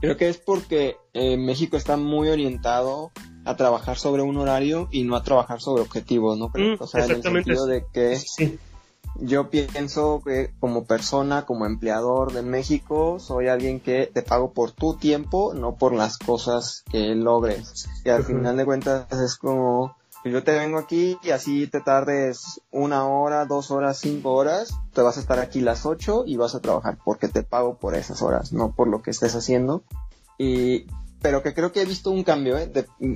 Creo 0.01 0.17
que 0.17 0.29
es 0.29 0.37
porque 0.37 0.97
eh, 1.13 1.37
México 1.37 1.77
está 1.77 1.95
muy 1.95 2.29
orientado 2.29 3.11
a 3.45 3.55
trabajar 3.55 3.97
sobre 3.97 4.21
un 4.21 4.37
horario 4.37 4.87
y 4.91 5.03
no 5.03 5.15
a 5.15 5.23
trabajar 5.23 5.61
sobre 5.61 5.81
objetivos, 5.81 6.37
¿no? 6.37 6.49
Mm, 6.49 6.75
o 6.79 6.87
sea, 6.87 7.05
en 7.05 7.11
el 7.11 7.23
sentido 7.23 7.65
de 7.65 7.85
que 7.93 8.17
sí 8.17 8.59
yo 9.19 9.49
pienso 9.49 10.21
que 10.25 10.53
como 10.59 10.85
persona, 10.85 11.45
como 11.45 11.65
empleador 11.65 12.33
de 12.33 12.41
México, 12.41 13.19
soy 13.19 13.47
alguien 13.47 13.79
que 13.79 14.09
te 14.11 14.21
pago 14.21 14.51
por 14.53 14.71
tu 14.71 14.95
tiempo, 14.95 15.53
no 15.53 15.75
por 15.75 15.93
las 15.93 16.17
cosas 16.17 16.83
que 16.89 17.13
logres. 17.15 17.87
Y 18.05 18.09
al 18.09 18.23
final 18.23 18.57
de 18.57 18.65
cuentas 18.65 19.11
es 19.11 19.35
como, 19.35 19.95
yo 20.23 20.43
te 20.43 20.51
vengo 20.51 20.77
aquí 20.77 21.17
y 21.23 21.31
así 21.31 21.67
te 21.67 21.81
tardes 21.81 22.61
una 22.71 23.07
hora, 23.07 23.45
dos 23.45 23.71
horas, 23.71 23.99
cinco 23.99 24.33
horas, 24.33 24.77
te 24.93 25.01
vas 25.01 25.17
a 25.17 25.21
estar 25.21 25.39
aquí 25.39 25.61
las 25.61 25.85
ocho 25.85 26.23
y 26.25 26.37
vas 26.37 26.53
a 26.53 26.61
trabajar 26.61 26.97
porque 27.03 27.27
te 27.27 27.43
pago 27.43 27.77
por 27.77 27.95
esas 27.95 28.21
horas, 28.21 28.53
no 28.53 28.71
por 28.71 28.87
lo 28.87 29.01
que 29.01 29.11
estés 29.11 29.35
haciendo. 29.35 29.83
Y 30.37 30.85
pero 31.21 31.43
que 31.43 31.53
creo 31.53 31.71
que 31.71 31.81
he 31.81 31.85
visto 31.85 32.09
un 32.09 32.23
cambio, 32.23 32.57
¿eh? 32.57 32.71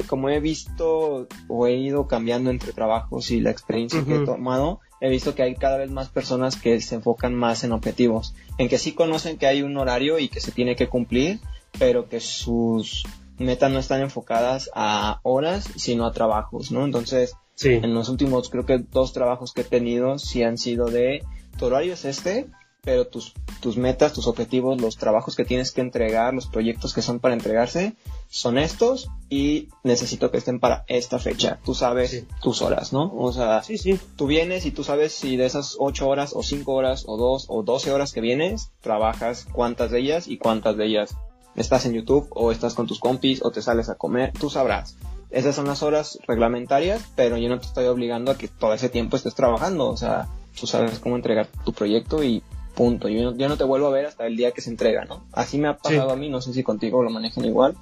como 0.08 0.30
he 0.30 0.40
visto 0.40 1.28
o 1.48 1.68
he 1.68 1.76
ido 1.76 2.08
cambiando 2.08 2.52
entre 2.52 2.72
trabajos 2.72 3.32
y 3.32 3.42
la 3.42 3.50
experiencia 3.50 4.04
que 4.06 4.16
he 4.16 4.26
tomado, 4.26 4.80
he 5.02 5.10
visto 5.10 5.34
que 5.34 5.42
hay 5.42 5.56
cada 5.56 5.78
vez 5.78 5.90
más 5.90 6.10
personas 6.10 6.56
que 6.56 6.80
se 6.82 6.96
enfocan 6.96 7.34
más 7.34 7.64
en 7.64 7.72
objetivos, 7.72 8.36
en 8.60 8.70
que 8.70 8.78
sí 8.78 8.94
conocen 8.94 9.38
que 9.38 9.48
hay 9.48 9.64
un 9.64 9.76
horario 9.78 10.20
y 10.20 10.30
que 10.30 10.40
se 10.40 10.52
tiene 10.52 10.76
que 10.76 10.88
cumplir, 10.88 11.40
pero 11.80 12.08
que 12.08 12.20
sus 12.20 13.06
metas 13.38 13.72
no 13.72 13.80
están 13.80 14.02
enfocadas 14.02 14.70
a 14.74 15.20
horas, 15.24 15.70
sino 15.76 16.06
a 16.06 16.14
trabajos, 16.14 16.72
¿no? 16.72 16.86
Entonces, 16.86 17.36
en 17.62 17.94
los 17.94 18.10
últimos, 18.10 18.50
creo 18.50 18.66
que 18.66 18.80
dos 18.80 19.14
trabajos 19.14 19.54
que 19.54 19.62
he 19.62 19.66
tenido 19.66 20.20
sí 20.20 20.44
han 20.44 20.58
sido 20.58 20.88
de, 20.88 21.24
tu 21.58 21.66
horario 21.66 21.94
es 21.94 22.06
este, 22.06 22.48
pero 22.86 23.08
tus, 23.08 23.34
tus 23.62 23.78
metas, 23.78 24.14
tus 24.14 24.28
objetivos, 24.28 24.80
los 24.80 24.98
trabajos 24.98 25.36
que 25.36 25.44
tienes 25.44 25.72
que 25.72 25.82
entregar, 25.82 26.34
los 26.34 26.46
proyectos 26.48 26.94
que 26.94 27.02
son 27.02 27.20
para 27.20 27.34
entregarse, 27.34 27.96
son 28.30 28.58
estos 28.58 29.10
y 29.30 29.70
necesito 29.84 30.30
que 30.30 30.38
estén 30.38 30.60
para 30.60 30.86
esta 30.88 31.18
fecha. 31.18 31.60
Tú 31.66 31.74
sabes 31.74 32.26
tus 32.42 32.62
horas, 32.62 32.94
¿no? 32.94 33.12
O 33.16 33.34
sea, 33.34 33.64
sí, 33.64 33.78
sí. 33.78 34.00
tú 34.16 34.28
vienes 34.28 34.66
y 34.66 34.72
tú 34.72 34.84
sabes 34.84 35.14
si 35.14 35.36
de 35.36 35.46
esas 35.46 35.76
8 35.80 36.08
horas 36.08 36.34
o 36.36 36.44
5 36.44 36.72
horas 36.72 37.06
o 37.08 37.18
2 37.18 37.46
o 37.50 37.64
12 37.64 37.92
horas 37.92 38.14
que 38.14 38.22
vienes, 38.22 38.72
trabajas 38.82 39.48
cuántas 39.52 39.90
de 39.92 40.00
ellas 40.00 40.28
y 40.28 40.38
cuántas 40.38 40.78
de 40.78 40.86
ellas 40.86 41.16
estás 41.56 41.86
en 41.86 41.94
YouTube 41.94 42.28
o 42.32 42.52
estás 42.52 42.74
con 42.74 42.88
tus 42.88 43.00
compis 43.00 43.44
o 43.44 43.52
te 43.52 43.62
sales 43.62 43.90
a 43.90 43.96
comer, 43.96 44.34
tú 44.34 44.50
sabrás. 44.50 44.98
Esas 45.30 45.56
son 45.56 45.68
las 45.68 45.84
horas 45.84 46.20
reglamentarias, 46.28 47.04
pero 47.16 47.38
yo 47.38 47.50
no 47.50 47.60
te 47.60 47.66
estoy 47.66 47.86
obligando 47.86 48.32
a 48.32 48.38
que 48.38 48.48
todo 48.48 48.74
ese 48.74 48.90
tiempo 48.90 49.18
estés 49.18 49.36
trabajando, 49.36 49.90
o 49.90 49.98
sea, 49.98 50.28
tú 50.60 50.68
sabes 50.68 51.00
cómo 51.00 51.16
entregar 51.16 51.48
tu 51.66 51.74
proyecto 51.74 52.24
y 52.24 52.44
punto. 52.76 53.10
Yo 53.10 53.32
no, 53.32 53.48
no 53.48 53.58
te 53.58 53.64
vuelvo 53.64 53.88
a 53.88 53.92
ver 53.92 54.06
hasta 54.06 54.28
el 54.28 54.38
día 54.38 54.52
que 54.52 54.62
se 54.62 54.70
entrega, 54.70 55.06
¿no? 55.06 55.26
Así 55.32 55.58
me 55.58 55.68
ha 55.68 55.78
pasado 55.78 56.12
a 56.12 56.16
mí, 56.16 56.30
no 56.30 56.42
sé 56.42 56.54
si 56.54 56.64
contigo 56.64 57.04
lo 57.04 57.10
manejan 57.10 57.46
igual. 57.46 57.76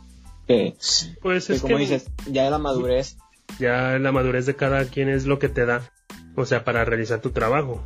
Que, 0.47 0.75
pues 1.21 1.49
es 1.49 1.61
como 1.61 1.77
dices, 1.77 2.05
ya 2.29 2.49
la 2.49 2.57
madurez. 2.57 3.17
Ya 3.59 3.97
la 3.99 4.11
madurez 4.11 4.45
de 4.45 4.55
cada 4.55 4.85
quien 4.85 5.09
es 5.09 5.25
lo 5.25 5.39
que 5.39 5.49
te 5.49 5.65
da, 5.65 5.91
o 6.35 6.45
sea, 6.45 6.63
para 6.63 6.85
realizar 6.85 7.21
tu 7.21 7.31
trabajo. 7.31 7.81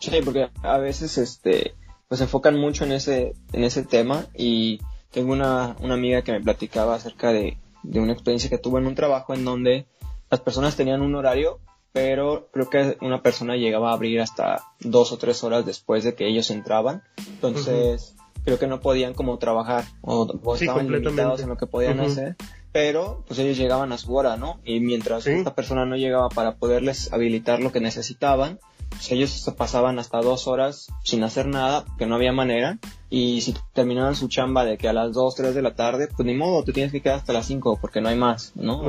Sí, 0.00 0.10
porque 0.24 0.48
a 0.62 0.78
veces 0.78 1.18
este 1.18 1.74
pues 2.08 2.18
se 2.18 2.24
enfocan 2.24 2.58
mucho 2.58 2.84
en 2.84 2.92
ese, 2.92 3.34
en 3.52 3.64
ese 3.64 3.82
tema 3.82 4.26
y 4.34 4.80
tengo 5.10 5.32
una, 5.32 5.76
una 5.80 5.94
amiga 5.94 6.22
que 6.22 6.32
me 6.32 6.40
platicaba 6.40 6.94
acerca 6.94 7.32
de, 7.32 7.58
de 7.82 8.00
una 8.00 8.12
experiencia 8.12 8.50
que 8.50 8.58
tuvo 8.58 8.78
en 8.78 8.86
un 8.86 8.94
trabajo 8.94 9.34
en 9.34 9.44
donde 9.44 9.86
las 10.30 10.40
personas 10.40 10.76
tenían 10.76 11.02
un 11.02 11.14
horario, 11.14 11.60
pero 11.92 12.48
creo 12.52 12.68
que 12.68 12.96
una 13.00 13.22
persona 13.22 13.56
llegaba 13.56 13.90
a 13.90 13.94
abrir 13.94 14.20
hasta 14.20 14.64
dos 14.80 15.12
o 15.12 15.18
tres 15.18 15.44
horas 15.44 15.64
después 15.64 16.02
de 16.02 16.14
que 16.14 16.26
ellos 16.26 16.50
entraban. 16.50 17.02
Entonces, 17.28 18.16
creo 18.44 18.58
que 18.58 18.66
no 18.66 18.80
podían 18.80 19.14
como 19.14 19.38
trabajar 19.38 19.84
o, 20.00 20.26
estaban 20.54 20.90
limitados 20.90 21.40
en 21.42 21.48
lo 21.48 21.56
que 21.56 21.66
podían 21.66 22.00
hacer. 22.00 22.36
Pero, 22.72 23.22
pues 23.28 23.38
ellos 23.38 23.56
llegaban 23.56 23.92
a 23.92 23.98
su 23.98 24.12
hora, 24.12 24.36
¿no? 24.36 24.58
Y 24.64 24.80
mientras 24.80 25.28
esta 25.28 25.54
persona 25.54 25.86
no 25.86 25.96
llegaba 25.96 26.28
para 26.28 26.56
poderles 26.56 27.12
habilitar 27.12 27.60
lo 27.60 27.70
que 27.70 27.78
necesitaban, 27.78 28.58
pues 28.94 29.12
ellos 29.12 29.30
se 29.30 29.52
pasaban 29.52 29.98
hasta 29.98 30.20
dos 30.20 30.46
horas 30.46 30.88
sin 31.02 31.22
hacer 31.22 31.46
nada, 31.46 31.84
que 31.98 32.06
no 32.06 32.14
había 32.14 32.32
manera, 32.32 32.78
y 33.10 33.40
si 33.42 33.54
terminaban 33.72 34.16
su 34.16 34.28
chamba 34.28 34.64
de 34.64 34.78
que 34.78 34.88
a 34.88 34.92
las 34.92 35.12
dos, 35.12 35.34
tres 35.34 35.54
de 35.54 35.62
la 35.62 35.74
tarde, 35.74 36.08
pues 36.08 36.26
ni 36.26 36.34
modo, 36.34 36.64
te 36.64 36.72
tienes 36.72 36.92
que 36.92 37.00
quedar 37.00 37.18
hasta 37.18 37.32
las 37.32 37.46
cinco, 37.46 37.78
porque 37.80 38.00
no 38.00 38.08
hay 38.08 38.16
más, 38.16 38.52
¿no? 38.54 38.82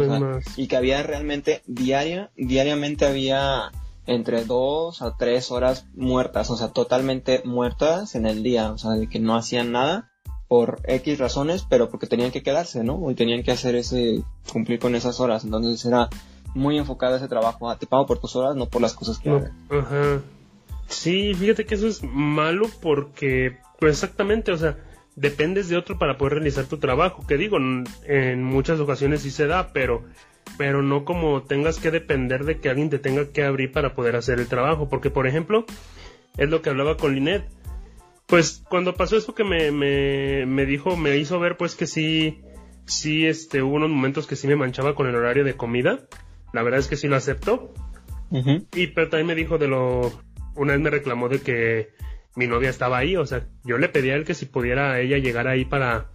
Y 0.55 0.67
que 0.67 0.77
había 0.77 1.03
realmente 1.03 1.61
diaria, 1.67 2.31
diariamente 2.35 3.05
había 3.05 3.71
entre 4.07 4.45
dos 4.45 5.01
a 5.01 5.17
tres 5.17 5.51
horas 5.51 5.85
muertas, 5.95 6.49
o 6.49 6.57
sea, 6.57 6.69
totalmente 6.69 7.41
muertas 7.43 8.15
en 8.15 8.25
el 8.25 8.43
día, 8.43 8.71
o 8.71 8.77
sea, 8.77 8.91
de 8.91 9.07
que 9.07 9.19
no 9.19 9.35
hacían 9.35 9.71
nada 9.71 10.11
por 10.47 10.79
X 10.85 11.17
razones, 11.17 11.65
pero 11.67 11.89
porque 11.89 12.07
tenían 12.07 12.31
que 12.31 12.43
quedarse, 12.43 12.83
¿no? 12.83 13.09
Y 13.09 13.15
tenían 13.15 13.43
que 13.43 13.51
hacer 13.51 13.75
ese, 13.75 14.23
cumplir 14.51 14.79
con 14.79 14.95
esas 14.95 15.19
horas, 15.19 15.43
entonces 15.43 15.83
era 15.85 16.09
muy 16.55 16.77
enfocado 16.77 17.17
ese 17.17 17.27
trabajo. 17.27 17.69
Ah, 17.69 17.77
te 17.77 17.85
pago 17.85 18.07
por 18.07 18.19
tus 18.19 18.35
horas, 18.35 18.55
no 18.55 18.67
por 18.67 18.81
las 18.81 18.93
cosas 18.93 19.19
que 19.19 19.29
hagas. 19.29 19.51
Ajá. 19.69 20.21
Sí, 20.87 21.33
fíjate 21.33 21.65
que 21.65 21.75
eso 21.75 21.87
es 21.87 22.01
malo 22.03 22.67
porque, 22.81 23.57
pues 23.79 23.93
exactamente, 23.93 24.51
o 24.51 24.57
sea, 24.57 24.77
dependes 25.15 25.67
de 25.67 25.77
otro 25.77 25.99
para 25.99 26.17
poder 26.17 26.35
realizar 26.35 26.65
tu 26.65 26.77
trabajo. 26.77 27.25
Que 27.27 27.37
digo, 27.37 27.57
en 27.57 28.43
muchas 28.43 28.79
ocasiones 28.79 29.21
sí 29.21 29.31
se 29.31 29.47
da, 29.47 29.73
pero, 29.73 30.03
pero 30.57 30.81
no 30.81 31.05
como 31.05 31.43
tengas 31.43 31.79
que 31.79 31.91
depender 31.91 32.45
de 32.45 32.59
que 32.59 32.69
alguien 32.69 32.89
te 32.89 32.99
tenga 32.99 33.27
que 33.29 33.43
abrir 33.43 33.71
para 33.71 33.93
poder 33.93 34.15
hacer 34.15 34.39
el 34.39 34.47
trabajo. 34.47 34.87
Porque, 34.89 35.09
por 35.09 35.27
ejemplo, 35.27 35.65
es 36.37 36.49
lo 36.49 36.61
que 36.61 36.69
hablaba 36.69 36.97
con 36.97 37.13
Linet. 37.15 37.45
Pues 38.27 38.63
cuando 38.69 38.95
pasó 38.95 39.17
eso 39.17 39.35
que 39.35 39.43
me, 39.43 39.71
me, 39.71 40.45
me 40.45 40.65
dijo, 40.65 40.95
me 40.95 41.17
hizo 41.17 41.39
ver 41.39 41.57
pues 41.57 41.75
que 41.75 41.85
sí, 41.85 42.41
sí, 42.85 43.27
este, 43.27 43.61
hubo 43.61 43.75
unos 43.75 43.89
momentos 43.89 44.25
que 44.25 44.35
sí 44.35 44.47
me 44.47 44.55
manchaba 44.55 44.95
con 44.95 45.07
el 45.07 45.15
horario 45.15 45.43
de 45.43 45.55
comida 45.55 46.07
la 46.55 46.63
verdad 46.63 46.79
es 46.79 46.87
que 46.87 46.95
sí 46.95 47.07
lo 47.07 47.17
aceptó. 47.17 47.73
Y 48.73 48.87
pero 48.87 49.09
también 49.09 49.27
me 49.27 49.35
dijo 49.35 49.57
de 49.57 49.67
lo... 49.67 50.11
Una 50.55 50.73
vez 50.73 50.81
me 50.81 50.89
reclamó 50.89 51.29
de 51.29 51.41
que 51.41 51.89
mi 52.35 52.47
novia 52.47 52.69
estaba 52.69 52.97
ahí, 52.97 53.17
o 53.17 53.25
sea, 53.25 53.45
yo 53.63 53.77
le 53.77 53.89
pedí 53.89 54.09
a 54.09 54.15
él 54.15 54.25
que 54.25 54.33
si 54.33 54.45
pudiera 54.45 54.99
ella 54.99 55.17
llegar 55.17 55.47
ahí 55.47 55.65
para... 55.65 56.09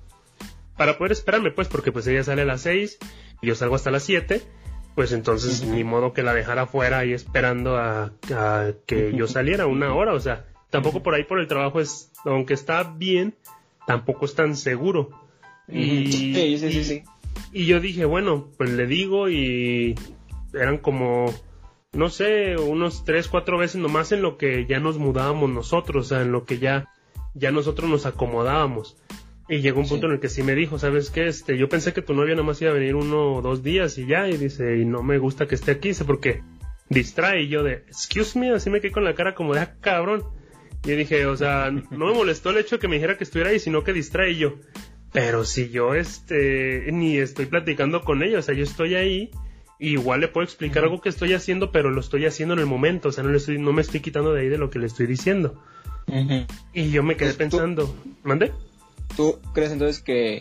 Para 0.76 0.97
poder 0.97 1.12
esperarme, 1.12 1.50
pues, 1.50 1.68
porque 1.68 1.92
pues 1.92 2.06
ella 2.06 2.25
sale 2.25 2.42
a 2.42 2.46
las 2.46 2.62
6 2.62 2.98
y 3.42 3.46
yo 3.46 3.55
salgo 3.55 3.74
hasta 3.74 3.90
las 3.90 4.03
7 4.03 4.42
pues 4.94 5.12
entonces 5.12 5.64
ni 5.64 5.85
modo 5.85 6.12
que 6.12 6.22
la 6.22 6.35
dejara 6.35 6.66
fuera 6.66 6.98
ahí 6.98 7.12
esperando 7.12 7.76
a, 7.76 8.12
que 8.87 9.12
yo 9.14 9.26
saliera 9.29 9.66
una 9.66 9.94
hora, 9.94 10.12
o 10.12 10.20
sea, 10.20 10.46
tampoco 10.68 11.03
por 11.03 11.14
ahí 11.14 11.24
por 11.24 11.38
el 11.38 11.46
trabajo 11.46 11.81
es, 11.81 12.11
aunque 12.24 12.55
está 12.55 12.83
bien, 12.83 13.35
tampoco 13.87 14.26
es 14.26 14.35
tan 14.35 14.57
seguro. 14.57 15.11
Y, 15.68 16.11
sí, 16.11 16.59
sí, 16.59 16.72
sí, 16.72 16.85
sí. 16.85 17.03
y 17.53 17.66
yo 17.66 17.81
dije, 17.81 18.05
bueno, 18.05 18.48
pues 18.59 18.70
le 18.70 18.87
digo 18.87 19.29
y 19.29 19.94
eran 20.54 20.78
como, 20.78 21.32
no 21.92 22.08
sé, 22.10 22.56
unos 22.56 23.04
tres, 23.04 23.28
cuatro 23.28 23.58
veces 23.58 23.80
nomás 23.80 24.12
en 24.12 24.22
lo 24.22 24.36
que 24.36 24.66
ya 24.66 24.80
nos 24.80 24.98
mudábamos 24.98 25.50
nosotros, 25.50 26.06
o 26.06 26.08
sea, 26.08 26.22
en 26.22 26.32
lo 26.32 26.44
que 26.44 26.58
ya, 26.58 26.88
ya 27.34 27.50
nosotros 27.50 27.88
nos 27.88 28.06
acomodábamos. 28.06 28.96
Y 29.48 29.62
llegó 29.62 29.80
un 29.80 29.88
punto 29.88 30.06
en 30.06 30.12
el 30.12 30.20
que 30.20 30.28
sí 30.28 30.44
me 30.44 30.54
dijo, 30.54 30.78
¿sabes 30.78 31.10
qué? 31.10 31.26
Este, 31.26 31.58
yo 31.58 31.68
pensé 31.68 31.92
que 31.92 32.02
tu 32.02 32.14
novia 32.14 32.36
nomás 32.36 32.62
iba 32.62 32.70
a 32.70 32.74
venir 32.74 32.94
uno 32.94 33.34
o 33.34 33.42
dos 33.42 33.64
días 33.64 33.98
y 33.98 34.06
ya, 34.06 34.28
y 34.28 34.36
dice, 34.36 34.78
y 34.78 34.84
no 34.84 35.02
me 35.02 35.18
gusta 35.18 35.48
que 35.48 35.56
esté 35.56 35.72
aquí, 35.72 35.88
dice, 35.88 36.04
porque 36.04 36.42
distrae, 36.88 37.42
y 37.42 37.48
yo 37.48 37.64
de, 37.64 37.84
excuse 37.88 38.38
me, 38.38 38.50
así 38.52 38.70
me 38.70 38.80
quedé 38.80 38.92
con 38.92 39.04
la 39.04 39.14
cara 39.14 39.34
como 39.34 39.54
de, 39.54 39.60
ah, 39.60 39.74
cabrón. 39.80 40.22
Y 40.84 40.92
dije, 40.92 41.26
o 41.26 41.36
sea, 41.36 41.70
no 41.70 42.06
me 42.06 42.14
molestó 42.14 42.50
el 42.50 42.58
hecho 42.58 42.76
de 42.76 42.80
que 42.80 42.88
me 42.88 42.94
dijera 42.94 43.18
que 43.18 43.24
estuviera 43.24 43.50
ahí, 43.50 43.58
sino 43.58 43.82
que 43.82 43.92
distrae 43.92 44.36
yo. 44.36 44.54
Pero 45.12 45.44
si 45.44 45.70
yo, 45.70 45.94
este, 45.94 46.90
ni 46.92 47.18
estoy 47.18 47.46
platicando 47.46 48.02
con 48.02 48.22
ella, 48.22 48.38
o 48.38 48.42
sea, 48.42 48.54
yo 48.54 48.62
estoy 48.62 48.94
ahí 48.94 49.30
igual 49.81 50.21
le 50.21 50.29
puedo 50.29 50.45
explicar 50.45 50.85
algo 50.85 51.01
que 51.01 51.09
estoy 51.09 51.33
haciendo, 51.33 51.73
pero 51.73 51.90
lo 51.90 52.01
estoy 52.01 52.27
haciendo 52.27 52.55
en 52.55 52.61
el 52.61 52.66
momento, 52.66 53.09
o 53.09 53.12
sea, 53.12 53.25
no, 53.25 53.31
le 53.31 53.38
estoy, 53.38 53.59
no 53.59 53.73
me 53.73 53.83
estoy 53.83 54.01
quitando 54.01 54.33
de 54.33 54.43
ahí 54.43 54.49
de 54.49 54.59
lo 54.59 54.71
que 54.71 54.79
le 54.79 54.87
estoy 54.87 55.07
diciendo. 55.07 55.61
Y 56.73 56.90
yo 56.90 57.03
me 57.03 57.16
quedé 57.16 57.29
pues 57.29 57.37
pensando, 57.37 57.95
¿mande? 58.23 58.53
¿Tú 59.16 59.38
crees 59.55 59.73
entonces 59.73 60.03
que, 60.03 60.40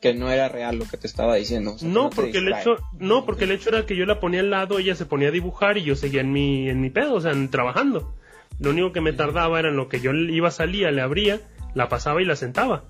que 0.00 0.14
no 0.14 0.30
era 0.30 0.48
real 0.48 0.76
lo 0.78 0.86
que 0.86 0.96
te 0.96 1.06
estaba 1.06 1.36
diciendo? 1.36 1.76
no, 1.82 2.10
porque 2.10 2.38
el 2.38 2.52
hecho, 2.52 2.76
no, 2.98 3.24
porque 3.24 3.44
el 3.44 3.52
hecho 3.52 3.68
era 3.68 3.86
que 3.86 3.96
yo 3.96 4.06
la 4.06 4.18
ponía 4.18 4.40
al 4.40 4.50
lado, 4.50 4.78
ella 4.78 4.94
se 4.94 5.06
ponía 5.06 5.28
a 5.28 5.32
dibujar 5.32 5.78
y 5.78 5.84
yo 5.84 5.94
seguía 5.94 6.22
en 6.22 6.32
mi, 6.32 6.68
en 6.68 6.80
mi 6.80 6.90
pedo, 6.90 7.14
o 7.14 7.20
sea, 7.20 7.32
trabajando. 7.50 8.14
Lo 8.58 8.70
único 8.70 8.92
que 8.92 9.00
me 9.00 9.12
tardaba 9.12 9.58
era 9.58 9.68
en 9.68 9.76
lo 9.76 9.88
que 9.88 10.00
yo 10.00 10.12
iba, 10.12 10.50
salía, 10.50 10.90
le 10.90 11.00
abría, 11.00 11.40
la 11.74 11.88
pasaba 11.88 12.20
y 12.22 12.24
la 12.24 12.36
sentaba. 12.36 12.84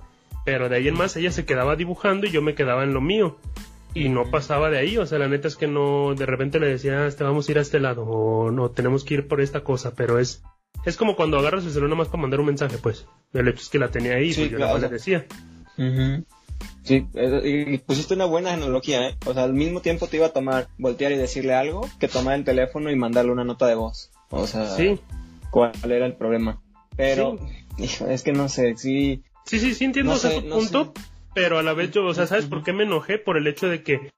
Pero 0.44 0.68
de 0.68 0.76
ahí 0.76 0.88
en 0.88 0.94
más 0.94 1.16
ella 1.16 1.30
se 1.30 1.44
quedaba 1.44 1.76
dibujando 1.76 2.26
y 2.26 2.30
yo 2.30 2.42
me 2.42 2.54
quedaba 2.54 2.82
en 2.82 2.94
lo 2.94 3.00
mío 3.00 3.38
y 3.94 4.08
no 4.08 4.30
pasaba 4.30 4.70
de 4.70 4.78
ahí, 4.78 4.98
o 4.98 5.06
sea, 5.06 5.18
la 5.18 5.28
neta 5.28 5.48
es 5.48 5.56
que 5.56 5.66
no, 5.66 6.14
de 6.14 6.26
repente 6.26 6.60
le 6.60 6.68
decía, 6.68 7.06
este, 7.06 7.24
vamos 7.24 7.48
a 7.48 7.52
ir 7.52 7.58
a 7.58 7.62
este 7.62 7.80
lado, 7.80 8.04
o 8.04 8.50
no, 8.50 8.70
tenemos 8.70 9.04
que 9.04 9.14
ir 9.14 9.28
por 9.28 9.40
esta 9.40 9.62
cosa, 9.62 9.94
pero 9.94 10.18
es, 10.18 10.42
es 10.84 10.96
como 10.96 11.16
cuando 11.16 11.38
agarras 11.38 11.64
el 11.64 11.70
celular 11.70 11.90
nomás 11.90 12.08
para 12.08 12.22
mandar 12.22 12.40
un 12.40 12.46
mensaje, 12.46 12.78
pues, 12.78 13.06
el 13.32 13.48
hecho 13.48 13.62
es 13.62 13.68
que 13.68 13.78
la 13.78 13.90
tenía 13.90 14.14
ahí, 14.14 14.32
pues 14.32 14.50
yo 14.50 14.58
le 14.58 14.88
decía. 14.88 15.26
Sí, 16.82 17.06
y 17.44 17.78
pusiste 17.78 18.14
una 18.14 18.24
buena 18.24 18.52
analogía, 18.52 19.08
¿eh? 19.08 19.16
O 19.26 19.34
sea, 19.34 19.44
al 19.44 19.54
mismo 19.54 19.80
tiempo 19.80 20.06
te 20.06 20.16
iba 20.16 20.26
a 20.26 20.32
tomar, 20.32 20.68
voltear 20.78 21.12
y 21.12 21.16
decirle 21.16 21.54
algo, 21.54 21.88
que 21.98 22.08
tomar 22.08 22.34
el 22.34 22.44
teléfono 22.44 22.90
y 22.90 22.96
mandarle 22.96 23.32
una 23.32 23.44
nota 23.44 23.66
de 23.66 23.74
voz. 23.74 24.10
O 24.30 24.46
sea, 24.46 24.68
sí. 24.76 24.98
¿cuál 25.50 25.72
era 25.84 26.06
el 26.06 26.14
problema? 26.14 26.60
Pero, 26.96 27.38
es 27.78 28.22
que 28.22 28.32
no 28.32 28.48
sé, 28.48 28.76
sí. 28.76 29.22
Sí, 29.46 29.58
sí, 29.58 29.74
sí 29.74 29.84
entiendo 29.84 30.14
ese 30.14 30.42
punto, 30.42 30.92
pero 31.34 31.58
a 31.58 31.62
la 31.62 31.74
vez 31.74 31.90
yo, 31.90 32.04
o 32.04 32.14
sea, 32.14 32.26
¿sabes 32.26 32.46
por 32.46 32.62
qué 32.62 32.72
me 32.72 32.84
enojé? 32.84 33.18
Por 33.18 33.36
el 33.36 33.46
hecho 33.46 33.68
de 33.68 33.82
que, 33.82 34.10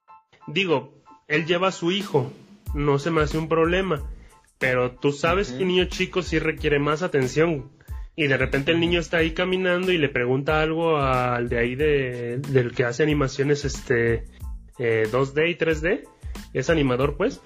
digo, 0.47 0.93
él 1.27 1.45
lleva 1.45 1.69
a 1.69 1.71
su 1.71 1.91
hijo, 1.91 2.31
no 2.73 2.99
se 2.99 3.11
me 3.11 3.21
hace 3.21 3.37
un 3.37 3.49
problema, 3.49 4.03
pero 4.57 4.91
tú 4.91 5.11
sabes 5.11 5.51
que 5.51 5.63
un 5.63 5.69
niño 5.69 5.85
chico 5.85 6.21
sí 6.21 6.39
requiere 6.39 6.79
más 6.79 7.01
atención. 7.01 7.71
Y 8.15 8.27
de 8.27 8.37
repente 8.37 8.71
el 8.71 8.79
niño 8.79 8.99
está 8.99 9.17
ahí 9.17 9.31
caminando 9.31 9.91
y 9.91 9.97
le 9.97 10.07
pregunta 10.07 10.61
algo 10.61 10.97
al 10.97 11.49
de 11.49 11.57
ahí 11.57 11.75
de, 11.75 12.37
del 12.37 12.71
que 12.71 12.83
hace 12.83 13.01
animaciones 13.01 13.65
este 13.65 14.25
2D 14.77 15.37
eh, 15.37 15.49
y 15.49 15.55
3D, 15.55 16.03
es 16.53 16.69
animador 16.69 17.17
pues, 17.17 17.41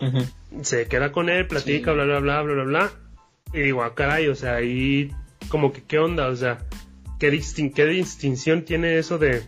se 0.61 0.87
queda 0.87 1.11
con 1.11 1.29
él, 1.29 1.47
platica, 1.47 1.93
bla, 1.93 2.03
bla, 2.03 2.19
bla, 2.19 2.41
bla, 2.41 2.53
bla, 2.53 2.63
bla, 2.63 2.91
y 3.53 3.59
digo, 3.59 3.83
ah, 3.83 3.95
caray, 3.95 4.27
o 4.27 4.35
sea, 4.35 4.55
ahí 4.55 5.11
como 5.49 5.71
que 5.71 5.83
qué 5.83 5.99
onda, 5.99 6.27
o 6.27 6.35
sea, 6.35 6.59
qué, 7.19 7.41
qué 7.73 7.85
distinción 7.85 8.63
tiene 8.63 8.97
eso 8.97 9.17
de, 9.17 9.43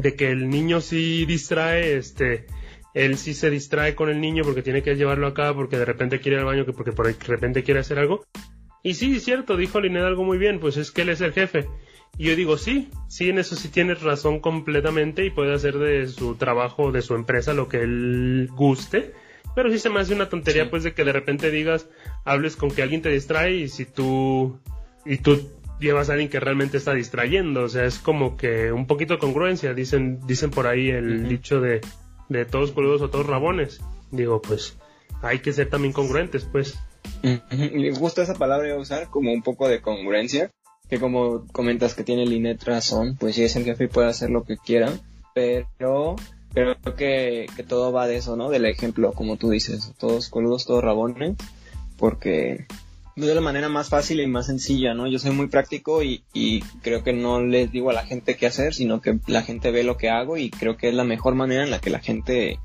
de 0.00 0.14
que 0.14 0.30
el 0.30 0.48
niño 0.48 0.80
sí 0.80 1.24
distrae, 1.26 1.96
este, 1.96 2.46
él 2.94 3.16
sí 3.18 3.34
se 3.34 3.50
distrae 3.50 3.94
con 3.94 4.08
el 4.08 4.20
niño 4.20 4.44
porque 4.44 4.62
tiene 4.62 4.82
que 4.82 4.94
llevarlo 4.94 5.26
acá, 5.26 5.54
porque 5.54 5.78
de 5.78 5.84
repente 5.84 6.20
quiere 6.20 6.36
ir 6.36 6.40
al 6.40 6.46
baño, 6.46 6.66
que 6.66 6.72
porque 6.72 6.92
por 6.92 7.06
de 7.06 7.14
repente 7.26 7.62
quiere 7.62 7.80
hacer 7.80 7.98
algo. 7.98 8.24
Y 8.82 8.94
sí, 8.94 9.16
es 9.16 9.24
cierto, 9.24 9.56
dijo 9.56 9.80
Linet 9.80 10.02
algo 10.02 10.22
muy 10.24 10.38
bien, 10.38 10.60
pues 10.60 10.76
es 10.76 10.90
que 10.92 11.02
él 11.02 11.08
es 11.08 11.20
el 11.20 11.32
jefe. 11.32 11.66
Y 12.18 12.26
yo 12.26 12.36
digo, 12.36 12.56
sí, 12.56 12.90
sí, 13.08 13.28
en 13.28 13.38
eso 13.38 13.56
sí 13.56 13.68
tienes 13.68 14.02
razón 14.02 14.40
completamente 14.40 15.24
y 15.24 15.30
puede 15.30 15.54
hacer 15.54 15.78
de 15.78 16.06
su 16.06 16.36
trabajo, 16.36 16.92
de 16.92 17.02
su 17.02 17.14
empresa, 17.14 17.52
lo 17.52 17.68
que 17.68 17.78
él 17.78 18.48
guste. 18.54 19.12
Pero 19.54 19.70
sí 19.70 19.78
se 19.78 19.90
me 19.90 20.00
hace 20.00 20.14
una 20.14 20.28
tontería, 20.28 20.70
pues, 20.70 20.84
de 20.84 20.92
que 20.92 21.04
de 21.04 21.12
repente 21.12 21.50
digas, 21.50 21.88
hables 22.24 22.56
con 22.56 22.70
que 22.70 22.82
alguien 22.82 23.02
te 23.02 23.10
distrae 23.10 23.56
y 23.56 23.68
si 23.68 23.86
tú, 23.86 24.58
y 25.04 25.18
tú 25.18 25.50
llevas 25.80 26.08
a 26.08 26.12
alguien 26.12 26.30
que 26.30 26.40
realmente 26.40 26.76
está 26.76 26.94
distrayendo. 26.94 27.64
O 27.64 27.68
sea, 27.68 27.84
es 27.84 27.98
como 27.98 28.36
que 28.36 28.72
un 28.72 28.86
poquito 28.86 29.14
de 29.14 29.20
congruencia. 29.20 29.74
Dicen, 29.74 30.20
dicen 30.26 30.50
por 30.50 30.66
ahí 30.66 30.90
el 30.90 31.28
dicho 31.28 31.60
de, 31.60 31.80
de 32.28 32.44
todos 32.44 32.72
coludos 32.72 33.02
o 33.02 33.10
todos 33.10 33.26
rabones. 33.26 33.80
Digo, 34.10 34.40
pues 34.40 34.76
hay 35.22 35.40
que 35.40 35.52
ser 35.52 35.70
también 35.70 35.92
congruentes, 35.92 36.44
pues. 36.44 36.78
Me 37.22 37.90
gusta 37.92 38.22
esa 38.22 38.34
palabra 38.34 38.76
usar 38.76 39.08
como 39.08 39.32
un 39.32 39.42
poco 39.42 39.68
de 39.68 39.80
congruencia, 39.80 40.50
que 40.88 40.98
como 40.98 41.46
comentas 41.52 41.94
que 41.94 42.04
tiene 42.04 42.26
Linet 42.26 42.62
razón, 42.64 43.16
pues 43.18 43.36
si 43.36 43.44
es 43.44 43.56
el 43.56 43.64
jefe 43.64 43.84
y 43.84 43.88
puede 43.88 44.08
hacer 44.08 44.30
lo 44.30 44.44
que 44.44 44.56
quiera, 44.56 44.92
pero 45.34 46.16
creo 46.52 46.76
que, 46.96 47.46
que 47.56 47.62
todo 47.62 47.92
va 47.92 48.06
de 48.06 48.16
eso, 48.16 48.36
¿no? 48.36 48.50
Del 48.50 48.64
ejemplo, 48.64 49.12
como 49.12 49.36
tú 49.36 49.50
dices, 49.50 49.92
todos 49.98 50.28
coludos, 50.28 50.66
todos 50.66 50.82
rabones, 50.82 51.36
porque 51.96 52.66
de 53.24 53.34
la 53.34 53.40
manera 53.40 53.68
más 53.70 53.88
fácil 53.88 54.20
y 54.20 54.26
más 54.26 54.46
sencilla, 54.46 54.92
¿no? 54.92 55.06
Yo 55.06 55.18
soy 55.18 55.30
muy 55.30 55.46
práctico 55.46 56.02
y, 56.02 56.22
y, 56.34 56.60
creo 56.82 57.02
que 57.02 57.14
no 57.14 57.40
les 57.40 57.72
digo 57.72 57.88
a 57.88 57.94
la 57.94 58.04
gente 58.04 58.36
qué 58.36 58.46
hacer, 58.46 58.74
sino 58.74 59.00
que 59.00 59.18
la 59.26 59.42
gente 59.42 59.70
ve 59.70 59.84
lo 59.84 59.96
que 59.96 60.10
hago 60.10 60.36
y 60.36 60.50
creo 60.50 60.76
que 60.76 60.88
es 60.88 60.94
la 60.94 61.04
mejor 61.04 61.34
manera 61.34 61.64
en 61.64 61.70
la 61.70 61.80
que 61.80 61.88
la 61.88 62.00
gente 62.00 62.58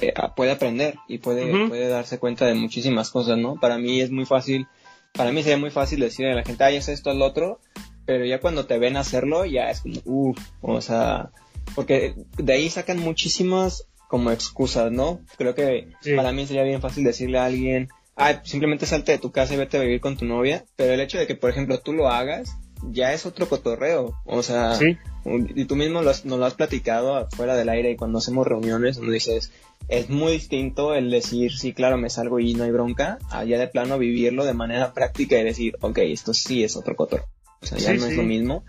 eh, 0.00 0.12
puede 0.36 0.50
aprender 0.50 0.96
y 1.08 1.18
puede, 1.18 1.68
puede 1.68 1.88
darse 1.88 2.18
cuenta 2.18 2.44
de 2.44 2.54
muchísimas 2.54 3.10
cosas, 3.10 3.38
¿no? 3.38 3.58
Para 3.58 3.78
mí 3.78 4.00
es 4.00 4.10
muy 4.10 4.26
fácil, 4.26 4.66
para 5.12 5.32
mí 5.32 5.42
sería 5.42 5.58
muy 5.58 5.70
fácil 5.70 6.00
decirle 6.00 6.32
a 6.32 6.36
la 6.36 6.44
gente, 6.44 6.62
ay, 6.62 6.76
es 6.76 6.88
esto, 6.88 7.10
es 7.10 7.16
lo 7.16 7.24
otro, 7.24 7.60
pero 8.04 8.24
ya 8.26 8.40
cuando 8.40 8.66
te 8.66 8.78
ven 8.78 8.98
hacerlo, 8.98 9.46
ya 9.46 9.70
es 9.70 9.80
como, 9.80 10.00
uff, 10.04 10.38
o 10.60 10.80
sea, 10.82 11.30
porque 11.74 12.14
de 12.36 12.52
ahí 12.52 12.68
sacan 12.68 12.98
muchísimas 12.98 13.86
como 14.08 14.30
excusas, 14.30 14.92
¿no? 14.92 15.20
Creo 15.38 15.54
que 15.54 15.88
para 16.14 16.32
mí 16.32 16.46
sería 16.46 16.62
bien 16.62 16.80
fácil 16.80 17.04
decirle 17.04 17.38
a 17.38 17.46
alguien, 17.46 17.88
ah, 18.16 18.40
simplemente 18.44 18.86
salte 18.86 19.12
de 19.12 19.18
tu 19.18 19.30
casa 19.30 19.54
y 19.54 19.58
vete 19.58 19.76
a 19.76 19.82
vivir 19.82 20.00
con 20.00 20.16
tu 20.16 20.24
novia, 20.24 20.64
pero 20.76 20.92
el 20.92 21.00
hecho 21.00 21.18
de 21.18 21.26
que, 21.26 21.34
por 21.34 21.50
ejemplo, 21.50 21.78
tú 21.80 21.92
lo 21.92 22.08
hagas, 22.08 22.56
ya 22.90 23.12
es 23.12 23.26
otro 23.26 23.48
cotorreo, 23.48 24.14
o 24.24 24.42
sea, 24.42 24.78
y 25.24 25.64
tú 25.64 25.76
mismo 25.76 26.02
lo 26.02 26.10
nos 26.10 26.38
lo 26.38 26.44
has 26.44 26.54
platicado 26.54 27.28
fuera 27.30 27.56
del 27.56 27.68
aire 27.68 27.92
y 27.92 27.96
cuando 27.96 28.18
hacemos 28.18 28.46
reuniones, 28.46 28.96
donde 28.96 29.14
dices, 29.14 29.52
es 29.88 30.10
muy 30.10 30.32
distinto 30.32 30.94
el 30.94 31.10
decir, 31.10 31.52
sí, 31.52 31.72
claro, 31.72 31.96
me 31.96 32.10
salgo 32.10 32.40
y 32.40 32.54
no 32.54 32.64
hay 32.64 32.70
bronca, 32.70 33.18
allá 33.30 33.58
de 33.58 33.68
plano 33.68 33.98
vivirlo 33.98 34.44
de 34.44 34.54
manera 34.54 34.92
práctica 34.94 35.38
y 35.38 35.44
decir, 35.44 35.76
ok, 35.80 35.98
esto 35.98 36.34
sí 36.34 36.64
es 36.64 36.76
otro 36.76 36.96
cotorreo, 36.96 37.28
o 37.62 37.66
sea, 37.66 37.78
ya 37.78 37.94
no 37.94 38.06
es 38.06 38.16
lo 38.16 38.22
mismo. 38.22 38.64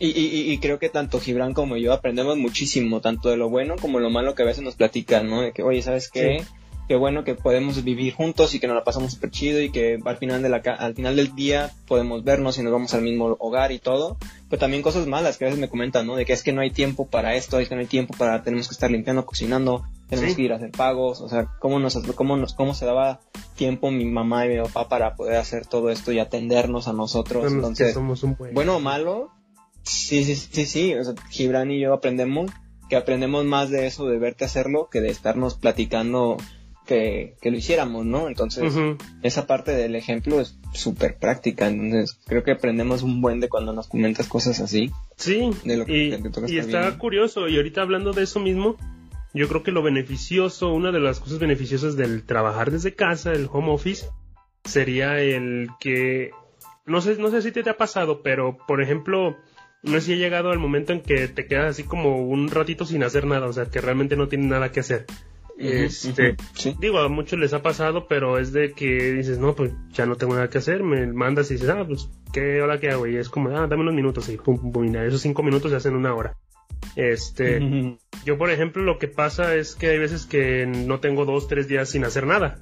Y, 0.00 0.08
y, 0.08 0.52
y, 0.52 0.58
creo 0.58 0.80
que 0.80 0.88
tanto 0.88 1.20
Gibran 1.20 1.54
como 1.54 1.76
yo 1.76 1.92
aprendemos 1.92 2.36
muchísimo, 2.36 3.00
tanto 3.00 3.30
de 3.30 3.36
lo 3.36 3.48
bueno 3.48 3.76
como 3.80 4.00
lo 4.00 4.10
malo 4.10 4.34
que 4.34 4.42
a 4.42 4.46
veces 4.46 4.64
nos 4.64 4.74
platican, 4.74 5.30
¿no? 5.30 5.42
De 5.42 5.52
que, 5.52 5.62
oye, 5.62 5.80
¿sabes 5.80 6.10
qué? 6.10 6.44
Qué 6.88 6.94
bueno 6.96 7.24
que 7.24 7.34
podemos 7.34 7.82
vivir 7.82 8.14
juntos 8.14 8.54
y 8.54 8.60
que 8.60 8.66
nos 8.66 8.76
la 8.76 8.84
pasamos 8.84 9.12
súper 9.12 9.30
chido 9.30 9.60
y 9.60 9.70
que 9.70 9.98
al 10.04 10.16
final, 10.18 10.42
de 10.42 10.48
la, 10.48 10.58
al 10.58 10.94
final 10.94 11.16
del 11.16 11.34
día 11.34 11.72
podemos 11.86 12.24
vernos 12.24 12.58
y 12.58 12.62
nos 12.62 12.72
vamos 12.72 12.94
al 12.94 13.02
mismo 13.02 13.36
hogar 13.38 13.72
y 13.72 13.78
todo, 13.78 14.16
pero 14.48 14.60
también 14.60 14.82
cosas 14.82 15.06
malas 15.06 15.36
que 15.36 15.44
a 15.44 15.48
veces 15.48 15.60
me 15.60 15.68
comentan, 15.68 16.06
¿no? 16.06 16.16
De 16.16 16.24
que 16.24 16.32
es 16.32 16.42
que 16.42 16.52
no 16.52 16.60
hay 16.60 16.70
tiempo 16.70 17.06
para 17.06 17.34
esto, 17.34 17.58
es 17.58 17.68
que 17.68 17.74
no 17.74 17.80
hay 17.80 17.86
tiempo 17.86 18.14
para, 18.16 18.42
tenemos 18.42 18.68
que 18.68 18.74
estar 18.74 18.90
limpiando, 18.90 19.26
cocinando, 19.26 19.84
tenemos 20.08 20.36
que 20.36 20.42
ir 20.42 20.52
a 20.52 20.56
hacer 20.56 20.70
pagos, 20.70 21.20
o 21.20 21.28
sea, 21.28 21.48
cómo 21.58 21.78
nos, 21.78 21.96
cómo 22.14 22.36
nos, 22.36 22.54
cómo 22.54 22.74
se 22.74 22.86
daba 22.86 23.20
tiempo 23.56 23.90
mi 23.90 24.04
mamá 24.04 24.46
y 24.46 24.50
mi 24.50 24.62
papá 24.62 24.88
para 24.88 25.14
poder 25.16 25.36
hacer 25.36 25.66
todo 25.66 25.90
esto 25.90 26.12
y 26.12 26.20
atendernos 26.20 26.86
a 26.86 26.92
nosotros, 26.92 27.52
entonces, 27.52 27.94
somos 27.94 28.22
un 28.22 28.36
bueno 28.52 28.76
o 28.76 28.80
malo, 28.80 29.30
sí, 29.82 30.24
sí, 30.24 30.36
sí, 30.36 30.66
sí, 30.66 30.94
o 30.94 31.02
sea, 31.02 31.14
Gibran 31.30 31.70
y 31.70 31.80
yo 31.80 31.92
aprendemos 31.92 32.50
que 32.88 32.96
aprendemos 32.96 33.44
más 33.44 33.70
de 33.70 33.86
eso, 33.86 34.06
de 34.06 34.18
verte 34.18 34.44
hacerlo, 34.44 34.88
que 34.90 35.00
de 35.00 35.08
estarnos 35.08 35.56
platicando 35.56 36.36
que, 36.86 37.36
lo 37.42 37.56
hiciéramos, 37.56 38.06
¿no? 38.06 38.28
Entonces, 38.28 38.72
esa 39.22 39.46
parte 39.46 39.72
del 39.72 39.94
ejemplo 39.94 40.40
es 40.40 40.58
súper 40.72 41.18
práctica, 41.18 41.66
entonces 41.66 42.18
creo 42.26 42.42
que 42.44 42.52
aprendemos 42.52 43.02
un 43.02 43.20
buen 43.20 43.40
de 43.40 43.48
cuando 43.48 43.72
nos 43.72 43.88
comentas 43.88 44.28
cosas 44.28 44.60
así. 44.60 44.90
Sí, 45.16 45.50
y, 45.64 46.58
está 46.58 46.96
curioso, 46.96 47.48
y 47.48 47.56
ahorita 47.56 47.82
hablando 47.82 48.12
de 48.12 48.22
eso 48.22 48.40
mismo, 48.40 48.76
yo 49.34 49.48
creo 49.48 49.62
que 49.62 49.72
lo 49.72 49.82
beneficioso, 49.82 50.72
una 50.72 50.92
de 50.92 51.00
las 51.00 51.20
cosas 51.20 51.38
beneficiosas 51.38 51.96
del 51.96 52.24
trabajar 52.24 52.70
desde 52.70 52.94
casa, 52.94 53.32
el 53.32 53.48
home 53.52 53.70
office, 53.70 54.06
sería 54.64 55.18
el 55.20 55.68
que, 55.80 56.30
no 56.86 57.00
sé, 57.00 57.16
no 57.16 57.30
sé 57.30 57.42
si 57.42 57.52
te, 57.52 57.68
ha 57.68 57.76
pasado, 57.76 58.22
pero 58.22 58.56
por 58.66 58.82
ejemplo, 58.82 59.36
no 59.82 59.92
sé 59.92 60.00
si 60.00 60.12
ha 60.14 60.16
llegado 60.16 60.52
el 60.52 60.58
momento 60.58 60.92
en 60.92 61.02
que 61.02 61.28
te 61.28 61.46
quedas 61.46 61.72
así 61.72 61.84
como 61.84 62.26
un 62.26 62.48
ratito 62.48 62.86
sin 62.86 63.02
hacer 63.02 63.26
nada, 63.26 63.46
o 63.46 63.52
sea, 63.52 63.66
que 63.66 63.80
realmente 63.80 64.16
no 64.16 64.28
tienes 64.28 64.48
nada 64.48 64.72
que 64.72 64.80
hacer. 64.80 65.06
Este, 65.58 66.36
digo, 66.78 66.98
a 66.98 67.08
muchos 67.08 67.38
les 67.38 67.54
ha 67.54 67.62
pasado, 67.62 68.06
pero 68.08 68.38
es 68.38 68.52
de 68.52 68.72
que 68.72 69.12
dices, 69.12 69.38
no, 69.38 69.54
pues 69.54 69.72
ya 69.92 70.04
no 70.04 70.16
tengo 70.16 70.34
nada 70.34 70.50
que 70.50 70.58
hacer, 70.58 70.82
me 70.82 71.06
mandas 71.06 71.50
y 71.50 71.54
dices, 71.54 71.70
ah, 71.70 71.84
pues, 71.86 72.10
¿qué 72.32 72.60
hora 72.60 72.78
qué 72.78 72.90
hago? 72.90 73.06
Y 73.06 73.16
es 73.16 73.30
como, 73.30 73.48
ah, 73.50 73.66
dame 73.66 73.82
unos 73.82 73.94
minutos 73.94 74.28
y 74.28 74.36
pum, 74.36 74.58
pum, 74.58 74.72
pum, 74.72 74.94
y 74.94 74.96
esos 74.98 75.22
cinco 75.22 75.42
minutos 75.42 75.70
se 75.70 75.76
hacen 75.76 75.96
una 75.96 76.14
hora. 76.14 76.36
Este, 76.94 77.98
yo 78.24 78.38
por 78.38 78.50
ejemplo, 78.50 78.82
lo 78.82 78.98
que 78.98 79.08
pasa 79.08 79.54
es 79.54 79.74
que 79.74 79.88
hay 79.88 79.98
veces 79.98 80.26
que 80.26 80.66
no 80.66 81.00
tengo 81.00 81.24
dos, 81.24 81.48
tres 81.48 81.68
días 81.68 81.88
sin 81.88 82.04
hacer 82.04 82.26
nada. 82.26 82.58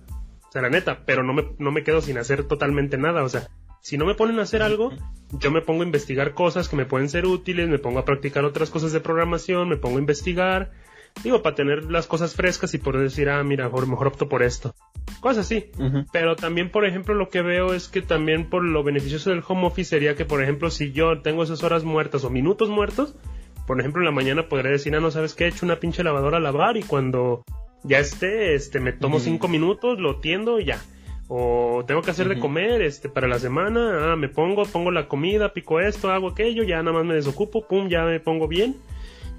O 0.49 0.53
sea, 0.53 0.63
la 0.63 0.71
neta, 0.71 1.03
pero 1.05 1.25
no 1.25 1.33
me, 1.33 1.49
no 1.59 1.73
me 1.73 1.83
quedo 1.83 2.01
sin 2.01 2.17
hacer 2.17 2.45
totalmente 2.45 2.97
nada. 2.97 3.25
O 3.25 3.29
sea, 3.29 3.49
si 3.81 3.99
no 3.99 4.07
me 4.07 4.15
ponen 4.15 4.39
a 4.39 4.43
hacer 4.43 4.63
algo, 4.63 4.93
yo 5.33 5.51
me 5.51 5.63
pongo 5.63 5.83
a 5.83 5.87
investigar 5.87 6.35
cosas 6.35 6.69
que 6.69 6.77
me 6.77 6.87
pueden 6.87 7.09
ser 7.09 7.27
útiles, 7.27 7.69
me 7.69 7.79
pongo 7.79 7.99
a 7.99 8.05
practicar 8.05 8.45
otras 8.45 8.71
cosas 8.71 8.93
de 8.93 9.01
programación, 9.01 9.69
me 9.69 9.77
pongo 9.77 9.97
a 9.97 10.01
investigar, 10.01 10.71
Digo, 11.23 11.43
para 11.43 11.55
tener 11.55 11.91
las 11.91 12.07
cosas 12.07 12.35
frescas 12.35 12.75
y 12.75 12.79
poder 12.79 13.03
decir, 13.03 13.31
ah, 13.31 13.43
mira, 13.45 13.65
mejor, 13.65 13.87
mejor 13.87 14.09
opto 14.09 14.29
por 14.29 14.43
esto. 14.43 14.75
Cosas 15.21 15.47
así. 15.47 15.71
Pero 16.13 16.37
también, 16.37 16.71
por 16.71 16.85
ejemplo, 16.85 17.15
lo 17.15 17.31
que 17.31 17.41
veo 17.41 17.73
es 17.73 17.89
que 17.89 18.03
también 18.03 18.51
por 18.51 18.63
lo 18.63 18.83
beneficioso 18.83 19.31
del 19.31 19.43
home 19.47 19.67
office 19.67 19.91
sería 19.91 20.15
que, 20.17 20.25
por 20.25 20.43
ejemplo, 20.43 20.71
si 20.71 20.93
yo 20.93 21.23
tengo 21.23 21.43
esas 21.43 21.63
horas 21.63 21.85
muertas 21.85 22.25
o 22.25 22.31
minutos 22.31 22.69
muertos, 22.69 23.15
por 23.67 23.81
ejemplo, 23.81 24.03
en 24.03 24.07
la 24.07 24.13
mañana 24.13 24.49
podría 24.49 24.73
decir, 24.73 24.95
ah, 24.95 25.01
no, 25.01 25.11
¿sabes 25.11 25.35
qué? 25.35 25.45
He 25.45 25.49
hecho 25.49 25.65
una 25.65 25.77
pinche 25.77 26.05
lavadora 26.05 26.37
a 26.37 26.41
lavar 26.41 26.77
y 26.77 26.83
cuando 26.83 27.45
ya 27.85 27.99
esté, 28.01 28.55
este, 28.55 28.81
me 28.81 28.93
tomo 28.93 29.19
cinco 29.21 29.49
minutos, 29.49 29.99
lo 29.99 30.21
tiendo 30.21 30.61
y 30.61 30.67
ya. 30.67 30.83
O 31.29 31.85
tengo 31.87 32.03
que 32.03 32.11
hacer 32.11 32.29
de 32.29 32.39
comer, 32.39 32.83
este, 32.83 33.09
para 33.09 33.29
la 33.29 33.39
semana, 33.39 34.13
ah, 34.13 34.17
me 34.17 34.29
pongo, 34.29 34.65
pongo 34.65 34.91
la 34.91 35.09
comida, 35.09 35.55
pico 35.55 35.81
esto, 35.81 36.11
hago 36.11 36.29
aquello, 36.29 36.65
ya 36.65 36.83
nada 36.83 36.93
más 36.93 37.07
me 37.07 37.15
desocupo, 37.15 37.67
pum, 37.67 37.89
ya 37.89 38.05
me 38.05 38.21
pongo 38.21 38.47
bien 38.47 38.77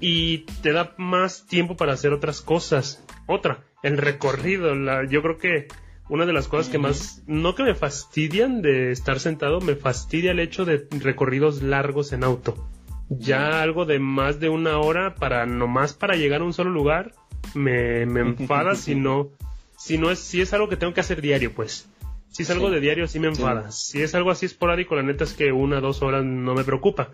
y 0.00 0.38
te 0.62 0.72
da 0.72 0.94
más 0.98 1.46
tiempo 1.46 1.76
para 1.76 1.92
hacer 1.92 2.12
otras 2.12 2.42
cosas. 2.42 3.04
Otra, 3.26 3.64
el 3.82 3.98
recorrido. 3.98 4.74
La, 4.74 5.06
yo 5.06 5.22
creo 5.22 5.38
que 5.38 5.68
una 6.08 6.26
de 6.26 6.32
las 6.32 6.48
cosas 6.48 6.68
que 6.68 6.78
más, 6.78 7.22
no 7.26 7.54
que 7.54 7.64
me 7.64 7.74
fastidian 7.74 8.62
de 8.62 8.92
estar 8.92 9.20
sentado, 9.20 9.60
me 9.60 9.74
fastidia 9.74 10.32
el 10.32 10.40
hecho 10.40 10.64
de 10.64 10.86
recorridos 11.00 11.62
largos 11.62 12.12
en 12.12 12.24
auto. 12.24 12.68
Ya 13.08 13.62
algo 13.62 13.84
de 13.84 13.98
más 13.98 14.40
de 14.40 14.48
una 14.48 14.78
hora 14.78 15.14
para 15.14 15.46
nomás 15.46 15.94
para 15.94 16.16
llegar 16.16 16.40
a 16.40 16.44
un 16.44 16.52
solo 16.52 16.70
lugar, 16.70 17.12
me, 17.54 18.04
me 18.06 18.20
enfada 18.20 18.74
si 18.74 18.94
no, 18.94 19.30
si 19.76 19.98
no 19.98 20.10
es, 20.10 20.18
si 20.18 20.40
es 20.40 20.52
algo 20.52 20.68
que 20.68 20.76
tengo 20.76 20.92
que 20.92 21.00
hacer 21.00 21.20
diario, 21.20 21.52
pues. 21.52 21.88
Si 22.28 22.42
es 22.42 22.50
algo 22.50 22.70
de 22.70 22.80
diario, 22.80 23.06
sí 23.06 23.18
me 23.18 23.28
enfada. 23.28 23.70
Si 23.70 24.02
es 24.02 24.14
algo 24.14 24.30
así 24.30 24.44
esporádico, 24.46 24.94
la 24.94 25.02
neta 25.02 25.24
es 25.24 25.32
que 25.32 25.52
una, 25.52 25.80
dos 25.80 26.02
horas 26.02 26.24
no 26.24 26.54
me 26.54 26.64
preocupa. 26.64 27.12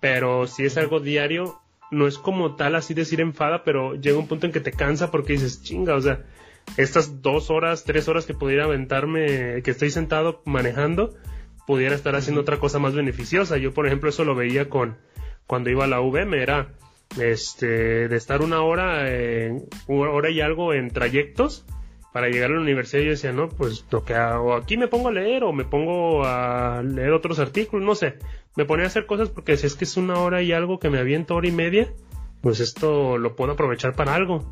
Pero 0.00 0.46
si 0.46 0.64
es 0.64 0.78
algo 0.78 1.00
diario, 1.00 1.60
no 1.90 2.06
es 2.06 2.18
como 2.18 2.56
tal 2.56 2.74
así 2.74 2.94
decir 2.94 3.20
enfada, 3.20 3.64
pero 3.64 3.94
llega 3.94 4.18
un 4.18 4.28
punto 4.28 4.46
en 4.46 4.52
que 4.52 4.60
te 4.60 4.72
cansa 4.72 5.10
porque 5.10 5.34
dices, 5.34 5.62
chinga, 5.62 5.94
o 5.94 6.00
sea, 6.00 6.24
estas 6.76 7.22
dos 7.22 7.50
horas, 7.50 7.84
tres 7.84 8.08
horas 8.08 8.26
que 8.26 8.34
pudiera 8.34 8.64
aventarme, 8.64 9.62
que 9.62 9.70
estoy 9.70 9.90
sentado 9.90 10.42
manejando, 10.44 11.14
pudiera 11.66 11.94
estar 11.94 12.16
haciendo 12.16 12.40
otra 12.40 12.58
cosa 12.58 12.78
más 12.78 12.94
beneficiosa. 12.94 13.56
Yo, 13.58 13.72
por 13.72 13.86
ejemplo, 13.86 14.08
eso 14.08 14.24
lo 14.24 14.34
veía 14.34 14.68
con 14.68 14.96
cuando 15.46 15.70
iba 15.70 15.84
a 15.84 15.88
la 15.88 16.00
VM, 16.00 16.42
era 16.42 16.72
este 17.20 18.08
de 18.08 18.16
estar 18.16 18.42
una 18.42 18.62
hora, 18.62 19.06
una 19.86 20.10
hora 20.10 20.30
y 20.30 20.40
algo 20.40 20.72
en 20.72 20.90
trayectos 20.90 21.64
para 22.12 22.28
llegar 22.28 22.50
a 22.50 22.54
la 22.54 22.60
universidad. 22.60 23.02
Yo 23.02 23.10
decía, 23.10 23.32
no, 23.32 23.48
pues 23.48 23.84
lo 23.90 24.04
que 24.04 24.14
hago, 24.14 24.54
aquí 24.54 24.76
me 24.76 24.88
pongo 24.88 25.08
a 25.08 25.12
leer 25.12 25.44
o 25.44 25.52
me 25.52 25.64
pongo 25.64 26.24
a 26.24 26.82
leer 26.82 27.12
otros 27.12 27.38
artículos, 27.38 27.84
no 27.84 27.94
sé 27.94 28.16
me 28.56 28.64
ponía 28.64 28.84
a 28.84 28.88
hacer 28.88 29.06
cosas 29.06 29.28
porque 29.28 29.56
si 29.56 29.66
es 29.66 29.74
que 29.74 29.84
es 29.84 29.96
una 29.96 30.18
hora 30.18 30.42
y 30.42 30.52
algo 30.52 30.78
que 30.78 30.90
me 30.90 30.98
aviento 30.98 31.34
hora 31.34 31.48
y 31.48 31.52
media, 31.52 31.92
pues 32.40 32.60
esto 32.60 33.18
lo 33.18 33.36
puedo 33.36 33.52
aprovechar 33.52 33.94
para 33.94 34.14
algo. 34.14 34.44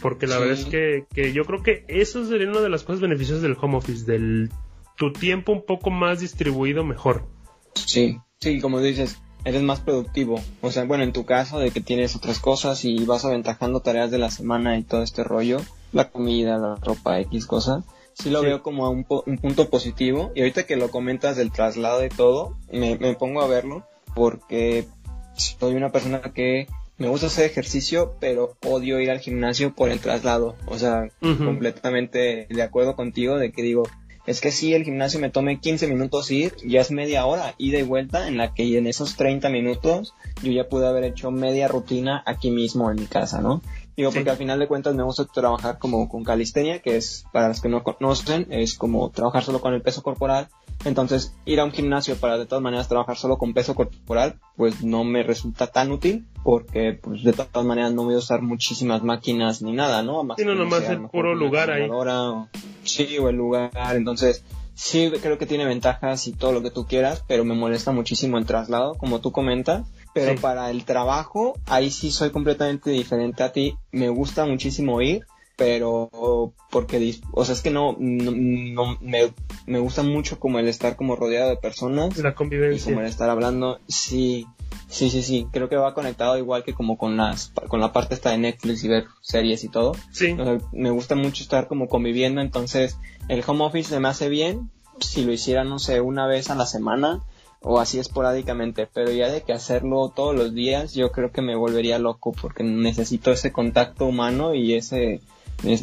Porque 0.00 0.26
la 0.26 0.38
verdad 0.38 0.58
es 0.58 0.64
que, 0.64 1.04
que, 1.12 1.32
yo 1.32 1.44
creo 1.44 1.62
que 1.62 1.84
eso 1.88 2.24
sería 2.24 2.48
una 2.48 2.60
de 2.60 2.70
las 2.70 2.84
cosas 2.84 3.02
beneficiosas 3.02 3.42
del 3.42 3.56
home 3.60 3.76
office, 3.76 4.04
del 4.06 4.50
tu 4.96 5.12
tiempo 5.12 5.52
un 5.52 5.64
poco 5.66 5.90
más 5.90 6.20
distribuido 6.20 6.84
mejor. 6.84 7.26
Sí, 7.74 8.18
sí, 8.38 8.60
como 8.60 8.80
dices, 8.80 9.20
eres 9.44 9.62
más 9.62 9.80
productivo. 9.80 10.40
O 10.62 10.70
sea, 10.70 10.84
bueno, 10.84 11.04
en 11.04 11.12
tu 11.12 11.26
caso 11.26 11.58
de 11.58 11.70
que 11.70 11.82
tienes 11.82 12.16
otras 12.16 12.38
cosas 12.38 12.84
y 12.84 13.04
vas 13.04 13.26
aventajando 13.26 13.80
tareas 13.80 14.10
de 14.10 14.18
la 14.18 14.30
semana 14.30 14.78
y 14.78 14.82
todo 14.82 15.02
este 15.02 15.22
rollo, 15.22 15.60
la 15.92 16.10
comida, 16.10 16.56
la 16.56 16.76
ropa, 16.76 17.20
X 17.20 17.46
cosas 17.46 17.84
sí 18.14 18.30
lo 18.30 18.42
veo 18.42 18.62
como 18.62 18.90
un, 18.90 19.06
un, 19.08 19.38
punto 19.38 19.70
positivo. 19.70 20.32
Y 20.34 20.40
ahorita 20.40 20.64
que 20.64 20.76
lo 20.76 20.90
comentas 20.90 21.36
del 21.36 21.52
traslado 21.52 22.04
y 22.04 22.08
todo, 22.08 22.56
me, 22.72 22.96
me 22.98 23.14
pongo 23.14 23.42
a 23.42 23.46
verlo 23.46 23.86
porque 24.14 24.86
soy 25.34 25.74
una 25.74 25.90
persona 25.90 26.20
que 26.20 26.66
me 27.00 27.08
gusta 27.08 27.28
hacer 27.28 27.46
ejercicio, 27.46 28.16
pero 28.20 28.56
odio 28.66 29.00
ir 29.00 29.10
al 29.10 29.20
gimnasio 29.20 29.74
por 29.74 29.88
el 29.88 30.00
traslado. 30.00 30.56
O 30.66 30.78
sea, 30.78 31.08
completamente 31.20 32.46
de 32.50 32.62
acuerdo 32.62 32.94
contigo 32.94 33.38
de 33.38 33.52
que 33.52 33.62
digo, 33.62 33.84
es 34.26 34.42
que 34.42 34.50
si 34.50 34.74
el 34.74 34.84
gimnasio 34.84 35.18
me 35.18 35.30
tome 35.30 35.60
15 35.60 35.86
minutos 35.86 36.30
ir, 36.30 36.54
ya 36.62 36.82
es 36.82 36.90
media 36.90 37.24
hora, 37.24 37.54
ida 37.56 37.78
y 37.78 37.82
vuelta, 37.82 38.28
en 38.28 38.36
la 38.36 38.52
que 38.52 38.76
en 38.76 38.86
esos 38.86 39.16
30 39.16 39.48
minutos 39.48 40.14
yo 40.42 40.52
ya 40.52 40.68
pude 40.68 40.86
haber 40.86 41.04
hecho 41.04 41.30
media 41.30 41.68
rutina 41.68 42.22
aquí 42.26 42.50
mismo 42.50 42.90
en 42.90 43.00
mi 43.00 43.06
casa, 43.06 43.40
¿no? 43.40 43.62
Digo, 43.96 44.12
porque 44.12 44.30
al 44.30 44.36
final 44.36 44.58
de 44.58 44.68
cuentas 44.68 44.94
me 44.94 45.02
gusta 45.02 45.26
trabajar 45.26 45.78
como 45.78 46.08
con 46.08 46.24
calistenia, 46.24 46.80
que 46.80 46.96
es, 46.96 47.24
para 47.32 47.48
los 47.48 47.60
que 47.60 47.68
no 47.68 47.82
conocen, 47.82 48.46
es 48.50 48.76
como 48.76 49.10
trabajar 49.10 49.44
solo 49.44 49.60
con 49.60 49.74
el 49.74 49.82
peso 49.82 50.02
corporal, 50.02 50.48
Entonces, 50.84 51.34
ir 51.44 51.60
a 51.60 51.64
un 51.64 51.72
gimnasio 51.72 52.16
para 52.16 52.38
de 52.38 52.46
todas 52.46 52.62
maneras 52.62 52.88
trabajar 52.88 53.16
solo 53.16 53.36
con 53.36 53.52
peso 53.52 53.74
corporal, 53.74 54.38
pues 54.56 54.82
no 54.82 55.04
me 55.04 55.22
resulta 55.22 55.66
tan 55.66 55.92
útil 55.92 56.26
porque 56.42 56.98
pues 57.00 57.22
de 57.22 57.32
todas 57.32 57.66
maneras 57.66 57.92
no 57.92 58.04
voy 58.04 58.14
a 58.14 58.18
usar 58.18 58.40
muchísimas 58.40 59.02
máquinas 59.02 59.60
ni 59.60 59.72
nada, 59.72 60.02
¿no? 60.02 60.24
Más 60.24 60.38
no, 60.38 60.54
nomás 60.54 60.88
el 60.88 61.06
puro 61.08 61.34
lugar 61.34 61.70
ahí. 61.70 61.88
O, 61.90 62.48
sí, 62.84 63.18
o 63.18 63.28
el 63.28 63.36
lugar. 63.36 63.70
Entonces, 63.94 64.42
sí 64.74 65.12
creo 65.20 65.36
que 65.36 65.46
tiene 65.46 65.66
ventajas 65.66 66.26
y 66.26 66.32
todo 66.32 66.52
lo 66.52 66.62
que 66.62 66.70
tú 66.70 66.86
quieras, 66.86 67.22
pero 67.28 67.44
me 67.44 67.54
molesta 67.54 67.92
muchísimo 67.92 68.38
el 68.38 68.46
traslado, 68.46 68.94
como 68.94 69.20
tú 69.20 69.32
comentas. 69.32 69.86
Pero 70.12 70.40
para 70.40 70.70
el 70.70 70.84
trabajo, 70.84 71.54
ahí 71.66 71.90
sí 71.90 72.10
soy 72.10 72.30
completamente 72.30 72.90
diferente 72.90 73.42
a 73.42 73.52
ti. 73.52 73.76
Me 73.92 74.08
gusta 74.08 74.44
muchísimo 74.44 75.00
ir, 75.00 75.24
pero 75.56 76.52
porque, 76.70 77.14
o 77.32 77.44
sea, 77.44 77.54
es 77.54 77.60
que 77.60 77.70
no, 77.70 77.96
no, 77.98 78.98
me, 79.00 79.32
me, 79.66 79.78
gusta 79.78 80.02
mucho 80.02 80.40
como 80.40 80.58
el 80.58 80.68
estar 80.68 80.96
como 80.96 81.16
rodeado 81.16 81.50
de 81.50 81.56
personas. 81.56 82.16
La 82.18 82.34
convivencia. 82.34 82.90
Y 82.90 82.94
como 82.94 83.02
el 83.02 83.10
estar 83.10 83.30
hablando, 83.30 83.78
sí, 83.86 84.46
sí, 84.88 85.10
sí, 85.10 85.22
sí, 85.22 85.46
creo 85.52 85.68
que 85.68 85.76
va 85.76 85.94
conectado 85.94 86.38
igual 86.38 86.64
que 86.64 86.74
como 86.74 86.98
con 86.98 87.16
las, 87.16 87.52
con 87.68 87.80
la 87.80 87.92
parte 87.92 88.14
esta 88.14 88.30
de 88.30 88.38
Netflix 88.38 88.82
y 88.84 88.88
ver 88.88 89.06
series 89.20 89.62
y 89.64 89.68
todo. 89.68 89.92
Sí. 90.12 90.36
me 90.72 90.90
gusta 90.90 91.14
mucho 91.14 91.42
estar 91.42 91.68
como 91.68 91.88
conviviendo, 91.88 92.40
entonces 92.40 92.98
el 93.28 93.44
home 93.46 93.64
office 93.64 93.90
se 93.90 94.00
me 94.00 94.08
hace 94.08 94.28
bien 94.28 94.70
si 94.98 95.24
lo 95.24 95.32
hiciera, 95.32 95.64
no 95.64 95.78
sé, 95.78 96.00
una 96.00 96.26
vez 96.26 96.50
a 96.50 96.54
la 96.54 96.66
semana 96.66 97.22
o 97.62 97.78
así 97.78 97.98
esporádicamente, 97.98 98.88
pero 98.92 99.12
ya 99.12 99.30
de 99.30 99.42
que 99.42 99.52
hacerlo 99.52 100.12
todos 100.14 100.34
los 100.34 100.54
días, 100.54 100.94
yo 100.94 101.12
creo 101.12 101.30
que 101.30 101.42
me 101.42 101.56
volvería 101.56 101.98
loco 101.98 102.32
porque 102.32 102.64
necesito 102.64 103.30
ese 103.30 103.52
contacto 103.52 104.06
humano 104.06 104.54
y 104.54 104.74
ese 104.74 105.20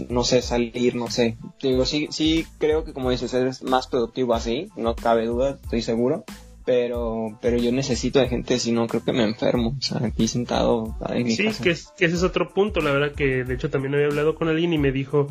no 0.09 0.23
sé, 0.23 0.41
salir, 0.41 0.95
no 0.95 1.09
sé. 1.09 1.37
Digo, 1.61 1.85
sí, 1.85 2.07
sí 2.09 2.45
creo 2.57 2.83
que 2.83 2.93
como 2.93 3.11
dices, 3.11 3.33
eres 3.33 3.63
más 3.63 3.87
productivo 3.87 4.33
así, 4.33 4.69
no 4.75 4.95
cabe 4.95 5.25
duda, 5.25 5.59
estoy 5.61 5.81
seguro. 5.81 6.23
Pero, 6.65 7.37
pero 7.41 7.55
yo 7.57 7.71
necesito 7.71 8.19
de 8.19 8.27
gente, 8.27 8.59
si 8.59 8.73
no 8.73 8.87
creo 8.87 9.01
que 9.01 9.13
me 9.13 9.23
enfermo. 9.23 9.75
O 9.77 9.81
sea, 9.81 10.05
aquí 10.05 10.27
sentado 10.27 10.97
en 11.09 11.23
mi 11.23 11.31
sí, 11.31 11.47
Que, 11.63 11.75
que 11.97 12.05
ese 12.05 12.15
es 12.15 12.23
otro 12.23 12.53
punto, 12.53 12.81
la 12.81 12.91
verdad 12.91 13.15
que 13.15 13.45
de 13.45 13.53
hecho 13.53 13.69
también 13.69 13.93
había 13.93 14.07
hablado 14.07 14.35
con 14.35 14.49
alguien 14.49 14.73
y 14.73 14.77
me 14.77 14.91
dijo, 14.91 15.27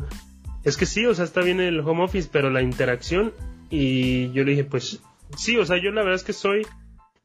es 0.63 0.77
que 0.77 0.87
sí, 0.87 1.05
o 1.05 1.13
sea, 1.13 1.25
está 1.25 1.41
bien 1.41 1.59
el 1.59 1.81
home 1.81 2.05
office, 2.05 2.29
pero 2.31 2.49
la 2.49 2.63
interacción. 2.63 3.33
Y 3.69 4.31
yo 4.31 4.45
le 4.45 4.51
dije, 4.51 4.63
pues 4.63 5.01
sí, 5.35 5.57
o 5.57 5.65
sea, 5.65 5.77
yo 5.81 5.91
la 5.91 6.01
verdad 6.01 6.15
es 6.15 6.23
que 6.23 6.33
soy, 6.33 6.65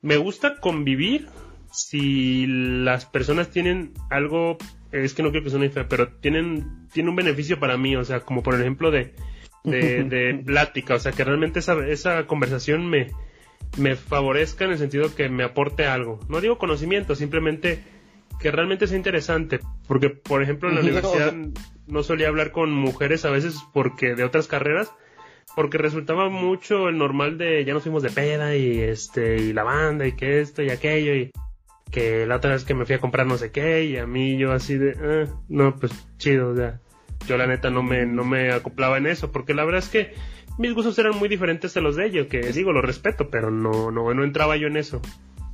me 0.00 0.16
gusta 0.16 0.58
convivir 0.58 1.28
si 1.72 2.46
las 2.46 3.06
personas 3.06 3.50
tienen 3.50 3.92
algo 4.10 4.58
es 4.92 5.14
que 5.14 5.22
no 5.22 5.30
quiero 5.30 5.44
que 5.44 5.50
suene 5.50 5.70
feo, 5.70 5.86
pero 5.88 6.08
tienen, 6.08 6.86
tiene 6.92 7.08
un 7.08 7.16
beneficio 7.16 7.58
para 7.58 7.78
mí, 7.78 7.96
o 7.96 8.04
sea, 8.04 8.20
como 8.20 8.42
por 8.42 8.60
ejemplo 8.60 8.90
de, 8.90 9.14
de, 9.64 10.42
plática, 10.46 10.94
o 10.94 10.98
sea, 10.98 11.12
que 11.12 11.24
realmente 11.24 11.60
esa, 11.60 11.74
esa 11.86 12.26
conversación 12.26 12.88
me, 12.88 13.08
me 13.78 13.96
favorezca 13.96 14.66
en 14.66 14.72
el 14.72 14.78
sentido 14.78 15.14
que 15.14 15.28
me 15.28 15.44
aporte 15.44 15.86
algo. 15.86 16.20
No 16.28 16.40
digo 16.40 16.58
conocimiento, 16.58 17.14
simplemente 17.14 17.82
que 18.38 18.50
realmente 18.50 18.86
sea 18.86 18.96
interesante, 18.96 19.60
porque 19.86 20.10
por 20.10 20.42
ejemplo 20.42 20.68
en 20.68 20.74
la 20.74 20.80
universidad 20.82 21.34
no 21.86 22.02
solía 22.02 22.28
hablar 22.28 22.50
con 22.50 22.72
mujeres 22.72 23.24
a 23.24 23.30
veces 23.30 23.56
porque 23.72 24.14
de 24.14 24.24
otras 24.24 24.46
carreras, 24.46 24.92
porque 25.54 25.78
resultaba 25.78 26.28
mucho 26.28 26.88
el 26.88 26.98
normal 26.98 27.38
de 27.38 27.64
ya 27.64 27.74
nos 27.74 27.82
fuimos 27.82 28.02
de 28.02 28.10
peda 28.10 28.56
y 28.56 28.80
este 28.80 29.36
y 29.36 29.52
la 29.52 29.62
banda 29.62 30.06
y 30.06 30.12
que 30.12 30.40
esto 30.40 30.62
y 30.62 30.70
aquello 30.70 31.14
y 31.14 31.30
que 31.90 32.26
la 32.26 32.36
otra 32.36 32.52
vez 32.52 32.64
que 32.64 32.74
me 32.74 32.86
fui 32.86 32.94
a 32.94 33.00
comprar 33.00 33.26
no 33.26 33.36
sé 33.36 33.52
qué 33.52 33.84
y 33.84 33.98
a 33.98 34.06
mí 34.06 34.38
yo 34.38 34.52
así 34.52 34.76
de, 34.76 34.96
ah, 34.98 35.32
no, 35.48 35.76
pues 35.76 35.92
chido, 36.16 36.56
ya. 36.56 36.80
Yo 37.28 37.36
la 37.36 37.46
neta 37.46 37.70
no 37.70 37.84
me, 37.84 38.04
no 38.06 38.24
me 38.24 38.50
acoplaba 38.50 38.98
en 38.98 39.06
eso, 39.06 39.30
porque 39.30 39.54
la 39.54 39.64
verdad 39.64 39.78
es 39.78 39.88
que 39.88 40.14
mis 40.58 40.74
gustos 40.74 40.98
eran 40.98 41.16
muy 41.18 41.28
diferentes 41.28 41.72
de 41.74 41.80
los 41.80 41.94
de 41.94 42.06
ellos, 42.06 42.26
que 42.26 42.40
digo, 42.40 42.72
lo 42.72 42.82
respeto, 42.82 43.30
pero 43.30 43.50
no, 43.50 43.92
no, 43.92 44.12
no 44.12 44.24
entraba 44.24 44.56
yo 44.56 44.66
en 44.66 44.76
eso. 44.76 45.00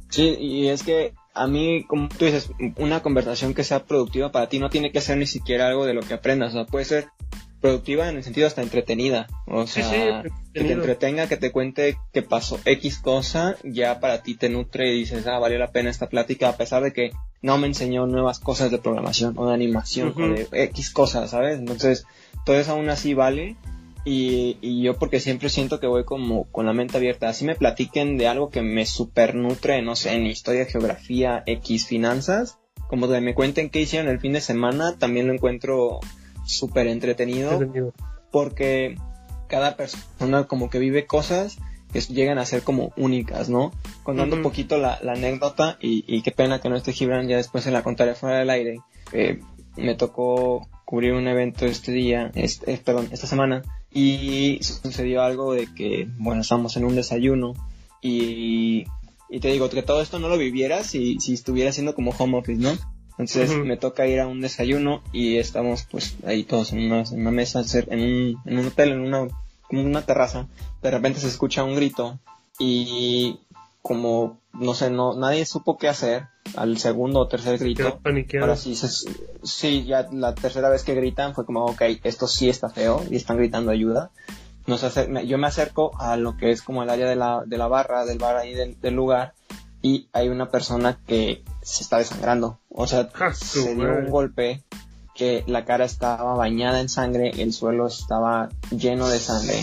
Sí, 0.08 0.34
y 0.40 0.68
es 0.68 0.82
que 0.82 1.12
a 1.34 1.46
mí, 1.46 1.84
como 1.86 2.08
tú 2.08 2.24
dices, 2.24 2.50
una 2.76 3.02
conversación 3.02 3.52
que 3.52 3.64
sea 3.64 3.84
productiva 3.84 4.32
para 4.32 4.48
ti 4.48 4.58
no 4.58 4.70
tiene 4.70 4.90
que 4.90 5.02
ser 5.02 5.18
ni 5.18 5.26
siquiera 5.26 5.68
algo 5.68 5.84
de 5.84 5.94
lo 5.94 6.00
que 6.00 6.14
aprendas, 6.14 6.54
o 6.54 6.58
sea, 6.58 6.66
puede 6.66 6.86
ser 6.86 7.08
productiva 7.60 8.08
en 8.08 8.16
el 8.16 8.24
sentido 8.24 8.46
hasta 8.46 8.62
entretenida. 8.62 9.26
O 9.46 9.66
sea, 9.66 10.22
que 10.52 10.64
te 10.64 10.72
entretenga, 10.72 11.28
que 11.28 11.36
te 11.36 11.50
cuente 11.52 11.98
que 12.12 12.22
pasó 12.22 12.60
X 12.64 12.98
cosa, 12.98 13.56
ya 13.64 14.00
para 14.00 14.22
ti 14.22 14.34
te 14.34 14.48
nutre 14.48 14.92
y 14.92 15.00
dices, 15.00 15.26
ah, 15.26 15.38
valió 15.38 15.58
la 15.58 15.72
pena 15.72 15.90
esta 15.90 16.08
plática, 16.08 16.48
a 16.48 16.56
pesar 16.56 16.82
de 16.82 16.92
que 16.92 17.10
no 17.42 17.58
me 17.58 17.66
enseñó 17.66 18.06
nuevas 18.06 18.38
cosas 18.38 18.70
de 18.70 18.78
programación 18.78 19.34
o 19.36 19.46
de 19.48 19.54
animación 19.54 20.14
o 20.16 20.28
de 20.28 20.48
X 20.64 20.90
cosas, 20.90 21.30
¿sabes? 21.30 21.58
Entonces, 21.58 22.06
todo 22.44 22.56
eso 22.56 22.72
aún 22.72 22.88
así 22.90 23.14
vale. 23.14 23.56
Y, 24.04 24.56
y, 24.62 24.82
yo 24.82 24.96
porque 24.96 25.20
siempre 25.20 25.50
siento 25.50 25.80
que 25.80 25.86
voy 25.86 26.04
como 26.04 26.44
con 26.50 26.64
la 26.64 26.72
mente 26.72 26.96
abierta. 26.96 27.28
Así 27.28 27.44
me 27.44 27.56
platiquen 27.56 28.16
de 28.16 28.26
algo 28.26 28.48
que 28.48 28.62
me 28.62 28.86
super 28.86 29.34
nutre, 29.34 29.82
no 29.82 29.96
sé, 29.96 30.14
en 30.14 30.24
historia, 30.26 30.64
geografía, 30.64 31.42
X, 31.44 31.86
finanzas. 31.86 32.58
Como 32.88 33.06
que 33.06 33.20
me 33.20 33.34
cuenten 33.34 33.68
qué 33.68 33.82
hicieron 33.82 34.08
el 34.08 34.20
fin 34.20 34.32
de 34.32 34.40
semana, 34.40 34.96
también 34.96 35.26
lo 35.26 35.34
encuentro 35.34 36.00
súper 36.48 36.86
entretenido, 36.86 37.60
porque 38.30 38.96
cada 39.48 39.76
persona 39.76 40.44
como 40.44 40.70
que 40.70 40.78
vive 40.78 41.06
cosas 41.06 41.58
que 41.92 42.00
llegan 42.00 42.38
a 42.38 42.44
ser 42.44 42.62
como 42.62 42.92
únicas, 42.96 43.48
¿no? 43.48 43.72
Contando 44.02 44.36
un 44.36 44.42
poquito 44.42 44.76
la, 44.78 44.98
anécdota 45.06 45.78
y, 45.80 46.22
qué 46.22 46.30
pena 46.32 46.60
que 46.60 46.68
no 46.68 46.76
esté 46.76 46.92
Gibran, 46.92 47.28
ya 47.28 47.36
después 47.36 47.64
se 47.64 47.70
la 47.70 47.82
contaré 47.82 48.14
fuera 48.14 48.38
del 48.38 48.50
aire. 48.50 48.80
me 49.76 49.94
tocó 49.94 50.68
cubrir 50.84 51.12
un 51.12 51.28
evento 51.28 51.66
este 51.66 51.92
día, 51.92 52.30
este, 52.34 52.72
eh, 52.72 52.80
perdón, 52.82 53.08
esta 53.12 53.26
semana, 53.26 53.62
y 53.92 54.58
sucedió 54.62 55.22
algo 55.22 55.52
de 55.52 55.68
que, 55.74 56.08
bueno, 56.16 56.40
estamos 56.40 56.76
en 56.76 56.84
un 56.84 56.96
desayuno 56.96 57.52
y, 58.00 58.86
y 59.28 59.40
te 59.40 59.48
digo 59.48 59.68
que 59.68 59.82
todo 59.82 60.00
esto 60.00 60.18
no 60.18 60.28
lo 60.28 60.38
vivieras 60.38 60.86
si, 60.86 61.20
si 61.20 61.34
estuviera 61.34 61.72
siendo 61.72 61.94
como 61.94 62.12
home 62.12 62.38
office, 62.38 62.60
¿no? 62.60 62.70
Entonces 63.18 63.50
me 63.64 63.76
toca 63.76 64.06
ir 64.06 64.20
a 64.20 64.28
un 64.28 64.40
desayuno 64.40 65.02
y 65.12 65.38
estamos 65.38 65.86
pues 65.90 66.16
ahí 66.24 66.44
todos 66.44 66.72
en 66.72 66.86
una, 66.86 67.02
en 67.02 67.20
una 67.20 67.32
mesa, 67.32 67.62
en 67.88 68.00
un, 68.00 68.40
en 68.44 68.58
un 68.58 68.66
hotel, 68.66 68.92
en 68.92 69.86
una, 69.86 70.02
terraza. 70.02 70.46
De 70.82 70.90
repente 70.90 71.18
se 71.18 71.26
escucha 71.26 71.64
un 71.64 71.74
grito 71.74 72.20
y 72.60 73.40
como, 73.82 74.38
no 74.52 74.72
sé, 74.72 74.90
no, 74.90 75.14
nadie 75.18 75.46
supo 75.46 75.78
qué 75.78 75.88
hacer 75.88 76.28
al 76.56 76.78
segundo 76.78 77.18
o 77.18 77.26
tercer 77.26 77.58
grito. 77.58 77.98
Ahora 78.40 78.56
sí, 78.56 78.76
sí, 79.42 79.84
ya 79.84 80.08
la 80.12 80.36
tercera 80.36 80.68
vez 80.68 80.84
que 80.84 80.94
gritan 80.94 81.34
fue 81.34 81.44
como, 81.44 81.64
ok, 81.66 81.82
esto 82.04 82.28
sí 82.28 82.48
está 82.48 82.68
feo 82.68 83.02
y 83.10 83.16
están 83.16 83.36
gritando 83.36 83.72
ayuda. 83.72 84.12
Nos 84.68 84.84
yo 85.26 85.38
me 85.38 85.46
acerco 85.46 85.98
a 85.98 86.16
lo 86.16 86.36
que 86.36 86.52
es 86.52 86.62
como 86.62 86.84
el 86.84 86.90
área 86.90 87.08
de 87.08 87.16
la, 87.16 87.42
de 87.44 87.58
la 87.58 87.66
barra, 87.66 88.04
del 88.04 88.18
bar 88.18 88.36
ahí 88.36 88.54
del 88.54 88.94
lugar 88.94 89.32
y 89.82 90.08
hay 90.12 90.28
una 90.28 90.50
persona 90.50 90.98
que 91.06 91.42
se 91.68 91.82
está 91.82 91.98
desangrando. 91.98 92.58
O 92.70 92.86
sea, 92.86 93.10
ah, 93.20 93.32
se 93.34 93.74
dio 93.74 93.98
un 93.98 94.10
golpe 94.10 94.62
que 95.14 95.44
la 95.46 95.64
cara 95.64 95.84
estaba 95.84 96.34
bañada 96.34 96.80
en 96.80 96.88
sangre, 96.88 97.30
el 97.38 97.52
suelo 97.52 97.86
estaba 97.86 98.48
lleno 98.70 99.08
de 99.08 99.18
sangre. 99.18 99.62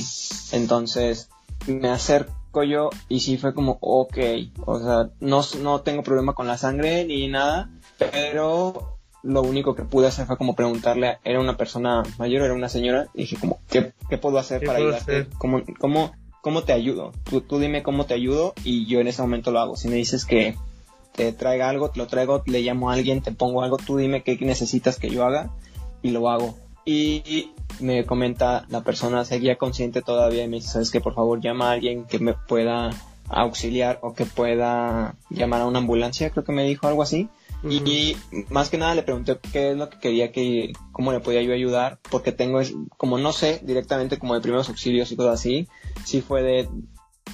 Entonces 0.51 1.29
me 1.65 1.89
acerco 1.89 2.63
yo 2.63 2.89
y 3.09 3.21
sí 3.21 3.37
fue 3.37 3.53
como, 3.53 3.77
ok, 3.81 4.17
o 4.65 4.79
sea, 4.79 5.09
no, 5.19 5.41
no 5.61 5.81
tengo 5.81 6.03
problema 6.03 6.33
con 6.33 6.47
la 6.47 6.57
sangre 6.57 7.05
ni 7.05 7.27
nada, 7.27 7.69
pero 7.97 8.97
lo 9.23 9.41
único 9.41 9.73
que 9.73 9.83
pude 9.83 10.07
hacer 10.07 10.27
fue 10.27 10.37
como 10.37 10.55
preguntarle, 10.55 11.17
era 11.23 11.39
una 11.39 11.57
persona 11.57 12.03
mayor, 12.19 12.43
era 12.43 12.53
una 12.53 12.69
señora, 12.69 13.07
y 13.15 13.21
dije 13.21 13.37
como, 13.37 13.59
¿qué, 13.69 13.93
puedo 14.17 14.37
hacer 14.37 14.63
para 14.63 14.77
ayudarte? 14.77 15.27
¿Cómo, 15.39 15.63
cómo, 15.79 16.11
¿cómo 16.41 16.63
te 16.63 16.73
ayudo? 16.73 17.13
Tú, 17.23 17.41
tú 17.41 17.57
dime 17.57 17.81
cómo 17.81 18.05
te 18.05 18.13
ayudo 18.13 18.53
y 18.63 18.85
yo 18.85 18.99
en 18.99 19.07
ese 19.07 19.23
momento 19.23 19.51
lo 19.51 19.59
hago. 19.59 19.75
Si 19.75 19.87
me 19.87 19.95
dices 19.95 20.25
que 20.25 20.55
te 21.15 21.31
traiga 21.31 21.69
algo, 21.69 21.89
te 21.89 21.99
lo 21.99 22.07
traigo, 22.07 22.43
le 22.45 22.61
llamo 22.61 22.89
a 22.89 22.93
alguien, 22.93 23.21
te 23.21 23.31
pongo 23.31 23.63
algo, 23.63 23.77
tú 23.77 23.97
dime 23.97 24.23
qué 24.23 24.37
necesitas 24.41 24.99
que 24.99 25.09
yo 25.09 25.25
haga 25.25 25.51
y 26.01 26.11
lo 26.11 26.29
hago. 26.29 26.55
Y 26.85 27.51
me 27.79 28.05
comenta 28.05 28.65
la 28.69 28.83
persona, 28.83 29.25
seguía 29.25 29.57
consciente 29.57 30.01
todavía 30.01 30.43
y 30.43 30.47
me 30.47 30.57
dice, 30.57 30.69
sabes 30.69 30.91
que 30.91 31.01
por 31.01 31.15
favor 31.15 31.41
llama 31.41 31.69
a 31.69 31.71
alguien 31.73 32.05
que 32.05 32.19
me 32.19 32.33
pueda 32.33 32.91
auxiliar 33.27 33.99
o 34.03 34.13
que 34.13 34.25
pueda 34.25 35.15
llamar 35.29 35.61
a 35.61 35.65
una 35.65 35.79
ambulancia, 35.79 36.29
creo 36.29 36.43
que 36.43 36.51
me 36.51 36.63
dijo 36.63 36.87
algo 36.87 37.01
así. 37.01 37.29
Y 37.67 38.15
más 38.49 38.69
que 38.69 38.77
nada 38.77 38.93
le 38.93 39.01
pregunté 39.01 39.39
qué 39.51 39.71
es 39.71 39.77
lo 39.77 39.89
que 39.89 39.97
quería 39.97 40.31
que, 40.31 40.73
cómo 40.91 41.11
le 41.11 41.19
podía 41.19 41.41
yo 41.41 41.51
ayudar, 41.51 41.97
porque 42.11 42.31
tengo, 42.31 42.59
como 42.95 43.17
no 43.17 43.33
sé 43.33 43.59
directamente 43.63 44.19
como 44.19 44.35
de 44.35 44.41
primeros 44.41 44.69
auxilios 44.69 45.11
y 45.11 45.15
todo 45.15 45.31
así, 45.31 45.67
sí 46.03 46.21
fue 46.21 46.43
de, 46.43 46.69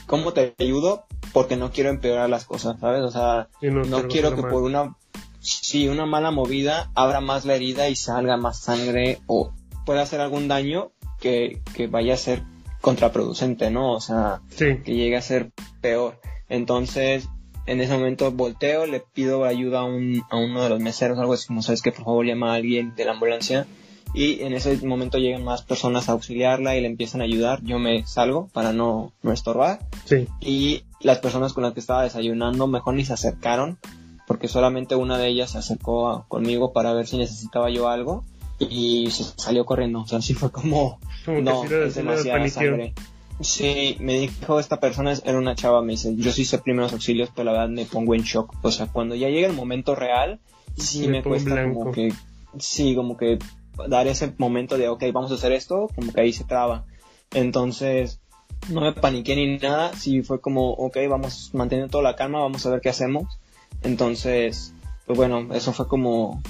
¿cómo 0.05 0.33
te 0.33 0.55
ayudo? 0.59 1.05
Porque 1.33 1.55
no 1.55 1.71
quiero 1.71 1.89
empeorar 1.89 2.29
las 2.29 2.45
cosas, 2.45 2.79
¿sabes? 2.79 3.01
O 3.03 3.11
sea, 3.11 3.49
no, 3.61 4.07
quiero 4.07 4.35
que 4.35 4.41
por 4.41 4.63
una, 4.63 4.95
si 5.39 5.87
una 5.87 6.05
mala 6.05 6.31
movida 6.31 6.91
abra 6.95 7.21
más 7.21 7.45
la 7.45 7.55
herida 7.55 7.89
y 7.89 7.95
salga 7.95 8.37
más 8.37 8.59
sangre 8.59 9.19
o 9.27 9.53
pueda 9.85 10.01
hacer 10.01 10.21
algún 10.21 10.47
daño 10.47 10.91
que, 11.19 11.61
que 11.75 11.87
vaya 11.87 12.15
a 12.15 12.17
ser 12.17 12.43
contraproducente, 12.81 13.69
¿no? 13.71 13.93
O 13.93 14.01
sea, 14.01 14.41
que 14.57 14.81
llegue 14.83 15.15
a 15.15 15.21
ser 15.21 15.51
peor. 15.81 16.19
Entonces, 16.49 17.29
en 17.65 17.79
ese 17.79 17.93
momento 17.93 18.31
volteo, 18.31 18.85
le 18.85 18.99
pido 18.99 19.45
ayuda 19.45 19.81
a, 19.81 19.83
un, 19.85 20.23
a 20.29 20.37
uno 20.37 20.63
de 20.63 20.69
los 20.69 20.79
meseros, 20.79 21.17
algo 21.19 21.33
así 21.33 21.47
como, 21.47 21.61
sabes 21.61 21.81
que 21.81 21.91
por 21.91 22.05
favor 22.05 22.25
llama 22.25 22.51
a 22.51 22.55
alguien 22.55 22.95
de 22.95 23.05
la 23.05 23.11
ambulancia. 23.11 23.67
Y 24.13 24.41
en 24.41 24.53
ese 24.53 24.75
momento 24.85 25.17
llegan 25.17 25.43
más 25.43 25.61
personas 25.61 26.09
a 26.09 26.13
auxiliarla 26.13 26.75
y 26.75 26.81
le 26.81 26.87
empiezan 26.87 27.21
a 27.21 27.25
ayudar. 27.25 27.61
Yo 27.63 27.79
me 27.79 28.05
salgo 28.05 28.47
para 28.53 28.73
no, 28.73 29.13
no 29.23 29.31
estorbar. 29.31 29.79
Sí. 30.05 30.27
Y 30.41 30.83
las 30.99 31.19
personas 31.19 31.53
con 31.53 31.63
las 31.63 31.73
que 31.73 31.79
estaba 31.79 32.03
desayunando 32.03 32.67
mejor 32.67 32.93
ni 32.95 33.05
se 33.05 33.13
acercaron 33.13 33.77
porque 34.31 34.47
solamente 34.47 34.95
una 34.95 35.17
de 35.17 35.27
ellas 35.27 35.51
se 35.51 35.57
acercó 35.57 36.23
conmigo 36.29 36.71
para 36.71 36.93
ver 36.93 37.05
si 37.05 37.17
necesitaba 37.17 37.69
yo 37.69 37.89
algo 37.89 38.23
y 38.59 39.09
se 39.11 39.23
salió 39.23 39.65
corriendo. 39.65 39.99
O 39.99 40.07
sea, 40.07 40.19
así 40.19 40.33
fue 40.33 40.51
como, 40.51 40.99
no, 41.27 41.65
es 41.65 41.95
demasiada 41.95 42.47
sangre. 42.47 42.93
Sí, 43.41 43.97
me 43.99 44.19
dijo 44.19 44.59
esta 44.59 44.79
persona, 44.79 45.13
era 45.25 45.37
una 45.37 45.55
chava, 45.55 45.81
me 45.81 45.93
dice, 45.93 46.15
yo 46.15 46.31
sí 46.31 46.45
sé 46.45 46.59
primeros 46.59 46.93
auxilios, 46.93 47.29
pero 47.35 47.45
la 47.45 47.51
verdad 47.51 47.69
me 47.69 47.85
pongo 47.85 48.15
en 48.15 48.21
shock. 48.21 48.53
O 48.61 48.71
sea, 48.71 48.85
cuando 48.85 49.15
ya 49.15 49.27
llega 49.27 49.47
el 49.47 49.53
momento 49.53 49.95
real, 49.95 50.39
sí 50.77 51.07
me, 51.07 51.23
cuesta 51.23 51.63
como 51.63 51.91
que, 51.91 52.13
sí, 52.57 52.95
como 52.95 53.17
que 53.17 53.37
dar 53.87 54.07
ese 54.07 54.33
momento 54.37 54.77
de, 54.77 54.89
ok, 54.89 55.03
vamos 55.13 55.31
a 55.31 55.35
hacer 55.35 55.51
esto, 55.51 55.87
como 55.95 56.11
que 56.13 56.21
ahí 56.21 56.33
se 56.33 56.43
traba. 56.43 56.85
Entonces, 57.33 58.19
no 58.69 58.81
me 58.81 58.93
paniqué 58.93 59.35
ni 59.35 59.57
nada, 59.57 59.93
sí 59.93 60.21
fue 60.21 60.41
como, 60.41 60.71
ok, 60.71 60.97
vamos 61.09 61.51
manteniendo 61.53 61.91
toda 61.91 62.03
la 62.03 62.15
calma, 62.15 62.39
vamos 62.39 62.65
a 62.65 62.69
ver 62.69 62.81
qué 62.81 62.89
hacemos. 62.89 63.39
Entonces, 63.81 64.73
pues 65.05 65.17
bueno, 65.17 65.53
eso 65.53 65.73
fue 65.73 65.87
como 65.87 66.41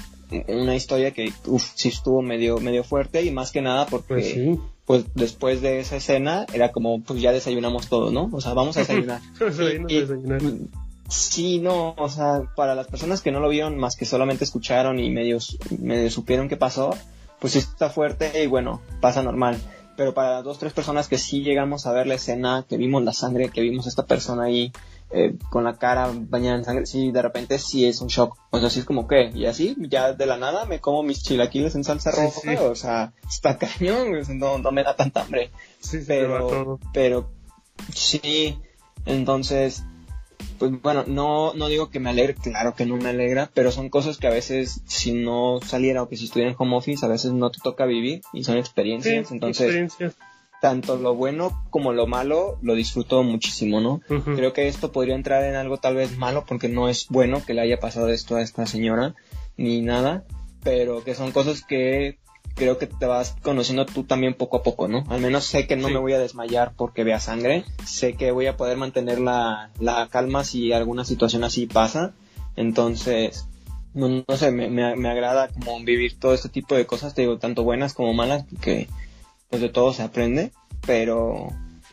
una 0.48 0.74
historia 0.74 1.12
que, 1.12 1.32
uff, 1.46 1.72
sí 1.74 1.88
estuvo 1.88 2.22
medio, 2.22 2.58
medio 2.58 2.84
fuerte 2.84 3.22
y 3.22 3.30
más 3.30 3.52
que 3.52 3.62
nada 3.62 3.86
porque, 3.86 4.58
pues, 4.86 5.04
pues, 5.04 5.14
después 5.14 5.60
de 5.60 5.80
esa 5.80 5.96
escena 5.96 6.46
era 6.52 6.72
como, 6.72 7.02
pues 7.02 7.20
ya 7.20 7.32
desayunamos 7.32 7.88
todo, 7.88 8.10
¿no? 8.10 8.28
O 8.32 8.40
sea, 8.40 8.54
vamos 8.54 8.76
a 8.76 8.80
desayunar. 8.80 9.20
sí, 11.12 11.60
no, 11.60 11.94
o 11.96 12.08
sea, 12.08 12.42
para 12.56 12.74
las 12.74 12.86
personas 12.86 13.20
que 13.20 13.30
no 13.30 13.40
lo 13.40 13.48
vieron 13.48 13.76
más 13.76 13.96
que 13.96 14.06
solamente 14.06 14.44
escucharon 14.44 14.98
y 14.98 15.10
medio, 15.10 15.38
medio 15.78 16.10
supieron 16.10 16.48
qué 16.48 16.56
pasó, 16.56 16.96
pues 17.38 17.52
sí 17.52 17.58
está 17.58 17.90
fuerte 17.90 18.42
y 18.42 18.46
bueno, 18.46 18.80
pasa 19.00 19.22
normal. 19.22 19.58
Pero 19.94 20.14
para 20.14 20.36
las 20.36 20.44
dos, 20.44 20.58
tres 20.58 20.72
personas 20.72 21.08
que 21.08 21.18
sí 21.18 21.42
llegamos 21.42 21.86
a 21.86 21.92
ver 21.92 22.06
la 22.06 22.14
escena, 22.14 22.64
que 22.66 22.78
vimos 22.78 23.02
la 23.02 23.12
sangre, 23.12 23.50
que 23.50 23.60
vimos 23.60 23.84
a 23.84 23.90
esta 23.90 24.06
persona 24.06 24.44
ahí 24.44 24.72
eh, 25.10 25.36
con 25.50 25.64
la 25.64 25.76
cara 25.76 26.10
bañada 26.10 26.56
en 26.56 26.64
sangre, 26.64 26.86
sí, 26.86 27.12
de 27.12 27.20
repente 27.20 27.58
sí 27.58 27.84
es 27.84 28.00
un 28.00 28.08
shock. 28.08 28.38
O 28.48 28.58
sea, 28.58 28.70
sí 28.70 28.78
es 28.78 28.86
como 28.86 29.06
que, 29.06 29.30
y 29.34 29.44
así, 29.44 29.76
ya 29.78 30.14
de 30.14 30.24
la 30.24 30.38
nada 30.38 30.64
me 30.64 30.80
como 30.80 31.02
mis 31.02 31.22
chilaquiles 31.22 31.74
en 31.74 31.84
salsa 31.84 32.10
roja, 32.10 32.62
o 32.62 32.74
sea, 32.74 33.12
está 33.28 33.58
cañón, 33.58 34.12
no, 34.38 34.56
no 34.56 34.72
me 34.72 34.82
da 34.82 34.96
tanta 34.96 35.20
hambre. 35.20 35.50
Sí, 35.80 35.98
pero, 36.06 36.80
pero 36.94 37.28
sí, 37.94 38.58
entonces, 39.04 39.84
pues 40.62 40.80
bueno, 40.80 41.02
no, 41.08 41.54
no 41.54 41.66
digo 41.66 41.90
que 41.90 41.98
me 41.98 42.10
alegre, 42.10 42.36
claro 42.36 42.76
que 42.76 42.86
no 42.86 42.96
me 42.96 43.08
alegra, 43.08 43.50
pero 43.52 43.72
son 43.72 43.88
cosas 43.88 44.18
que 44.18 44.28
a 44.28 44.30
veces 44.30 44.80
si 44.86 45.12
no 45.12 45.58
saliera 45.60 46.04
o 46.04 46.08
que 46.08 46.16
si 46.16 46.26
estuviera 46.26 46.52
en 46.52 46.56
home 46.56 46.76
office, 46.76 47.04
a 47.04 47.08
veces 47.08 47.32
no 47.32 47.50
te 47.50 47.58
toca 47.60 47.84
vivir 47.84 48.20
y 48.32 48.44
son 48.44 48.58
experiencias, 48.58 49.32
entonces... 49.32 49.66
Experiencias 49.66 50.14
tanto 50.60 50.94
lo 50.94 51.16
bueno 51.16 51.66
como 51.70 51.92
lo 51.92 52.06
malo 52.06 52.60
lo 52.62 52.76
disfruto 52.76 53.24
muchísimo, 53.24 53.80
¿no? 53.80 54.00
Creo 54.36 54.52
que 54.52 54.68
esto 54.68 54.92
podría 54.92 55.16
entrar 55.16 55.42
en 55.42 55.56
algo 55.56 55.78
tal 55.78 55.96
vez 55.96 56.16
malo 56.16 56.44
porque 56.46 56.68
no 56.68 56.88
es 56.88 57.08
bueno 57.08 57.44
que 57.44 57.54
le 57.54 57.62
haya 57.62 57.80
pasado 57.80 58.08
esto 58.10 58.36
a 58.36 58.42
esta 58.42 58.64
señora 58.66 59.16
ni 59.56 59.80
nada, 59.80 60.22
pero 60.62 61.02
que 61.02 61.16
son 61.16 61.32
cosas 61.32 61.64
que 61.64 62.20
creo 62.54 62.78
que 62.78 62.86
te 62.86 63.06
vas 63.06 63.34
conociendo 63.42 63.86
tú 63.86 64.04
también 64.04 64.34
poco 64.34 64.58
a 64.58 64.62
poco, 64.62 64.88
¿no? 64.88 65.04
Al 65.08 65.20
menos 65.20 65.44
sé 65.44 65.66
que 65.66 65.76
no 65.76 65.88
me 65.88 65.98
voy 65.98 66.12
a 66.12 66.18
desmayar 66.18 66.72
porque 66.76 67.04
vea 67.04 67.20
sangre, 67.20 67.64
sé 67.84 68.14
que 68.14 68.30
voy 68.30 68.46
a 68.46 68.56
poder 68.56 68.76
mantener 68.76 69.20
la, 69.20 69.70
la 69.78 70.08
calma 70.08 70.44
si 70.44 70.72
alguna 70.72 71.04
situación 71.04 71.44
así 71.44 71.66
pasa, 71.66 72.12
entonces, 72.56 73.46
no, 73.94 74.24
no 74.26 74.36
sé, 74.36 74.50
me, 74.50 74.68
me, 74.68 74.96
me, 74.96 75.08
agrada 75.08 75.48
como 75.48 75.82
vivir 75.82 76.18
todo 76.18 76.34
este 76.34 76.48
tipo 76.48 76.74
de 76.74 76.86
cosas, 76.86 77.14
te 77.14 77.22
digo, 77.22 77.38
tanto 77.38 77.62
buenas 77.62 77.94
como 77.94 78.12
malas, 78.12 78.44
que 78.60 78.88
pues 79.48 79.62
de 79.62 79.68
todo 79.68 79.92
se 79.92 80.02
aprende, 80.02 80.52
pero, 80.86 81.48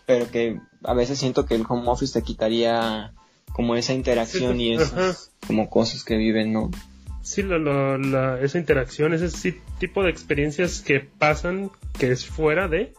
pero 0.06 0.30
que 0.30 0.60
a 0.84 0.94
veces 0.94 1.20
siento 1.20 1.46
que 1.46 1.56
el 1.56 1.66
home 1.68 1.88
office 1.88 2.20
te 2.20 2.26
quitaría 2.26 3.14
como 3.54 3.76
esa 3.76 3.94
interacción 3.94 4.60
y 4.62 4.76
esas 4.76 5.32
como 5.46 5.70
cosas 5.70 6.04
que 6.04 6.16
viven, 6.16 6.54
¿no? 6.54 6.70
Sí, 7.22 7.44
la, 7.44 8.40
esa 8.42 8.58
interacción, 8.58 9.14
ese 9.14 9.62
tipo 9.78 10.04
de 10.04 10.10
experiencias 10.10 10.82
que 10.82 11.00
pasan, 11.00 11.70
que 11.98 12.12
es 12.12 12.26
fuera 12.26 12.68
de, 12.68 12.94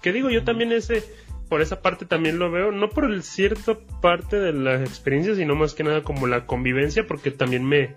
que 0.00 0.12
digo, 0.12 0.30
yo 0.30 0.44
también 0.44 0.72
ese, 0.72 1.02
por 1.48 1.60
esa 1.60 1.82
parte 1.82 2.06
también 2.06 2.38
lo 2.38 2.50
veo, 2.50 2.70
no 2.72 2.88
por 2.88 3.04
el 3.04 3.22
cierto 3.22 3.80
parte 4.00 4.36
de 4.38 4.52
las 4.52 4.80
experiencias, 4.82 5.36
sino 5.36 5.54
más 5.54 5.74
que 5.74 5.84
nada 5.84 6.02
como 6.02 6.26
la 6.26 6.46
convivencia, 6.46 7.06
porque 7.06 7.30
también 7.30 7.64
me, 7.64 7.96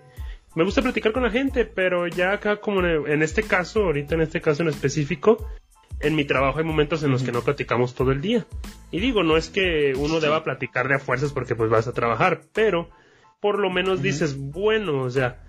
me 0.54 0.64
gusta 0.64 0.82
platicar 0.82 1.12
con 1.12 1.22
la 1.22 1.30
gente, 1.30 1.64
pero 1.64 2.06
ya 2.08 2.32
acá 2.32 2.56
como 2.56 2.84
en 2.84 3.22
este 3.22 3.42
caso, 3.42 3.84
ahorita 3.84 4.16
en 4.16 4.22
este 4.22 4.40
caso 4.40 4.62
en 4.62 4.68
específico, 4.68 5.48
en 6.00 6.16
mi 6.16 6.24
trabajo 6.24 6.58
hay 6.58 6.64
momentos 6.64 7.02
en 7.02 7.12
los 7.12 7.22
que 7.22 7.32
no 7.32 7.42
platicamos 7.42 7.94
todo 7.94 8.10
el 8.10 8.20
día. 8.20 8.46
Y 8.90 9.00
digo, 9.00 9.22
no 9.22 9.36
es 9.36 9.48
que 9.48 9.94
uno 9.96 10.20
deba 10.20 10.44
platicar 10.44 10.88
de 10.88 10.96
a 10.96 10.98
fuerzas 10.98 11.32
porque 11.32 11.54
pues 11.54 11.70
vas 11.70 11.86
a 11.86 11.92
trabajar, 11.92 12.42
pero 12.52 12.90
por 13.40 13.58
lo 13.58 13.70
menos 13.70 14.02
dices, 14.02 14.36
bueno, 14.36 15.02
o 15.02 15.10
sea, 15.10 15.40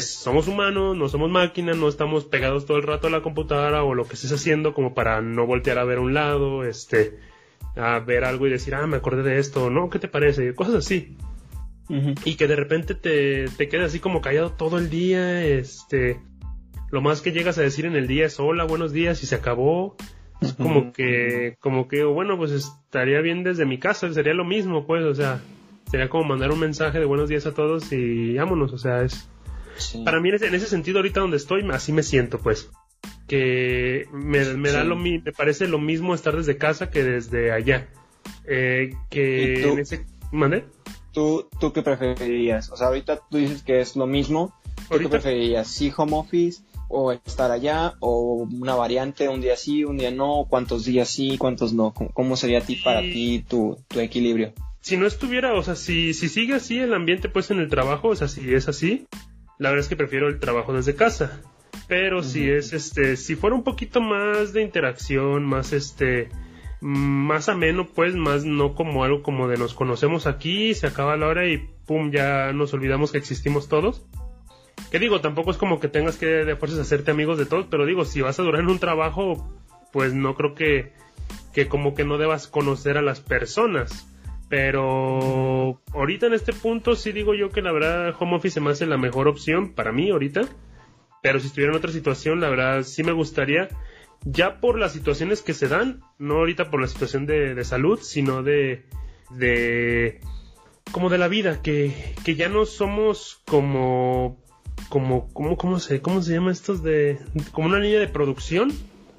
somos 0.00 0.48
humanos, 0.48 0.96
no 0.96 1.08
somos 1.08 1.30
máquinas, 1.30 1.76
no 1.76 1.88
estamos 1.88 2.24
pegados 2.24 2.66
todo 2.66 2.76
el 2.76 2.82
rato 2.82 3.06
a 3.06 3.10
la 3.10 3.22
computadora 3.22 3.84
o 3.84 3.94
lo 3.94 4.06
que 4.06 4.14
estés 4.14 4.32
haciendo 4.32 4.74
como 4.74 4.94
para 4.94 5.20
no 5.22 5.46
voltear 5.46 5.78
a 5.78 5.84
ver 5.84 5.98
un 5.98 6.14
lado, 6.14 6.64
este, 6.64 7.18
a 7.76 7.98
ver 8.00 8.24
algo 8.24 8.46
y 8.46 8.50
decir, 8.50 8.74
ah, 8.74 8.86
me 8.86 8.96
acordé 8.96 9.22
de 9.22 9.38
esto, 9.38 9.70
¿no? 9.70 9.88
¿Qué 9.90 9.98
te 9.98 10.08
parece? 10.08 10.54
Cosas 10.54 10.74
así. 10.74 11.16
Y 12.24 12.34
que 12.34 12.46
de 12.46 12.56
repente 12.56 12.94
te, 12.94 13.46
te 13.48 13.68
quedes 13.68 13.86
así 13.86 13.98
como 13.98 14.20
callado 14.20 14.50
todo 14.52 14.76
el 14.76 14.90
día, 14.90 15.42
este, 15.44 16.20
lo 16.90 17.00
más 17.00 17.22
que 17.22 17.32
llegas 17.32 17.56
a 17.58 17.62
decir 17.62 17.86
en 17.86 17.96
el 17.96 18.06
día 18.06 18.26
es 18.26 18.38
hola, 18.40 18.64
buenos 18.64 18.92
días 18.92 19.22
y 19.22 19.26
se 19.26 19.34
acabó. 19.34 19.96
Es 20.40 20.52
como 20.52 20.92
que, 20.92 21.56
como 21.60 21.88
que, 21.88 22.04
bueno, 22.04 22.36
pues 22.36 22.52
estaría 22.52 23.20
bien 23.20 23.42
desde 23.42 23.66
mi 23.66 23.78
casa, 23.78 24.12
sería 24.12 24.34
lo 24.34 24.44
mismo, 24.44 24.86
pues, 24.86 25.02
o 25.04 25.14
sea, 25.14 25.40
sería 25.90 26.08
como 26.08 26.24
mandar 26.24 26.52
un 26.52 26.60
mensaje 26.60 27.00
de 27.00 27.06
buenos 27.06 27.28
días 27.28 27.46
a 27.46 27.54
todos 27.54 27.92
y 27.92 28.34
vámonos, 28.34 28.72
o 28.72 28.78
sea, 28.78 29.02
es... 29.02 29.28
Para 30.04 30.20
mí 30.20 30.30
en 30.30 30.54
ese, 30.54 30.66
sentido 30.66 30.98
ahorita 30.98 31.20
donde 31.20 31.36
estoy, 31.36 31.68
así 31.70 31.92
me 31.92 32.02
siento, 32.02 32.38
pues. 32.38 32.70
Que 33.26 34.06
me, 34.12 34.38
da 34.44 34.84
lo 34.84 34.96
me 34.96 35.20
parece 35.36 35.68
lo 35.68 35.78
mismo 35.78 36.14
estar 36.14 36.36
desde 36.36 36.56
casa 36.56 36.90
que 36.90 37.04
desde 37.04 37.52
allá. 37.52 37.88
Eh, 38.46 38.94
que 39.10 39.62
en 39.62 39.78
ese... 39.78 40.06
¿Mande? 40.32 40.64
¿Tú, 41.12 41.48
¿Tú 41.60 41.72
qué 41.72 41.82
preferirías? 41.82 42.70
O 42.70 42.76
sea, 42.76 42.88
ahorita 42.88 43.20
tú 43.30 43.38
dices 43.38 43.62
que 43.62 43.80
es 43.80 43.96
lo 43.96 44.06
mismo. 44.06 44.54
¿Tú 44.90 44.98
qué 44.98 45.08
preferirías? 45.08 45.68
¿Sí 45.68 45.92
home 45.94 46.16
office? 46.16 46.62
o 46.88 47.12
estar 47.12 47.50
allá 47.50 47.94
o 48.00 48.48
una 48.50 48.74
variante, 48.74 49.28
un 49.28 49.40
día 49.40 49.56
sí, 49.56 49.84
un 49.84 49.98
día 49.98 50.10
no, 50.10 50.46
cuántos 50.48 50.84
días 50.84 51.08
sí, 51.08 51.36
cuántos 51.38 51.72
no, 51.74 51.92
cómo, 51.92 52.36
sería 52.36 52.58
a 52.58 52.62
ti 52.62 52.76
para 52.76 53.00
ti 53.00 53.44
tu, 53.46 53.78
tu, 53.88 54.00
equilibrio. 54.00 54.52
Si 54.80 54.96
no 54.96 55.06
estuviera, 55.06 55.52
o 55.54 55.62
sea, 55.62 55.76
si, 55.76 56.14
si 56.14 56.28
sigue 56.28 56.54
así 56.54 56.78
el 56.78 56.94
ambiente 56.94 57.28
pues 57.28 57.50
en 57.50 57.58
el 57.58 57.68
trabajo, 57.68 58.08
o 58.08 58.16
sea, 58.16 58.26
si 58.26 58.54
es 58.54 58.68
así, 58.68 59.06
la 59.58 59.70
verdad 59.70 59.84
es 59.84 59.88
que 59.88 59.96
prefiero 59.96 60.28
el 60.28 60.40
trabajo 60.40 60.72
desde 60.72 60.94
casa. 60.94 61.40
Pero 61.86 62.22
si 62.22 62.50
es 62.50 62.72
este, 62.72 63.16
si 63.16 63.34
fuera 63.34 63.56
un 63.56 63.64
poquito 63.64 64.00
más 64.00 64.52
de 64.52 64.62
interacción, 64.62 65.44
más 65.44 65.72
este, 65.72 66.28
más 66.80 67.48
ameno, 67.48 67.86
pues, 67.86 68.14
más 68.14 68.44
no 68.44 68.74
como 68.74 69.04
algo 69.04 69.22
como 69.22 69.48
de 69.48 69.56
nos 69.56 69.74
conocemos 69.74 70.26
aquí, 70.26 70.74
se 70.74 70.86
acaba 70.86 71.16
la 71.16 71.26
hora 71.26 71.48
y 71.48 71.68
pum, 71.86 72.10
ya 72.10 72.52
nos 72.52 72.72
olvidamos 72.74 73.12
que 73.12 73.18
existimos 73.18 73.68
todos. 73.68 74.06
Que 74.90 74.98
digo, 74.98 75.20
tampoco 75.20 75.50
es 75.50 75.56
como 75.56 75.80
que 75.80 75.88
tengas 75.88 76.16
que 76.16 76.26
de 76.26 76.56
fuerzas 76.56 76.78
hacerte 76.78 77.10
amigos 77.10 77.38
de 77.38 77.46
todos, 77.46 77.66
pero 77.70 77.84
digo, 77.84 78.04
si 78.04 78.20
vas 78.20 78.38
a 78.38 78.42
durar 78.42 78.62
en 78.62 78.68
un 78.68 78.78
trabajo, 78.78 79.50
pues 79.92 80.14
no 80.14 80.34
creo 80.34 80.54
que, 80.54 80.92
que 81.52 81.68
como 81.68 81.94
que 81.94 82.04
no 82.04 82.16
debas 82.16 82.46
conocer 82.46 82.96
a 82.96 83.02
las 83.02 83.20
personas. 83.20 84.06
Pero 84.48 85.80
ahorita 85.92 86.26
en 86.26 86.32
este 86.32 86.52
punto 86.52 86.96
sí 86.96 87.12
digo 87.12 87.34
yo 87.34 87.50
que 87.50 87.60
la 87.60 87.72
verdad 87.72 88.14
home 88.18 88.36
office 88.36 88.54
se 88.54 88.60
me 88.60 88.70
hace 88.70 88.86
la 88.86 88.96
mejor 88.96 89.28
opción 89.28 89.74
para 89.74 89.92
mí 89.92 90.10
ahorita. 90.10 90.42
Pero 91.22 91.40
si 91.40 91.48
estuviera 91.48 91.72
en 91.72 91.78
otra 91.78 91.92
situación, 91.92 92.40
la 92.40 92.48
verdad 92.48 92.82
sí 92.82 93.02
me 93.02 93.12
gustaría, 93.12 93.68
ya 94.24 94.60
por 94.60 94.78
las 94.78 94.92
situaciones 94.92 95.42
que 95.42 95.52
se 95.52 95.68
dan, 95.68 96.00
no 96.18 96.36
ahorita 96.36 96.70
por 96.70 96.80
la 96.80 96.86
situación 96.86 97.26
de, 97.26 97.54
de 97.54 97.64
salud, 97.64 97.98
sino 98.00 98.42
de, 98.42 98.84
de, 99.30 100.20
como 100.92 101.10
de 101.10 101.18
la 101.18 101.28
vida, 101.28 101.60
que, 101.60 102.14
que 102.24 102.36
ya 102.36 102.48
no 102.48 102.66
somos 102.66 103.42
como 103.46 104.38
como, 104.88 105.28
¿cómo, 105.32 105.56
cómo, 105.56 105.80
se, 105.80 106.00
¿cómo 106.00 106.22
se 106.22 106.34
llama 106.34 106.52
estos 106.52 106.82
de, 106.82 107.18
como 107.52 107.68
una 107.68 107.78
línea 107.78 108.00
de 108.00 108.08
producción? 108.08 108.72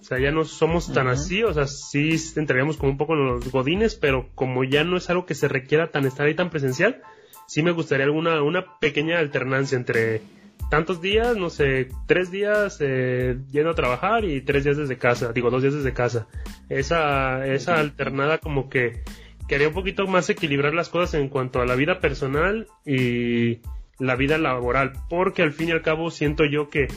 Sea, 0.09 0.19
ya 0.19 0.31
no 0.31 0.43
somos 0.43 0.91
tan 0.91 1.07
así, 1.07 1.43
o 1.43 1.53
sea, 1.53 1.67
sí 1.67 2.15
entraríamos 2.35 2.77
como 2.77 2.91
un 2.91 2.97
poco 2.97 3.13
en 3.13 3.27
los 3.27 3.51
godines, 3.51 3.93
pero 3.93 4.27
como 4.33 4.63
ya 4.63 4.83
no 4.83 4.97
es 4.97 5.07
algo 5.11 5.27
que 5.27 5.35
se 5.35 5.47
requiera 5.47 5.91
tan 5.91 6.07
estar 6.07 6.25
ahí 6.25 6.33
tan 6.33 6.49
presencial, 6.49 7.03
sí 7.45 7.61
me 7.61 7.69
gustaría 7.69 8.05
alguna, 8.05 8.41
una 8.41 8.79
pequeña 8.79 9.19
alternancia 9.19 9.77
entre 9.77 10.23
tantos 10.71 10.99
días, 10.99 11.37
no 11.37 11.51
sé, 11.51 11.89
tres 12.07 12.31
días 12.31 12.79
eh, 12.79 13.37
yendo 13.51 13.69
a 13.69 13.75
trabajar 13.75 14.25
y 14.25 14.41
tres 14.41 14.63
días 14.63 14.77
desde 14.77 14.97
casa, 14.97 15.31
digo, 15.31 15.51
dos 15.51 15.61
días 15.61 15.75
desde 15.75 15.93
casa. 15.93 16.27
Esa, 16.69 17.45
esa 17.45 17.79
alternada 17.79 18.39
como 18.39 18.67
que 18.67 19.03
quería 19.47 19.67
un 19.67 19.75
poquito 19.75 20.07
más 20.07 20.27
equilibrar 20.31 20.73
las 20.73 20.89
cosas 20.89 21.13
en 21.13 21.29
cuanto 21.29 21.61
a 21.61 21.67
la 21.67 21.75
vida 21.75 21.99
personal 21.99 22.65
y, 22.83 23.59
la 23.99 24.15
vida 24.15 24.37
laboral, 24.37 24.93
porque 25.09 25.43
al 25.43 25.51
fin 25.51 25.69
y 25.69 25.71
al 25.71 25.81
cabo 25.81 26.09
siento 26.09 26.45
yo 26.45 26.69
que 26.69 26.87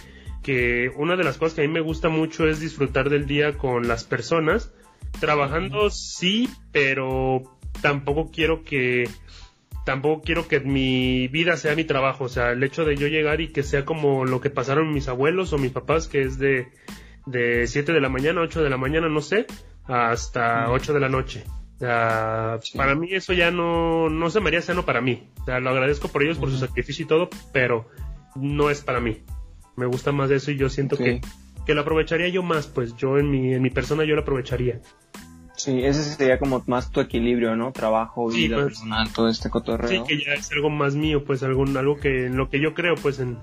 que 0.43 0.90
una 0.97 1.16
de 1.16 1.24
las 1.24 1.38
cosas 1.38 1.55
que 1.55 1.62
a 1.62 1.66
mí 1.66 1.72
me 1.72 1.80
gusta 1.80 2.09
mucho 2.09 2.47
es 2.49 2.61
disfrutar 2.61 3.11
del 3.11 3.26
día 3.26 3.57
con 3.57 3.88
las 3.88 4.05
personas. 4.05 4.72
Trabajando 5.20 5.90
sí, 5.90 6.49
pero 6.72 7.43
tampoco 7.80 8.30
quiero 8.30 8.64
que 8.64 9.09
tampoco 9.84 10.22
quiero 10.22 10.49
que 10.49 10.61
mi 10.61 11.28
vida 11.28 11.57
sea 11.57 11.74
mi 11.74 11.84
trabajo, 11.84 12.24
o 12.24 12.28
sea, 12.28 12.53
el 12.53 12.62
hecho 12.62 12.84
de 12.84 12.97
yo 12.97 13.09
llegar 13.09 13.40
y 13.40 13.49
que 13.49 13.62
sea 13.62 13.84
como 13.84 14.24
lo 14.24 14.40
que 14.40 14.51
pasaron 14.51 14.93
mis 14.93 15.09
abuelos 15.09 15.53
o 15.53 15.59
mis 15.59 15.72
papás, 15.72 16.07
que 16.07 16.22
es 16.22 16.38
de, 16.38 16.68
de 17.26 17.66
7 17.66 17.93
de 17.93 18.01
la 18.01 18.09
mañana, 18.09 18.43
8 18.43 18.62
de 18.62 18.70
la 18.70 18.76
mañana, 18.76 19.09
no 19.09 19.20
sé, 19.20 19.47
hasta 19.84 20.70
8 20.70 20.93
de 20.93 21.01
la 21.01 21.09
noche. 21.09 21.45
Para 21.80 22.95
mí 22.95 23.09
eso 23.12 23.32
ya 23.32 23.51
no, 23.51 24.09
no 24.09 24.30
se 24.30 24.40
me 24.40 24.49
haría 24.49 24.62
sano 24.62 24.84
para 24.84 25.01
mí. 25.01 25.28
O 25.40 25.45
sea, 25.45 25.59
lo 25.59 25.70
agradezco 25.70 26.09
por 26.09 26.22
ellos, 26.22 26.38
por 26.38 26.51
su 26.51 26.59
sacrificio 26.59 27.05
y 27.05 27.09
todo, 27.09 27.28
pero 27.53 27.88
no 28.36 28.70
es 28.70 28.82
para 28.82 29.01
mí. 29.01 29.24
Me 29.77 29.87
gusta 29.87 30.12
más 30.12 30.31
eso 30.31 30.51
y 30.51 30.57
yo 30.57 30.68
siento 30.68 30.97
que, 30.97 31.20
que 31.66 31.75
lo 31.75 31.81
aprovecharía 31.81 32.29
yo 32.29 32.43
más, 32.43 32.66
pues 32.66 32.97
yo 32.97 33.18
en 33.18 33.31
mi, 33.31 33.55
en 33.55 33.62
mi 33.62 33.70
persona 33.70 34.05
yo 34.05 34.14
lo 34.14 34.23
aprovecharía. 34.23 34.81
Sí, 35.57 35.85
ese 35.85 36.03
sería 36.03 36.39
como 36.39 36.62
más 36.66 36.91
tu 36.91 37.01
equilibrio, 37.01 37.55
¿no? 37.57 37.73
Trabajo, 37.73 38.29
vida 38.29 38.57
pues, 38.57 38.66
personal, 38.66 39.12
todo 39.12 39.29
este 39.29 39.51
cotorreo. 39.51 39.89
Sí, 39.89 40.03
que 40.09 40.25
ya 40.25 40.33
es 40.33 40.51
algo 40.53 40.70
más 40.70 40.95
mío, 40.95 41.25
pues 41.25 41.43
algo, 41.43 41.64
algo 41.64 41.97
que 41.99 42.27
en 42.27 42.37
lo 42.37 42.49
que 42.49 42.61
yo 42.61 42.75
creo, 42.75 42.95
pues 42.97 43.20
en 43.20 43.39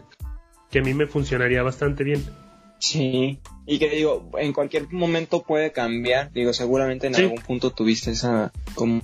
que 0.70 0.80
a 0.80 0.82
mí 0.82 0.94
me 0.94 1.08
funcionaría 1.08 1.64
bastante 1.64 2.04
bien. 2.04 2.24
Sí, 2.80 3.40
y 3.66 3.78
que 3.78 3.90
digo, 3.90 4.32
en 4.38 4.54
cualquier 4.54 4.92
momento 4.92 5.44
puede 5.44 5.72
cambiar. 5.72 6.32
Digo, 6.32 6.54
seguramente 6.54 7.08
en 7.08 7.16
algún 7.16 7.40
punto 7.40 7.72
tuviste 7.72 8.12
esa 8.12 8.54
como, 8.74 9.02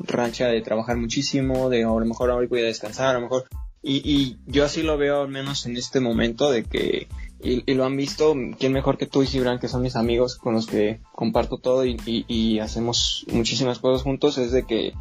rancha 0.00 0.48
de 0.48 0.60
trabajar 0.60 0.96
muchísimo, 0.96 1.70
de 1.70 1.84
a 1.84 1.88
lo 1.88 2.04
mejor 2.04 2.30
ahora 2.30 2.46
voy 2.48 2.60
a 2.60 2.64
descansar, 2.64 3.10
a 3.10 3.12
lo 3.14 3.22
mejor. 3.22 3.44
Y, 3.88 4.02
y 4.04 4.36
yo 4.46 4.64
así 4.64 4.82
lo 4.82 4.98
veo 4.98 5.22
al 5.22 5.28
menos 5.28 5.64
en 5.64 5.76
este 5.76 6.00
momento 6.00 6.50
de 6.50 6.64
que 6.64 7.06
y, 7.40 7.74
lo 7.74 7.84
han 7.84 7.96
visto, 7.96 8.34
quién 8.58 8.72
mejor 8.72 8.98
que 8.98 9.06
tú 9.06 9.22
y 9.22 9.26
Gibran, 9.26 9.60
que 9.60 9.68
son 9.68 9.82
mis 9.82 9.94
amigos 9.94 10.34
con 10.34 10.54
los 10.54 10.66
que 10.66 11.00
comparto 11.14 11.58
todo 11.58 11.84
y, 11.84 11.96
y, 12.04 12.58
hacemos 12.58 13.24
muchísimas 13.30 13.78
cosas 13.78 14.02
juntos, 14.02 14.38
es 14.38 14.50
de 14.50 14.64
que 14.64 14.94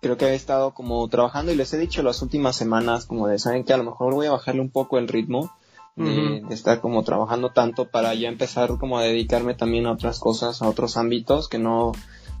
creo 0.00 0.16
que 0.16 0.26
he 0.26 0.34
estado 0.34 0.72
como 0.72 1.06
trabajando 1.08 1.52
y 1.52 1.56
les 1.56 1.74
he 1.74 1.78
dicho 1.78 2.02
las 2.02 2.22
últimas 2.22 2.56
semanas 2.56 3.04
como 3.04 3.28
de, 3.28 3.38
saben 3.38 3.64
que 3.64 3.74
a 3.74 3.76
lo 3.76 3.84
mejor 3.84 4.14
voy 4.14 4.26
a 4.26 4.32
bajarle 4.32 4.62
un 4.62 4.70
poco 4.70 4.96
el 4.96 5.08
ritmo 5.08 5.52
de, 5.96 6.42
estar 6.50 6.80
como 6.80 7.02
trabajando 7.02 7.50
tanto 7.50 7.90
para 7.90 8.14
ya 8.14 8.28
empezar 8.28 8.78
como 8.78 8.98
a 8.98 9.02
dedicarme 9.02 9.54
también 9.54 9.86
a 9.86 9.92
otras 9.92 10.20
cosas, 10.20 10.62
a 10.62 10.68
otros 10.68 10.96
ámbitos 10.96 11.48
que 11.48 11.58
no, 11.58 11.92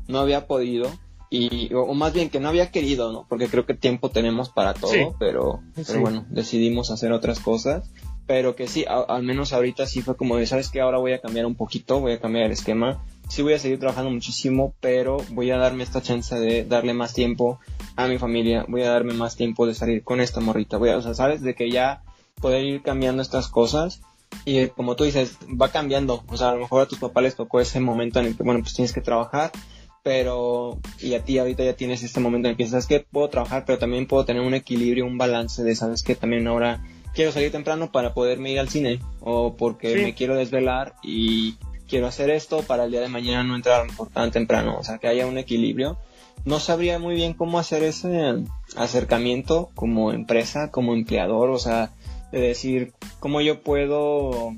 no 0.08 0.20
había 0.20 0.46
podido 0.46 0.90
y 1.30 1.72
o, 1.74 1.92
más 1.94 2.12
bien 2.12 2.30
que 2.30 2.40
no 2.40 2.48
había 2.48 2.70
querido, 2.70 3.12
¿no? 3.12 3.26
Porque 3.28 3.48
creo 3.48 3.66
que 3.66 3.74
tiempo 3.74 4.10
tenemos 4.10 4.48
para 4.50 4.74
todo, 4.74 5.16
pero, 5.18 5.62
pero 5.74 6.00
bueno, 6.00 6.26
decidimos 6.30 6.90
hacer 6.90 7.12
otras 7.12 7.40
cosas 7.40 7.90
pero 8.26 8.56
que 8.56 8.66
sí, 8.66 8.84
al 8.88 9.22
menos 9.22 9.52
ahorita 9.52 9.86
sí 9.86 10.02
fue 10.02 10.16
como 10.16 10.36
de, 10.36 10.46
¿sabes 10.46 10.68
qué? 10.68 10.80
Ahora 10.80 10.98
voy 10.98 11.12
a 11.12 11.20
cambiar 11.20 11.46
un 11.46 11.54
poquito, 11.54 12.00
voy 12.00 12.12
a 12.12 12.20
cambiar 12.20 12.46
el 12.46 12.52
esquema. 12.52 13.04
Sí 13.28 13.42
voy 13.42 13.54
a 13.54 13.58
seguir 13.58 13.78
trabajando 13.78 14.10
muchísimo, 14.10 14.74
pero 14.80 15.18
voy 15.30 15.50
a 15.52 15.58
darme 15.58 15.84
esta 15.84 16.02
chance 16.02 16.34
de 16.34 16.64
darle 16.64 16.92
más 16.92 17.14
tiempo 17.14 17.60
a 17.94 18.08
mi 18.08 18.18
familia, 18.18 18.64
voy 18.68 18.82
a 18.82 18.90
darme 18.90 19.14
más 19.14 19.36
tiempo 19.36 19.66
de 19.66 19.74
salir 19.74 20.02
con 20.02 20.20
esta 20.20 20.40
morrita, 20.40 20.76
voy 20.76 20.90
a, 20.90 20.96
o 20.96 21.02
sea, 21.02 21.14
¿sabes? 21.14 21.40
De 21.40 21.54
que 21.54 21.70
ya 21.70 22.02
poder 22.40 22.64
ir 22.64 22.82
cambiando 22.82 23.22
estas 23.22 23.48
cosas 23.48 24.00
y 24.44 24.66
como 24.68 24.96
tú 24.96 25.04
dices, 25.04 25.38
va 25.48 25.70
cambiando, 25.70 26.24
o 26.28 26.36
sea, 26.36 26.50
a 26.50 26.54
lo 26.54 26.60
mejor 26.60 26.82
a 26.82 26.86
tus 26.86 26.98
papás 26.98 27.22
les 27.22 27.36
tocó 27.36 27.60
ese 27.60 27.80
momento 27.80 28.18
en 28.18 28.26
el 28.26 28.36
que, 28.36 28.42
bueno, 28.42 28.60
pues 28.60 28.74
tienes 28.74 28.92
que 28.92 29.00
trabajar, 29.00 29.52
pero 30.06 30.78
y 31.00 31.14
a 31.14 31.24
ti 31.24 31.36
ahorita 31.36 31.64
ya 31.64 31.72
tienes 31.72 32.04
este 32.04 32.20
momento 32.20 32.46
en 32.46 32.52
el 32.52 32.56
que 32.56 32.68
sabes 32.68 32.86
que 32.86 33.00
puedo 33.00 33.28
trabajar, 33.28 33.64
pero 33.66 33.80
también 33.80 34.06
puedo 34.06 34.24
tener 34.24 34.40
un 34.40 34.54
equilibrio, 34.54 35.04
un 35.04 35.18
balance 35.18 35.64
de, 35.64 35.74
sabes 35.74 36.04
que 36.04 36.14
también 36.14 36.46
ahora 36.46 36.80
quiero 37.12 37.32
salir 37.32 37.50
temprano 37.50 37.90
para 37.90 38.14
poderme 38.14 38.52
ir 38.52 38.60
al 38.60 38.68
cine 38.68 39.00
o 39.18 39.56
porque 39.56 39.96
me 39.96 40.14
quiero 40.14 40.36
desvelar 40.36 40.94
y 41.02 41.56
quiero 41.88 42.06
hacer 42.06 42.30
esto 42.30 42.62
para 42.62 42.84
el 42.84 42.92
día 42.92 43.00
de 43.00 43.08
mañana 43.08 43.42
no 43.42 43.56
entrar 43.56 43.88
tan 44.14 44.30
temprano, 44.30 44.76
o 44.78 44.84
sea, 44.84 44.98
que 44.98 45.08
haya 45.08 45.26
un 45.26 45.38
equilibrio. 45.38 45.98
No 46.44 46.60
sabría 46.60 47.00
muy 47.00 47.16
bien 47.16 47.34
cómo 47.34 47.58
hacer 47.58 47.82
ese 47.82 48.44
acercamiento 48.76 49.70
como 49.74 50.12
empresa, 50.12 50.70
como 50.70 50.94
empleador, 50.94 51.50
o 51.50 51.58
sea, 51.58 51.90
de 52.30 52.42
decir 52.42 52.92
cómo 53.18 53.40
yo 53.40 53.60
puedo 53.60 54.54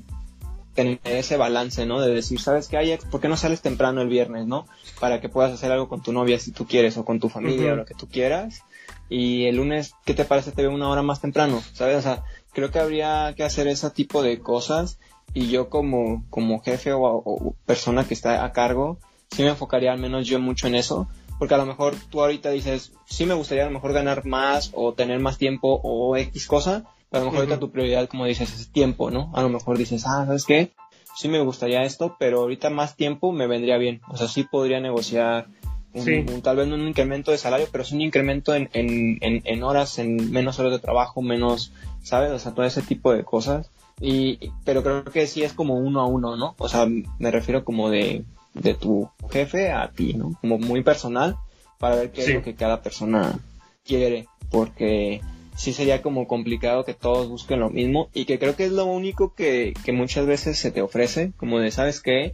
tener 0.79 0.99
ese 1.03 1.35
balance, 1.35 1.85
¿no? 1.85 1.99
De 1.99 2.13
decir, 2.13 2.39
¿sabes 2.39 2.69
qué, 2.69 2.77
hay? 2.77 2.97
¿Por 3.11 3.19
qué 3.19 3.27
no 3.27 3.35
sales 3.35 3.61
temprano 3.61 4.01
el 4.01 4.07
viernes, 4.07 4.47
¿no? 4.47 4.65
Para 4.99 5.19
que 5.19 5.27
puedas 5.27 5.51
hacer 5.51 5.71
algo 5.71 5.89
con 5.89 6.01
tu 6.01 6.13
novia 6.13 6.39
si 6.39 6.51
tú 6.51 6.65
quieres 6.65 6.97
o 6.97 7.03
con 7.03 7.19
tu 7.19 7.27
familia 7.27 7.73
o 7.73 7.75
lo 7.75 7.85
que 7.85 7.95
tú 7.95 8.07
quieras. 8.07 8.63
Y 9.09 9.45
el 9.45 9.57
lunes, 9.57 9.95
¿qué 10.05 10.13
te 10.13 10.23
parece? 10.23 10.51
Te 10.51 10.61
veo 10.61 10.71
una 10.71 10.87
hora 10.87 11.01
más 11.01 11.19
temprano, 11.19 11.61
¿sabes? 11.73 11.97
O 11.97 12.01
sea, 12.01 12.23
creo 12.53 12.71
que 12.71 12.79
habría 12.79 13.33
que 13.35 13.43
hacer 13.43 13.67
ese 13.67 13.89
tipo 13.89 14.23
de 14.23 14.39
cosas 14.39 14.99
y 15.33 15.49
yo 15.49 15.69
como, 15.69 16.23
como 16.29 16.61
jefe 16.61 16.93
o, 16.93 17.55
persona 17.65 18.07
que 18.07 18.13
está 18.13 18.45
a 18.45 18.53
cargo, 18.53 18.99
sí 19.31 19.43
me 19.43 19.49
enfocaría 19.49 19.91
al 19.91 19.99
menos 19.99 20.27
yo 20.27 20.39
mucho 20.39 20.67
en 20.67 20.75
eso, 20.75 21.07
porque 21.37 21.55
a 21.55 21.57
lo 21.57 21.65
mejor 21.65 21.95
tú 22.09 22.21
ahorita 22.21 22.51
dices, 22.51 22.93
sí 23.05 23.25
me 23.25 23.33
gustaría 23.33 23.63
a 23.63 23.67
lo 23.67 23.73
mejor 23.73 23.93
ganar 23.93 24.25
más 24.25 24.71
o 24.73 24.93
tener 24.93 25.19
más 25.19 25.37
tiempo 25.37 25.81
o 25.83 26.15
X 26.15 26.47
cosa, 26.47 26.85
pero 27.09 27.21
a 27.21 27.25
lo 27.25 27.31
mejor 27.31 27.45
ahorita 27.45 27.59
tu 27.59 27.71
prioridad, 27.71 28.07
como 28.07 28.25
dices, 28.25 28.53
es 28.53 28.71
tiempo, 28.71 29.11
¿no? 29.11 29.31
A 29.33 29.41
lo 29.41 29.49
mejor 29.49 29.77
dices, 29.77 30.03
ah, 30.05 30.25
¿sabes 30.25 30.45
qué? 30.45 30.71
Sí 31.15 31.27
me 31.27 31.41
gustaría 31.41 31.83
esto, 31.83 32.15
pero 32.19 32.39
ahorita 32.39 32.69
más 32.69 32.95
tiempo 32.95 33.31
me 33.31 33.47
vendría 33.47 33.77
bien. 33.77 34.01
O 34.09 34.17
sea, 34.17 34.27
sí 34.27 34.43
podría 34.43 34.79
negociar 34.79 35.47
un, 35.93 36.41
tal 36.43 36.57
vez 36.57 36.67
no 36.67 36.75
un 36.75 36.87
incremento 36.87 37.31
de 37.31 37.37
salario, 37.37 37.67
pero 37.71 37.83
es 37.83 37.91
un 37.91 38.01
incremento 38.01 38.53
en, 38.53 38.69
en, 38.73 39.17
en, 39.21 39.63
horas, 39.63 39.97
en 39.97 40.31
menos 40.31 40.59
horas 40.59 40.71
de 40.71 40.79
trabajo, 40.79 41.21
menos, 41.21 41.73
¿sabes? 42.03 42.31
O 42.31 42.39
sea, 42.39 42.53
todo 42.53 42.65
ese 42.65 42.83
tipo 42.83 43.11
de 43.11 43.23
cosas. 43.23 43.71
Y, 43.99 44.51
pero 44.63 44.83
creo 44.83 45.03
que 45.03 45.27
sí 45.27 45.43
es 45.43 45.53
como 45.53 45.75
uno 45.75 46.01
a 46.01 46.05
uno, 46.05 46.35
¿no? 46.37 46.55
O 46.57 46.69
sea, 46.69 46.87
me 46.87 47.31
refiero 47.31 47.65
como 47.65 47.89
de, 47.89 48.23
de 48.53 48.75
tu 48.75 49.09
jefe 49.31 49.71
a 49.71 49.89
ti, 49.89 50.13
¿no? 50.13 50.37
Como 50.39 50.57
muy 50.59 50.83
personal 50.83 51.37
para 51.79 51.95
ver 51.95 52.11
qué 52.11 52.21
es 52.21 52.33
lo 52.33 52.43
que 52.43 52.55
cada 52.55 52.81
persona 52.81 53.39
quiere, 53.83 54.27
porque 54.51 55.21
sí 55.59 55.73
sería 55.73 56.01
como 56.01 56.27
complicado 56.27 56.85
que 56.85 56.93
todos 56.93 57.27
busquen 57.27 57.59
lo 57.59 57.69
mismo 57.69 58.09
y 58.13 58.23
que 58.25 58.39
creo 58.39 58.55
que 58.55 58.65
es 58.65 58.71
lo 58.71 58.85
único 58.85 59.35
que, 59.35 59.73
que 59.83 59.91
muchas 59.91 60.25
veces 60.25 60.57
se 60.57 60.71
te 60.71 60.81
ofrece, 60.81 61.33
como 61.37 61.59
de, 61.59 61.69
¿sabes 61.69 62.01
qué? 62.01 62.31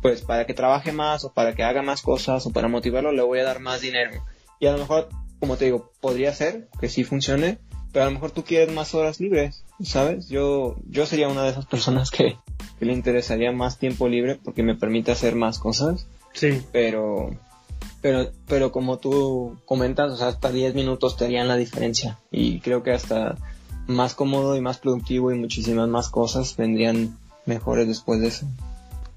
pues 0.00 0.22
para 0.22 0.46
que 0.46 0.54
trabaje 0.54 0.92
más 0.92 1.24
o 1.24 1.32
para 1.32 1.54
que 1.54 1.64
haga 1.64 1.82
más 1.82 2.02
cosas 2.02 2.46
o 2.46 2.52
para 2.52 2.68
motivarlo 2.68 3.12
le 3.12 3.22
voy 3.22 3.40
a 3.40 3.44
dar 3.44 3.60
más 3.60 3.80
dinero. 3.80 4.24
Y 4.60 4.66
a 4.66 4.72
lo 4.72 4.78
mejor, 4.78 5.08
como 5.40 5.56
te 5.56 5.66
digo, 5.66 5.90
podría 6.00 6.32
ser 6.32 6.68
que 6.80 6.88
sí 6.88 7.04
funcione, 7.04 7.58
pero 7.92 8.04
a 8.04 8.08
lo 8.08 8.14
mejor 8.14 8.30
tú 8.30 8.44
quieres 8.44 8.72
más 8.74 8.94
horas 8.94 9.20
libres, 9.20 9.64
¿sabes? 9.82 10.28
Yo, 10.28 10.76
yo 10.88 11.06
sería 11.06 11.28
una 11.28 11.44
de 11.44 11.50
esas 11.50 11.66
personas 11.66 12.10
que, 12.10 12.36
le 12.80 12.92
interesaría 12.92 13.50
más 13.50 13.78
tiempo 13.78 14.08
libre 14.08 14.36
porque 14.36 14.62
me 14.62 14.76
permite 14.76 15.10
hacer 15.10 15.34
más 15.34 15.58
cosas. 15.58 16.06
Sí. 16.32 16.62
Pero, 16.70 17.30
pero, 18.00 18.30
pero 18.46 18.72
como 18.72 18.98
tú 18.98 19.56
comentas, 19.64 20.12
o 20.12 20.16
sea, 20.16 20.28
hasta 20.28 20.50
10 20.50 20.74
minutos 20.74 21.16
te 21.16 21.24
harían 21.24 21.48
la 21.48 21.56
diferencia. 21.56 22.18
Y 22.30 22.60
creo 22.60 22.82
que 22.82 22.92
hasta 22.92 23.36
más 23.86 24.14
cómodo 24.14 24.56
y 24.56 24.60
más 24.60 24.78
productivo 24.78 25.32
y 25.32 25.38
muchísimas 25.38 25.88
más 25.88 26.08
cosas 26.10 26.56
vendrían 26.56 27.16
mejores 27.46 27.88
después 27.88 28.20
de 28.20 28.28
eso. 28.28 28.46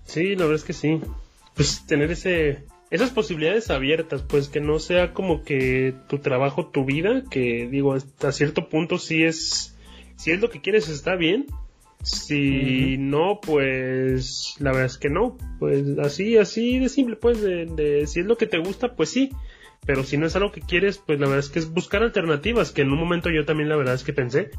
Sí, 0.05 0.35
la 0.35 0.45
verdad 0.45 0.55
es 0.55 0.63
que 0.63 0.73
sí. 0.73 1.01
Pues 1.53 1.85
tener 1.85 2.11
ese, 2.11 2.63
esas 2.89 3.11
posibilidades 3.11 3.69
abiertas, 3.69 4.21
pues 4.21 4.49
que 4.49 4.61
no 4.61 4.79
sea 4.79 5.13
como 5.13 5.43
que 5.43 5.93
tu 6.07 6.19
trabajo, 6.19 6.67
tu 6.67 6.85
vida, 6.85 7.23
que 7.29 7.67
digo, 7.69 7.93
hasta 7.93 8.31
cierto 8.31 8.69
punto 8.69 8.97
sí 8.97 9.23
es, 9.23 9.75
si 10.15 10.31
es 10.31 10.41
lo 10.41 10.49
que 10.49 10.61
quieres 10.61 10.89
está 10.89 11.15
bien, 11.15 11.47
si 12.03 12.97
no, 12.97 13.39
pues 13.41 14.55
la 14.59 14.71
verdad 14.71 14.87
es 14.87 14.97
que 14.97 15.09
no, 15.09 15.37
pues 15.59 15.83
así, 15.99 16.37
así 16.37 16.79
de 16.79 16.89
simple, 16.89 17.15
pues 17.15 17.41
de, 17.41 17.65
de, 17.65 18.07
si 18.07 18.21
es 18.21 18.25
lo 18.25 18.37
que 18.37 18.47
te 18.47 18.57
gusta, 18.57 18.95
pues 18.95 19.09
sí, 19.09 19.31
pero 19.85 20.03
si 20.03 20.17
no 20.17 20.25
es 20.25 20.35
algo 20.35 20.51
que 20.51 20.61
quieres, 20.61 20.97
pues 20.97 21.19
la 21.19 21.27
verdad 21.27 21.39
es 21.39 21.49
que 21.49 21.59
es 21.59 21.71
buscar 21.71 22.03
alternativas, 22.03 22.71
que 22.71 22.81
en 22.81 22.91
un 22.91 22.99
momento 22.99 23.29
yo 23.29 23.45
también 23.45 23.69
la 23.69 23.75
verdad 23.75 23.95
es 23.95 24.03
que 24.03 24.13
pensé, 24.13 24.51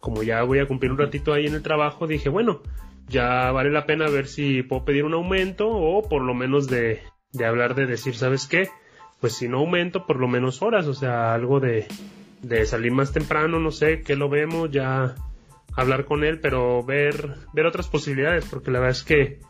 como 0.00 0.22
ya 0.22 0.42
voy 0.42 0.58
a 0.58 0.66
cumplir 0.66 0.90
un 0.90 0.98
ratito 0.98 1.32
ahí 1.32 1.46
en 1.46 1.54
el 1.54 1.62
trabajo, 1.62 2.06
dije, 2.06 2.28
bueno, 2.28 2.62
ya 3.08 3.50
vale 3.50 3.70
la 3.70 3.86
pena 3.86 4.08
ver 4.08 4.26
si 4.26 4.62
puedo 4.62 4.84
pedir 4.84 5.04
un 5.04 5.14
aumento 5.14 5.68
o 5.68 6.08
por 6.08 6.22
lo 6.22 6.34
menos 6.34 6.68
de, 6.68 7.00
de 7.32 7.46
hablar 7.46 7.74
de 7.74 7.86
decir, 7.86 8.14
¿sabes 8.14 8.46
qué? 8.46 8.68
Pues 9.20 9.34
si 9.34 9.48
no 9.48 9.58
aumento, 9.58 10.06
por 10.06 10.18
lo 10.18 10.28
menos 10.28 10.62
horas, 10.62 10.86
o 10.86 10.94
sea, 10.94 11.34
algo 11.34 11.60
de, 11.60 11.86
de 12.42 12.64
salir 12.66 12.92
más 12.92 13.12
temprano, 13.12 13.58
no 13.58 13.70
sé, 13.70 14.02
que 14.02 14.16
lo 14.16 14.28
vemos, 14.28 14.70
ya 14.70 15.14
hablar 15.80 16.04
con 16.04 16.24
él, 16.24 16.40
pero 16.40 16.82
ver, 16.84 17.36
ver 17.52 17.66
otras 17.66 17.88
posibilidades, 17.88 18.44
porque 18.44 18.70
la 18.70 18.80
verdad 18.80 18.96
es 18.96 19.02
que, 19.02 19.40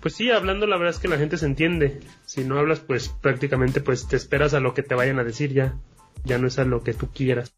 pues 0.00 0.14
sí, 0.14 0.30
hablando 0.30 0.66
la 0.66 0.76
verdad 0.76 0.94
es 0.94 1.00
que 1.00 1.08
la 1.08 1.18
gente 1.18 1.36
se 1.38 1.46
entiende. 1.46 2.00
Si 2.26 2.44
no 2.44 2.58
hablas, 2.58 2.80
pues 2.80 3.08
prácticamente 3.08 3.80
pues 3.80 4.06
te 4.08 4.16
esperas 4.16 4.54
a 4.54 4.60
lo 4.60 4.74
que 4.74 4.82
te 4.82 4.94
vayan 4.94 5.18
a 5.18 5.24
decir 5.24 5.52
ya, 5.52 5.76
ya 6.24 6.38
no 6.38 6.46
es 6.46 6.58
a 6.58 6.64
lo 6.64 6.82
que 6.82 6.94
tú 6.94 7.08
quieras. 7.12 7.52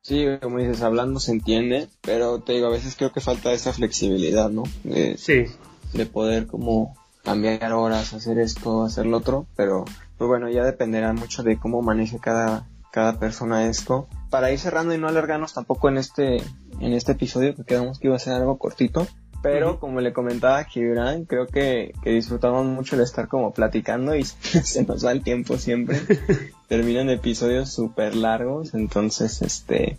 Sí, 0.00 0.24
como 0.40 0.58
dices, 0.58 0.82
hablando 0.82 1.20
se 1.20 1.32
entiende, 1.32 1.88
pero 2.00 2.40
te 2.40 2.54
digo, 2.54 2.68
a 2.68 2.70
veces 2.70 2.96
creo 2.96 3.12
que 3.12 3.20
falta 3.20 3.52
esa 3.52 3.72
flexibilidad, 3.72 4.48
¿no? 4.48 4.62
De, 4.84 5.18
sí. 5.18 5.44
De 5.92 6.06
poder 6.06 6.46
como 6.46 6.96
cambiar 7.24 7.72
horas, 7.74 8.14
hacer 8.14 8.38
esto, 8.38 8.84
hacer 8.84 9.04
lo 9.04 9.18
otro, 9.18 9.46
pero 9.54 9.84
pues 10.16 10.28
bueno, 10.28 10.48
ya 10.48 10.64
dependerá 10.64 11.12
mucho 11.12 11.42
de 11.42 11.58
cómo 11.58 11.82
maneje 11.82 12.18
cada, 12.18 12.66
cada 12.90 13.18
persona 13.18 13.66
esto. 13.66 14.08
Para 14.30 14.50
ir 14.50 14.58
cerrando 14.58 14.94
y 14.94 14.98
no 14.98 15.08
alargarnos 15.08 15.54
tampoco 15.54 15.88
en 15.88 15.98
este, 15.98 16.36
en 16.80 16.92
este 16.92 17.12
episodio, 17.12 17.54
que 17.54 17.64
quedamos 17.64 17.98
que 17.98 18.08
iba 18.08 18.16
a 18.16 18.20
ser 18.20 18.34
algo 18.34 18.58
cortito, 18.58 19.06
Pero 19.42 19.78
como 19.78 20.00
le 20.00 20.12
comentaba 20.12 20.58
a 20.58 20.64
Gibran, 20.64 21.24
creo 21.24 21.46
que, 21.46 21.94
que 22.02 22.10
disfrutamos 22.10 22.66
mucho 22.66 22.96
el 22.96 23.02
estar 23.02 23.28
como 23.28 23.52
platicando 23.52 24.16
y 24.16 24.24
se 24.24 24.84
nos 24.84 25.04
va 25.04 25.12
el 25.12 25.22
tiempo 25.22 25.56
siempre. 25.58 26.00
Terminan 26.68 27.08
episodios 27.08 27.72
súper 27.72 28.16
largos, 28.16 28.74
entonces 28.74 29.42
este 29.42 29.96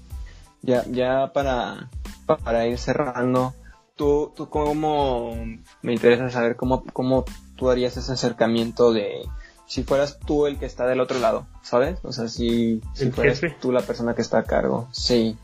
ya, 0.61 0.83
ya 0.89 1.31
para, 1.33 1.89
para 2.25 2.67
ir 2.67 2.77
cerrando, 2.77 3.53
tú, 3.95 4.33
tú 4.35 4.49
cómo 4.49 5.35
me 5.81 5.93
interesa 5.93 6.29
saber 6.29 6.55
cómo, 6.55 6.83
cómo 6.93 7.25
tú 7.55 7.69
harías 7.69 7.97
ese 7.97 8.13
acercamiento 8.13 8.91
de 8.91 9.21
si 9.69 9.83
fueras 9.83 10.19
tú 10.19 10.47
el 10.47 10.57
que 10.57 10.65
está 10.65 10.87
del 10.87 10.99
otro 10.99 11.19
lado, 11.19 11.45
¿sabes? 11.61 11.99
O 12.01 12.11
sea, 12.11 12.27
si, 12.27 12.81
si 12.93 13.11
fueras 13.11 13.39
tú 13.61 13.71
la 13.71 13.81
persona 13.81 14.15
que 14.15 14.23
está 14.23 14.39
a 14.39 14.43
cargo, 14.43 14.89
sí. 14.91 15.37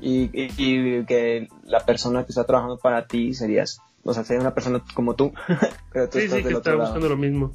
Y, 0.00 0.30
y, 0.32 1.04
que 1.04 1.48
la 1.62 1.86
persona 1.86 2.24
que 2.24 2.32
está 2.32 2.42
trabajando 2.42 2.78
para 2.78 3.06
ti 3.06 3.34
serías, 3.34 3.80
o 4.02 4.12
sea, 4.12 4.24
sería 4.24 4.40
una 4.40 4.52
persona 4.52 4.82
como 4.94 5.14
tú, 5.14 5.32
pero 5.92 6.08
tú 6.08 6.18
sí, 6.18 6.28
sí, 6.28 6.42
que 6.42 6.54
está 6.54 6.74
buscando 6.74 7.08
lo 7.08 7.16
mismo. 7.16 7.52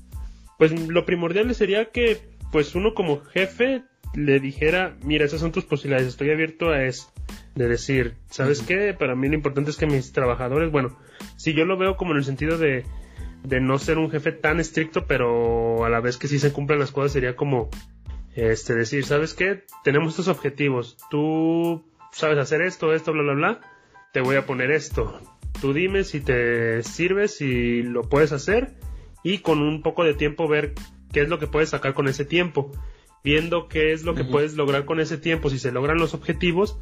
Pues 0.58 0.72
lo 0.88 1.06
primordial 1.06 1.54
sería 1.56 1.92
que, 1.92 2.22
pues 2.54 2.74
uno 2.74 2.94
como 2.94 3.20
jefe 3.26 3.84
le 4.14 4.40
dijera, 4.40 4.96
mira, 5.04 5.26
esas 5.26 5.42
son 5.42 5.52
tus 5.52 5.66
posibilidades, 5.66 6.08
estoy 6.08 6.32
abierto 6.32 6.70
a 6.70 6.84
eso. 6.84 7.12
De 7.56 7.68
decir, 7.68 8.16
¿sabes 8.30 8.62
qué? 8.62 8.96
Para 8.98 9.14
mí 9.14 9.28
lo 9.28 9.36
importante 9.36 9.72
es 9.72 9.78
que 9.78 9.88
mis 9.88 10.14
trabajadores, 10.14 10.72
bueno, 10.72 10.98
si 11.36 11.54
yo 11.54 11.66
lo 11.66 11.78
veo 11.78 11.98
como 11.98 12.12
en 12.12 12.20
el 12.20 12.24
sentido 12.24 12.58
de, 12.58 12.86
de 13.44 13.60
no 13.60 13.78
ser 13.78 13.98
un 13.98 14.10
jefe 14.10 14.32
tan 14.32 14.60
estricto, 14.60 15.06
pero 15.06 15.86
a 15.86 15.90
la 15.90 16.00
vez 16.00 16.18
que 16.18 16.28
sí 16.28 16.40
se 16.40 16.54
cumplan 16.54 16.80
las 16.80 16.92
cosas, 16.92 17.12
sería 17.12 17.36
como, 17.36 17.70
este, 18.36 18.74
decir, 18.74 19.06
¿sabes 19.06 19.34
qué? 19.34 19.64
Tenemos 19.84 20.12
estos 20.12 20.28
objetivos, 20.28 20.98
tú 21.10 21.84
sabes 22.12 22.38
hacer 22.38 22.62
esto, 22.62 22.94
esto, 22.94 23.12
bla, 23.12 23.24
bla, 23.24 23.34
bla, 23.34 23.62
te 24.14 24.22
voy 24.22 24.38
a 24.38 24.46
poner 24.46 24.72
esto. 24.72 25.20
Tú 25.62 25.74
dime 25.74 26.04
si 26.04 26.20
te 26.20 26.84
sirve, 26.84 27.28
si 27.28 27.84
lo 27.84 28.04
puedes 28.04 28.32
hacer 28.32 28.76
y 29.24 29.40
con 29.40 29.62
un 29.62 29.82
poco 29.82 30.04
de 30.04 30.14
tiempo 30.14 30.48
ver 30.48 30.74
qué 31.12 31.22
es 31.22 31.30
lo 31.30 31.40
que 31.40 31.48
puedes 31.48 31.70
sacar 31.70 31.94
con 31.94 32.08
ese 32.08 32.26
tiempo 32.26 32.72
viendo 33.24 33.70
qué 33.70 33.94
es 33.94 34.04
lo 34.04 34.16
que 34.16 34.26
puedes 34.26 34.56
lograr 34.56 34.86
con 34.86 35.00
ese 35.00 35.18
tiempo, 35.18 35.50
si 35.50 35.58
se 35.58 35.72
logran 35.72 35.98
los 35.98 36.14
objetivos, 36.14 36.78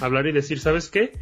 hablar 0.00 0.26
y 0.26 0.32
decir, 0.32 0.60
¿sabes 0.60 0.88
qué? 0.88 1.12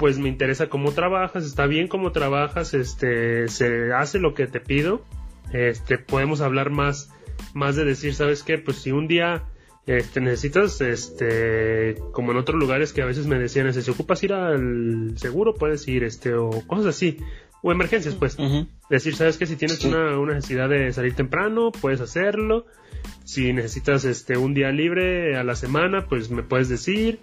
Pues 0.00 0.18
me 0.18 0.30
interesa 0.30 0.70
cómo 0.70 0.92
trabajas, 0.92 1.44
está 1.44 1.66
bien 1.66 1.86
cómo 1.86 2.10
trabajas, 2.10 2.72
este, 2.74 3.48
se 3.48 3.92
hace 3.92 4.18
lo 4.18 4.32
que 4.32 4.46
te 4.46 4.58
pido, 4.58 5.04
este, 5.52 5.98
podemos 5.98 6.40
hablar 6.40 6.70
más, 6.70 7.12
más 7.52 7.76
de 7.76 7.84
decir, 7.84 8.14
¿sabes 8.14 8.42
qué? 8.42 8.56
Pues 8.56 8.78
si 8.78 8.92
un 8.92 9.06
día, 9.06 9.44
este, 9.86 10.22
necesitas, 10.22 10.80
este, 10.80 11.96
como 12.12 12.32
en 12.32 12.38
otros 12.38 12.58
lugares 12.58 12.94
que 12.94 13.02
a 13.02 13.04
veces 13.04 13.26
me 13.26 13.38
decían, 13.38 13.72
si 13.74 13.90
ocupas 13.90 14.22
ir 14.22 14.32
al 14.32 15.18
seguro, 15.18 15.54
puedes 15.54 15.86
ir, 15.86 16.02
este, 16.02 16.34
o 16.34 16.48
cosas 16.66 16.86
así, 16.86 17.18
o 17.62 17.70
emergencias, 17.70 18.14
pues. 18.14 18.38
Decir, 18.88 19.14
¿sabes 19.14 19.36
qué? 19.36 19.44
Si 19.44 19.56
tienes 19.56 19.84
una, 19.84 20.18
una 20.18 20.32
necesidad 20.32 20.70
de 20.70 20.90
salir 20.94 21.14
temprano, 21.14 21.72
puedes 21.72 22.00
hacerlo, 22.00 22.64
si 23.24 23.52
necesitas 23.52 24.06
este 24.06 24.38
un 24.38 24.54
día 24.54 24.72
libre 24.72 25.36
a 25.36 25.44
la 25.44 25.54
semana, 25.56 26.06
pues 26.08 26.30
me 26.30 26.42
puedes 26.42 26.70
decir. 26.70 27.20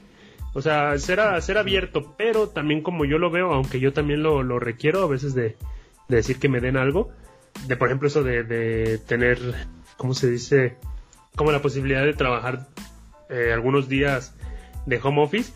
O 0.57 0.61
sea, 0.63 0.97
ser, 0.97 1.19
ser 1.43 1.59
abierto, 1.59 2.15
pero 2.17 2.49
también 2.49 2.81
como 2.81 3.05
yo 3.05 3.19
lo 3.19 3.29
veo, 3.29 3.53
aunque 3.53 3.79
yo 3.79 3.93
también 3.93 4.23
lo, 4.23 4.41
lo 4.41 4.57
requiero 4.57 5.03
a 5.03 5.07
veces 5.07 5.35
de, 5.35 5.55
decir 6.07 6.39
que 6.39 6.49
me 6.49 6.59
den 6.59 6.77
algo, 6.77 7.11
de 7.67 7.77
por 7.77 7.89
ejemplo 7.89 8.07
eso 8.07 8.23
de, 8.23 8.41
de 8.41 8.97
tener, 8.97 9.37
¿cómo 9.97 10.15
se 10.15 10.31
dice? 10.31 10.77
Como 11.35 11.51
la 11.51 11.61
posibilidad 11.61 12.03
de 12.03 12.13
trabajar 12.13 12.69
eh, 13.29 13.51
algunos 13.53 13.87
días 13.87 14.35
de 14.87 14.99
home 14.99 15.21
office, 15.21 15.53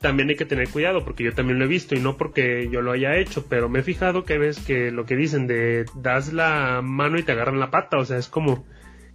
también 0.00 0.28
hay 0.28 0.36
que 0.36 0.46
tener 0.46 0.68
cuidado 0.68 1.04
porque 1.04 1.24
yo 1.24 1.34
también 1.34 1.58
lo 1.58 1.64
he 1.64 1.68
visto 1.68 1.96
y 1.96 1.98
no 1.98 2.16
porque 2.16 2.68
yo 2.70 2.80
lo 2.80 2.92
haya 2.92 3.16
hecho, 3.16 3.46
pero 3.48 3.68
me 3.68 3.80
he 3.80 3.82
fijado 3.82 4.24
que 4.24 4.38
ves 4.38 4.60
que 4.60 4.92
lo 4.92 5.04
que 5.04 5.16
dicen 5.16 5.48
de 5.48 5.84
das 5.96 6.32
la 6.32 6.80
mano 6.80 7.18
y 7.18 7.24
te 7.24 7.32
agarran 7.32 7.58
la 7.58 7.72
pata, 7.72 7.98
o 7.98 8.04
sea, 8.04 8.18
es 8.18 8.28
como 8.28 8.64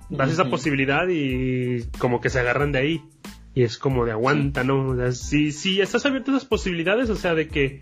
das 0.10 0.32
esa 0.32 0.50
posibilidad 0.50 1.08
y 1.08 1.86
como 1.98 2.20
que 2.20 2.30
se 2.30 2.40
agarran 2.40 2.74
de 2.74 2.80
ahí. 2.80 3.02
Y 3.60 3.64
es 3.64 3.78
como 3.78 4.05
de 4.05 4.14
aguanta, 4.14 4.64
¿no? 4.64 4.91
O 4.91 5.12
si, 5.12 5.51
si 5.51 5.82
estás 5.82 6.05
abierto 6.05 6.32
a 6.32 6.38
esas 6.38 6.47
posibilidades, 6.47 7.10
o 7.10 7.18
sea, 7.18 7.36
de 7.36 7.49
que, 7.49 7.82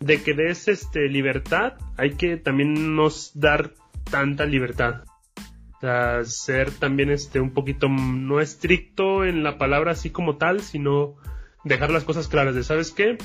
de 0.00 0.22
que 0.22 0.32
des 0.32 0.68
este, 0.68 1.06
libertad, 1.10 1.74
hay 1.98 2.12
que 2.12 2.38
también 2.38 2.96
nos 2.96 3.38
dar 3.38 3.74
tanta 4.10 4.46
libertad. 4.46 5.04
O 5.36 5.80
sea, 5.80 6.24
ser 6.24 6.70
también 6.70 7.10
este, 7.10 7.40
un 7.40 7.50
poquito 7.50 7.90
no 7.90 8.40
estricto 8.40 9.22
en 9.22 9.42
la 9.42 9.58
palabra 9.58 9.92
así 9.92 10.08
como 10.08 10.38
tal, 10.38 10.62
sino 10.62 11.16
dejar 11.62 11.90
las 11.90 12.04
cosas 12.04 12.26
claras 12.26 12.54
de, 12.54 12.64
¿sabes 12.64 12.90
qué? 12.90 13.18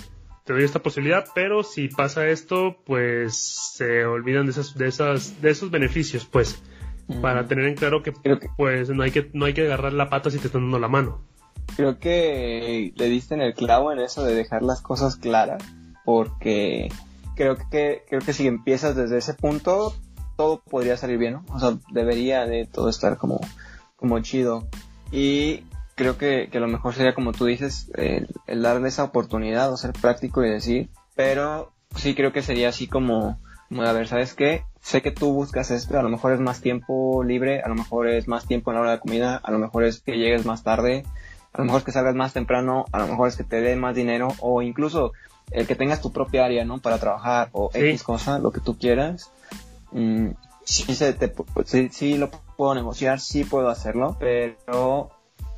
Te 0.44 0.52
doy 0.52 0.66
esta 0.66 0.84
posibilidad, 0.84 1.24
pero 1.34 1.64
si 1.64 1.88
pasa 1.88 2.28
esto, 2.28 2.82
pues 2.86 3.38
se 3.78 4.04
olvidan 4.04 4.44
de 4.46 4.52
esas, 4.52 4.78
de 4.78 4.90
esas, 4.90 5.42
de 5.42 5.52
esos 5.52 5.72
beneficios, 5.72 6.26
pues 6.26 6.62
para 7.22 7.48
tener 7.48 7.64
en 7.64 7.76
claro 7.76 8.04
que, 8.04 8.12
pues 8.58 8.90
no 8.90 9.04
hay 9.04 9.12
que 9.12 9.30
no 9.32 9.46
hay 9.46 9.54
que 9.54 9.62
agarrar 9.62 9.94
la 9.94 10.10
pata 10.10 10.30
si 10.30 10.40
te 10.40 10.48
están 10.48 10.64
dando 10.64 10.80
la 10.80 10.90
mano. 10.90 11.33
Creo 11.76 12.00
que 12.00 12.94
le 12.96 13.06
diste 13.10 13.36
en 13.36 13.42
el 13.42 13.54
clavo 13.54 13.92
en 13.92 14.00
eso 14.00 14.24
de 14.24 14.36
dejar 14.36 14.64
las 14.64 14.82
cosas 14.82 15.16
claras, 15.16 15.64
porque 16.06 16.90
creo 17.36 17.58
que 17.70 18.04
creo 18.08 18.22
que 18.22 18.34
si 18.34 18.48
empiezas 18.48 18.96
desde 18.96 19.18
ese 19.18 19.34
punto 19.34 19.94
todo 20.38 20.62
podría 20.62 20.98
salir 20.98 21.18
bien. 21.18 21.40
O 21.50 21.60
sea, 21.60 21.78
debería 21.92 22.46
de 22.46 22.66
todo 22.66 22.90
estar 22.90 23.18
como 23.18 23.40
como 23.96 24.20
chido 24.20 24.68
y 25.12 25.64
creo 25.96 26.18
que, 26.18 26.50
que 26.52 26.60
lo 26.60 26.68
mejor 26.68 26.94
sería 26.94 27.14
como 27.14 27.32
tú 27.32 27.46
dices 27.46 27.92
el, 27.96 28.28
darle 28.62 28.90
esa 28.90 29.04
oportunidad 29.04 29.72
o 29.72 29.78
ser 29.78 29.94
práctico 29.94 30.44
y 30.44 30.50
decir, 30.50 30.90
pero 31.16 31.72
sí 31.96 32.16
creo 32.16 32.34
que 32.34 32.42
sería 32.42 32.70
así 32.70 32.88
como 32.88 33.40
a 33.72 33.92
ver, 33.92 34.08
¿sabes 34.08 34.34
qué? 34.34 34.66
Sé 34.82 35.02
que 35.02 35.12
tú 35.12 35.34
buscas 35.34 35.72
esto, 35.72 35.98
a 35.98 36.04
lo 36.04 36.10
mejor 36.10 36.34
es 36.34 36.40
más 36.40 36.62
tiempo 36.62 37.24
libre, 37.24 37.62
a 37.62 37.70
lo 37.70 37.76
mejor 37.76 38.08
es 38.08 38.28
más 38.28 38.46
tiempo 38.46 38.70
en 38.70 38.76
la 38.76 38.82
hora 38.82 38.92
de 38.92 39.00
comida, 39.00 39.38
a 39.38 39.52
lo 39.52 39.58
mejor 39.58 39.84
es 39.84 40.02
que 40.02 40.18
llegues 40.18 40.46
más 40.46 40.64
tarde, 40.64 41.06
a 41.54 41.60
lo 41.60 41.66
mejor 41.66 41.80
es 41.80 41.86
que 41.86 41.92
salgas 41.92 42.16
más 42.16 42.34
temprano, 42.34 42.86
a 42.92 43.00
lo 43.00 43.08
mejor 43.08 43.28
es 43.28 43.38
que 43.38 43.44
te 43.44 43.62
den 43.62 43.80
más 43.80 43.96
dinero 43.96 44.30
o 44.40 44.62
incluso 44.62 45.14
el 45.52 45.68
que 45.68 45.76
tengas 45.76 46.02
tu 46.02 46.12
propia 46.12 46.46
área, 46.46 46.66
¿no? 46.66 46.80
Para 46.80 46.98
trabajar 46.98 47.50
o 47.52 47.70
X 47.74 48.04
cosa, 48.04 48.40
lo 48.40 48.52
que 48.52 48.60
tú 48.60 48.78
quieras. 48.78 49.32
Mm, 49.92 50.30
sí, 50.64 50.96
se 50.96 51.14
te, 51.14 51.34
sí, 51.66 51.90
sí 51.92 52.18
lo 52.18 52.32
puedo 52.58 52.74
negociar, 52.74 53.20
sí 53.20 53.44
puedo 53.44 53.70
hacerlo, 53.70 54.18
pero 54.20 55.12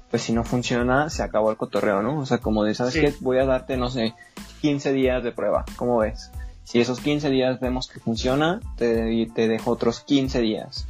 pues 0.10 0.22
si 0.22 0.34
no 0.34 0.44
funciona, 0.44 1.10
se 1.10 1.24
acabó 1.24 1.50
el 1.50 1.58
cotorreo, 1.58 2.02
¿no? 2.02 2.20
O 2.20 2.26
sea, 2.26 2.40
como 2.40 2.64
de, 2.64 2.76
¿sabes 2.76 2.94
qué? 2.94 3.14
Voy 3.22 3.38
a 3.38 3.46
darte, 3.46 3.78
no 3.78 3.90
sé, 3.90 4.14
15 4.62 4.94
días 4.94 5.24
de 5.24 5.32
prueba, 5.32 5.66
¿cómo 5.78 5.98
ves? 5.98 6.32
Si 6.64 6.80
esos 6.80 7.00
15 7.00 7.30
días 7.30 7.60
vemos 7.60 7.88
que 7.88 8.00
funciona, 8.00 8.60
te, 8.76 9.28
te 9.34 9.48
dejo 9.48 9.72
otros 9.72 10.00
15 10.02 10.42
días. 10.42 10.86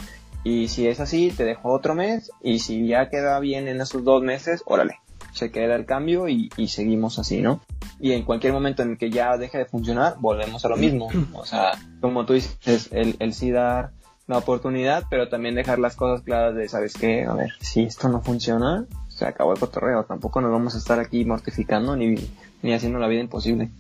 Y 0.46 0.70
si 0.70 0.88
es 0.88 1.02
así, 1.02 1.34
te 1.36 1.44
dejo 1.44 1.74
otro 1.74 1.96
mes. 1.96 2.32
Y 2.42 2.60
si 2.60 2.88
ya 2.88 3.10
queda 3.10 3.40
bien 3.40 3.68
en 3.68 3.82
esos 3.82 4.04
dos 4.04 4.24
meses, 4.24 4.62
órale, 4.66 5.00
se 5.34 5.52
queda 5.52 5.76
el 5.76 5.86
cambio 5.86 6.30
y, 6.30 6.50
seguimos 6.68 7.20
así, 7.20 7.42
¿no? 7.42 7.60
Y 8.00 8.14
en 8.14 8.24
cualquier 8.24 8.54
momento 8.54 8.84
en 8.84 8.92
el 8.92 8.98
que 8.98 9.10
ya 9.10 9.36
deje 9.38 9.58
de 9.58 9.66
funcionar, 9.66 10.16
volvemos 10.20 10.64
a 10.64 10.70
lo 10.70 10.78
mismo. 10.78 11.10
O 11.34 11.46
sea, 11.46 11.72
como 12.00 12.26
tú 12.26 12.34
dices, 12.34 12.90
el, 12.92 13.16
el 13.20 13.34
sí 13.34 13.50
dar 13.52 13.92
la 14.28 14.38
oportunidad, 14.38 15.06
pero 15.10 15.30
también 15.30 15.56
dejar 15.56 15.80
las 15.80 15.96
cosas 15.96 16.24
claras 16.24 16.56
de, 16.56 16.70
¿sabes 16.70 16.94
qué? 16.94 17.26
A 17.26 17.34
ver, 17.34 17.52
si 17.60 17.82
esto 17.84 18.08
no 18.08 18.22
funciona, 18.22 18.86
se 19.08 19.26
acabó 19.26 19.54
el 19.54 19.60
cotorreo. 19.60 20.04
Tampoco 20.06 20.42
nos 20.42 20.52
vamos 20.52 20.76
a 20.76 20.78
estar 20.78 21.00
aquí 21.00 21.26
mortificando 21.26 21.96
ni, 21.96 22.16
ni 22.62 22.74
haciendo 22.74 23.00
la 23.00 23.08
vida 23.08 23.22
imposible. 23.22 23.72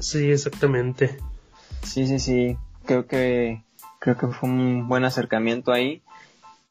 Sí, 0.00 0.30
exactamente. 0.30 1.18
Sí, 1.82 2.06
sí, 2.06 2.18
sí. 2.18 2.56
Creo 2.84 3.06
que, 3.06 3.64
creo 3.98 4.16
que 4.16 4.26
fue 4.28 4.48
un 4.48 4.86
buen 4.86 5.04
acercamiento 5.04 5.72
ahí. 5.72 6.02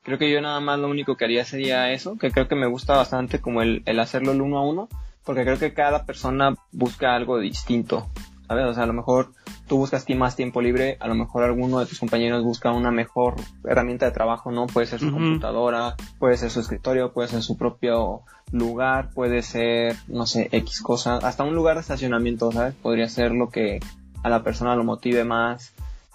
Creo 0.03 0.17
que 0.17 0.31
yo 0.31 0.41
nada 0.41 0.59
más 0.59 0.79
lo 0.79 0.87
único 0.87 1.17
que 1.17 1.25
haría 1.25 1.45
sería 1.45 1.91
eso, 1.91 2.17
que 2.17 2.31
creo 2.31 2.47
que 2.47 2.55
me 2.55 2.67
gusta 2.67 2.95
bastante 2.95 3.39
como 3.41 3.61
el, 3.61 3.83
el 3.85 3.99
hacerlo 3.99 4.31
el 4.31 4.41
uno 4.41 4.57
a 4.57 4.65
uno, 4.65 4.89
porque 5.25 5.43
creo 5.43 5.59
que 5.59 5.73
cada 5.73 6.05
persona 6.05 6.55
busca 6.71 7.15
algo 7.15 7.37
distinto, 7.37 8.07
¿sabes? 8.47 8.65
O 8.65 8.73
sea, 8.73 8.83
a 8.83 8.87
lo 8.87 8.93
mejor 8.93 9.33
tú 9.67 9.77
buscas 9.77 10.05
más 10.15 10.35
tiempo 10.35 10.61
libre, 10.61 10.97
a 10.99 11.07
lo 11.07 11.15
mejor 11.15 11.43
alguno 11.43 11.79
de 11.79 11.85
tus 11.85 11.99
compañeros 11.99 12.43
busca 12.43 12.71
una 12.71 12.91
mejor 12.91 13.35
herramienta 13.63 14.07
de 14.07 14.11
trabajo, 14.11 14.51
¿no? 14.51 14.65
Puede 14.65 14.87
ser 14.87 14.99
su 14.99 15.11
computadora, 15.11 15.95
puede 16.17 16.37
ser 16.37 16.49
su 16.49 16.59
escritorio, 16.61 17.13
puede 17.13 17.27
ser 17.27 17.43
su 17.43 17.57
propio 17.57 18.23
lugar, 18.51 19.11
puede 19.13 19.43
ser, 19.43 19.95
no 20.07 20.25
sé, 20.25 20.49
X 20.51 20.81
cosa, 20.81 21.17
hasta 21.17 21.43
un 21.43 21.53
lugar 21.53 21.75
de 21.75 21.81
estacionamiento, 21.81 22.51
¿sabes? 22.51 22.73
Podría 22.73 23.07
ser 23.07 23.31
lo 23.33 23.49
que 23.49 23.79
a 24.23 24.29
la 24.29 24.43
persona 24.43 24.75
lo 24.75 24.83
motive 24.83 25.23
más, 25.23 25.73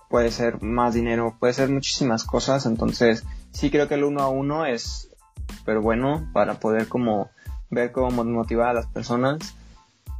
puede 0.08 0.30
ser 0.30 0.60
más 0.62 0.94
dinero, 0.94 1.36
puede 1.38 1.52
ser 1.52 1.68
muchísimas 1.68 2.24
cosas, 2.24 2.66
entonces 2.66 3.24
sí 3.54 3.70
creo 3.70 3.88
que 3.88 3.94
el 3.94 4.04
uno 4.04 4.20
a 4.20 4.28
uno 4.28 4.66
es 4.66 5.08
pero 5.64 5.80
bueno 5.80 6.28
para 6.34 6.54
poder 6.60 6.88
como 6.88 7.30
ver 7.70 7.92
cómo 7.92 8.24
motivar 8.24 8.68
a 8.68 8.74
las 8.74 8.86
personas 8.86 9.56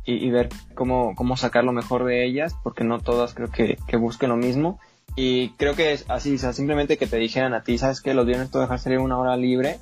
y, 0.07 0.29
ver 0.31 0.51
cómo, 0.75 1.15
cómo 1.17 1.37
sacar 1.39 1.65
lo 1.65 1.73
mejor 1.73 2.05
de 2.05 2.27
ellas, 2.27 2.55
porque 2.63 2.85
no 2.85 3.01
todas 3.01 3.33
creo 3.33 3.51
que, 3.51 3.79
que 3.87 3.97
busquen 3.97 4.29
lo 4.29 4.37
mismo. 4.37 4.79
Y 5.17 5.51
creo 5.51 5.75
que 5.75 5.93
es 5.93 6.05
así, 6.09 6.35
o 6.35 6.39
sea, 6.39 6.53
simplemente 6.53 6.99
que 6.99 7.07
te 7.07 7.17
dijeran 7.17 7.55
a 7.55 7.63
ti, 7.63 7.79
¿sabes 7.79 8.03
que 8.03 8.13
Los 8.13 8.27
viernes 8.27 8.51
tú 8.51 8.59
dejar 8.59 8.79
salir 8.79 8.99
una 8.99 9.17
hora 9.17 9.37
libre. 9.39 9.79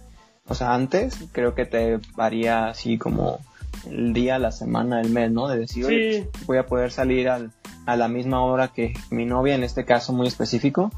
O 0.46 0.54
sea, 0.54 0.74
antes 0.74 1.16
creo 1.32 1.56
que 1.56 1.66
te 1.66 1.98
varía 2.14 2.68
así 2.68 2.98
como 2.98 3.40
el 3.88 4.12
día, 4.12 4.38
la 4.38 4.52
semana, 4.52 5.00
el 5.00 5.10
mes, 5.10 5.32
¿no? 5.32 5.48
De 5.48 5.58
decir, 5.58 5.86
oye, 5.86 6.28
voy 6.46 6.58
a 6.58 6.66
poder 6.66 6.92
salir 6.92 7.28
al, 7.28 7.50
a 7.86 7.96
la 7.96 8.06
misma 8.06 8.44
hora 8.44 8.68
que 8.68 8.94
mi 9.10 9.24
novia, 9.24 9.56
en 9.56 9.64
este 9.64 9.84
caso 9.84 10.12
muy 10.12 10.28
específico, 10.28 10.92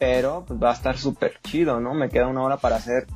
pero 0.00 0.44
pues, 0.48 0.60
va 0.60 0.70
a 0.70 0.74
estar 0.74 0.96
súper 0.96 1.34
chido, 1.44 1.78
¿no? 1.78 1.94
Me 1.94 2.08
queda 2.08 2.26
una 2.26 2.42
hora 2.42 2.56
para 2.56 2.76
hacer 2.76 3.06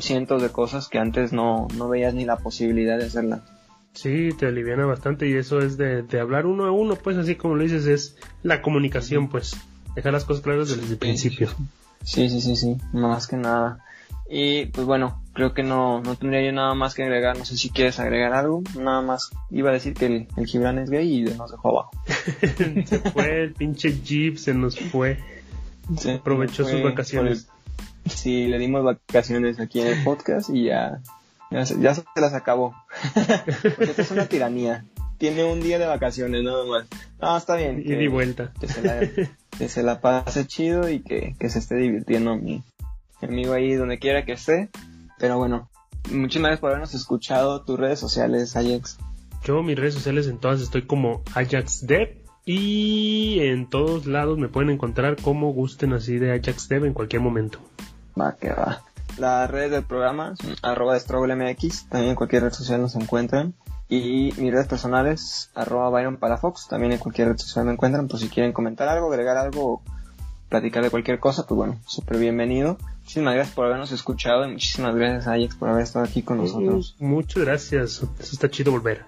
cientos 0.00 0.42
de 0.42 0.48
cosas 0.50 0.88
que 0.88 0.98
antes 0.98 1.32
no, 1.32 1.68
no 1.76 1.88
veías 1.88 2.12
ni 2.12 2.24
la 2.24 2.36
posibilidad 2.36 2.98
de 2.98 3.06
hacerlas. 3.06 3.40
Sí, 3.92 4.30
te 4.36 4.46
aliviana 4.46 4.84
bastante 4.84 5.28
y 5.28 5.34
eso 5.34 5.60
es 5.60 5.76
de, 5.76 6.02
de, 6.02 6.20
hablar 6.20 6.46
uno 6.46 6.64
a 6.64 6.72
uno, 6.72 6.96
pues 6.96 7.16
así 7.16 7.36
como 7.36 7.54
lo 7.54 7.62
dices, 7.62 7.86
es 7.86 8.16
la 8.42 8.62
comunicación, 8.62 9.28
pues, 9.28 9.56
dejar 9.94 10.12
las 10.12 10.24
cosas 10.24 10.42
claras 10.42 10.76
desde 10.76 10.92
el 10.92 10.98
principio. 10.98 11.48
Sí, 12.02 12.28
sí, 12.28 12.40
sí, 12.40 12.56
sí, 12.56 12.76
más 12.92 13.28
que 13.28 13.36
nada. 13.36 13.84
Y 14.28 14.66
pues 14.66 14.86
bueno, 14.86 15.22
creo 15.34 15.54
que 15.54 15.62
no, 15.62 16.00
no 16.00 16.16
tendría 16.16 16.44
yo 16.44 16.50
nada 16.50 16.74
más 16.74 16.94
que 16.94 17.04
agregar, 17.04 17.38
no 17.38 17.44
sé 17.44 17.56
si 17.56 17.70
quieres 17.70 18.00
agregar 18.00 18.32
algo, 18.32 18.64
nada 18.76 19.02
más 19.02 19.30
iba 19.50 19.70
a 19.70 19.74
decir 19.74 19.94
que 19.94 20.06
el, 20.06 20.28
el 20.36 20.46
Gibran 20.46 20.78
es 20.80 20.90
gay 20.90 21.20
y 21.20 21.22
nos 21.22 21.52
dejó 21.52 21.68
abajo. 21.68 21.90
se 22.86 22.98
fue, 22.98 23.42
el 23.44 23.52
pinche 23.52 24.00
Jeep 24.02 24.36
se 24.36 24.54
nos 24.54 24.76
fue. 24.80 25.18
Se 25.98 26.14
aprovechó 26.14 26.64
sus 26.64 26.82
vacaciones. 26.82 27.48
sí, 28.06 28.46
le 28.46 28.58
dimos 28.58 28.84
vacaciones 28.84 29.60
aquí 29.60 29.80
en 29.80 29.88
el 29.88 30.04
podcast 30.04 30.50
y 30.50 30.64
ya 30.64 31.00
ya 31.50 31.66
se, 31.66 31.80
ya 31.80 31.94
se 31.94 32.04
las 32.16 32.34
acabó. 32.34 32.74
Porque 33.62 33.90
esto 33.90 34.02
es 34.02 34.10
una 34.10 34.26
tiranía. 34.26 34.84
Tiene 35.18 35.44
un 35.44 35.60
día 35.60 35.78
de 35.78 35.86
vacaciones 35.86 36.42
nada 36.42 36.64
más. 36.64 36.86
No, 37.20 37.36
está 37.36 37.54
bien. 37.56 37.80
Y 37.84 37.94
de 37.94 38.08
vuelta. 38.08 38.52
Que 38.58 38.66
se, 38.66 38.82
la, 38.82 39.00
que 39.56 39.68
se 39.68 39.82
la 39.82 40.00
pase 40.00 40.46
chido 40.46 40.88
y 40.88 41.00
que, 41.00 41.36
que 41.38 41.48
se 41.48 41.60
esté 41.60 41.76
divirtiendo 41.76 42.36
mi, 42.36 42.64
amigo 43.22 43.52
ahí 43.52 43.74
donde 43.74 43.98
quiera 43.98 44.24
que 44.24 44.32
esté. 44.32 44.68
Pero 45.18 45.38
bueno, 45.38 45.70
muchas 46.10 46.42
gracias 46.42 46.60
por 46.60 46.70
habernos 46.70 46.94
escuchado. 46.94 47.62
Tus 47.62 47.78
redes 47.78 48.00
sociales, 48.00 48.56
Ajax. 48.56 48.98
Yo, 49.44 49.62
mis 49.62 49.78
redes 49.78 49.94
sociales 49.94 50.26
en 50.26 50.38
todas 50.38 50.60
estoy 50.60 50.86
como 50.86 51.22
Ajax 51.34 51.86
Dev. 51.86 52.23
Y 52.44 53.40
en 53.40 53.68
todos 53.68 54.06
lados 54.06 54.38
me 54.38 54.48
pueden 54.48 54.70
encontrar 54.70 55.16
como 55.20 55.52
gusten 55.52 55.92
así 55.94 56.18
de 56.18 56.32
Ajax 56.32 56.68
Dev 56.68 56.84
en 56.84 56.92
cualquier 56.92 57.22
momento. 57.22 57.58
Va, 58.20 58.36
que 58.36 58.50
va. 58.50 58.82
Las 59.18 59.50
redes 59.50 59.70
del 59.70 59.84
programa 59.84 60.34
son 60.36 60.54
arroba 60.62 60.96
MX, 60.96 61.88
también 61.88 62.10
en 62.10 62.16
cualquier 62.16 62.42
red 62.42 62.52
social 62.52 62.80
nos 62.80 62.96
encuentran. 62.96 63.54
Y 63.88 64.32
mis 64.38 64.52
redes 64.52 64.66
personales, 64.66 65.50
arroba 65.54 65.88
Byron 65.90 66.16
Palafox, 66.16 66.68
también 66.68 66.92
en 66.92 66.98
cualquier 66.98 67.28
red 67.28 67.38
social 67.38 67.64
me 67.64 67.72
encuentran. 67.72 68.08
Pues 68.08 68.22
si 68.22 68.28
quieren 68.28 68.52
comentar 68.52 68.88
algo, 68.88 69.10
agregar 69.10 69.36
algo, 69.36 69.82
platicar 70.48 70.82
de 70.82 70.90
cualquier 70.90 71.20
cosa, 71.20 71.46
pues 71.46 71.56
bueno, 71.56 71.80
súper 71.86 72.18
bienvenido. 72.18 72.76
Muchísimas 73.00 73.34
gracias 73.34 73.54
por 73.54 73.66
habernos 73.66 73.92
escuchado 73.92 74.46
y 74.46 74.52
muchísimas 74.52 74.94
gracias 74.96 75.28
Ajax 75.28 75.54
por 75.56 75.68
haber 75.68 75.84
estado 75.84 76.04
aquí 76.04 76.22
con 76.22 76.38
nosotros. 76.38 76.96
Muchas 76.98 77.44
gracias, 77.44 78.02
eso 78.18 78.34
está 78.34 78.50
chido 78.50 78.72
volver. 78.72 79.04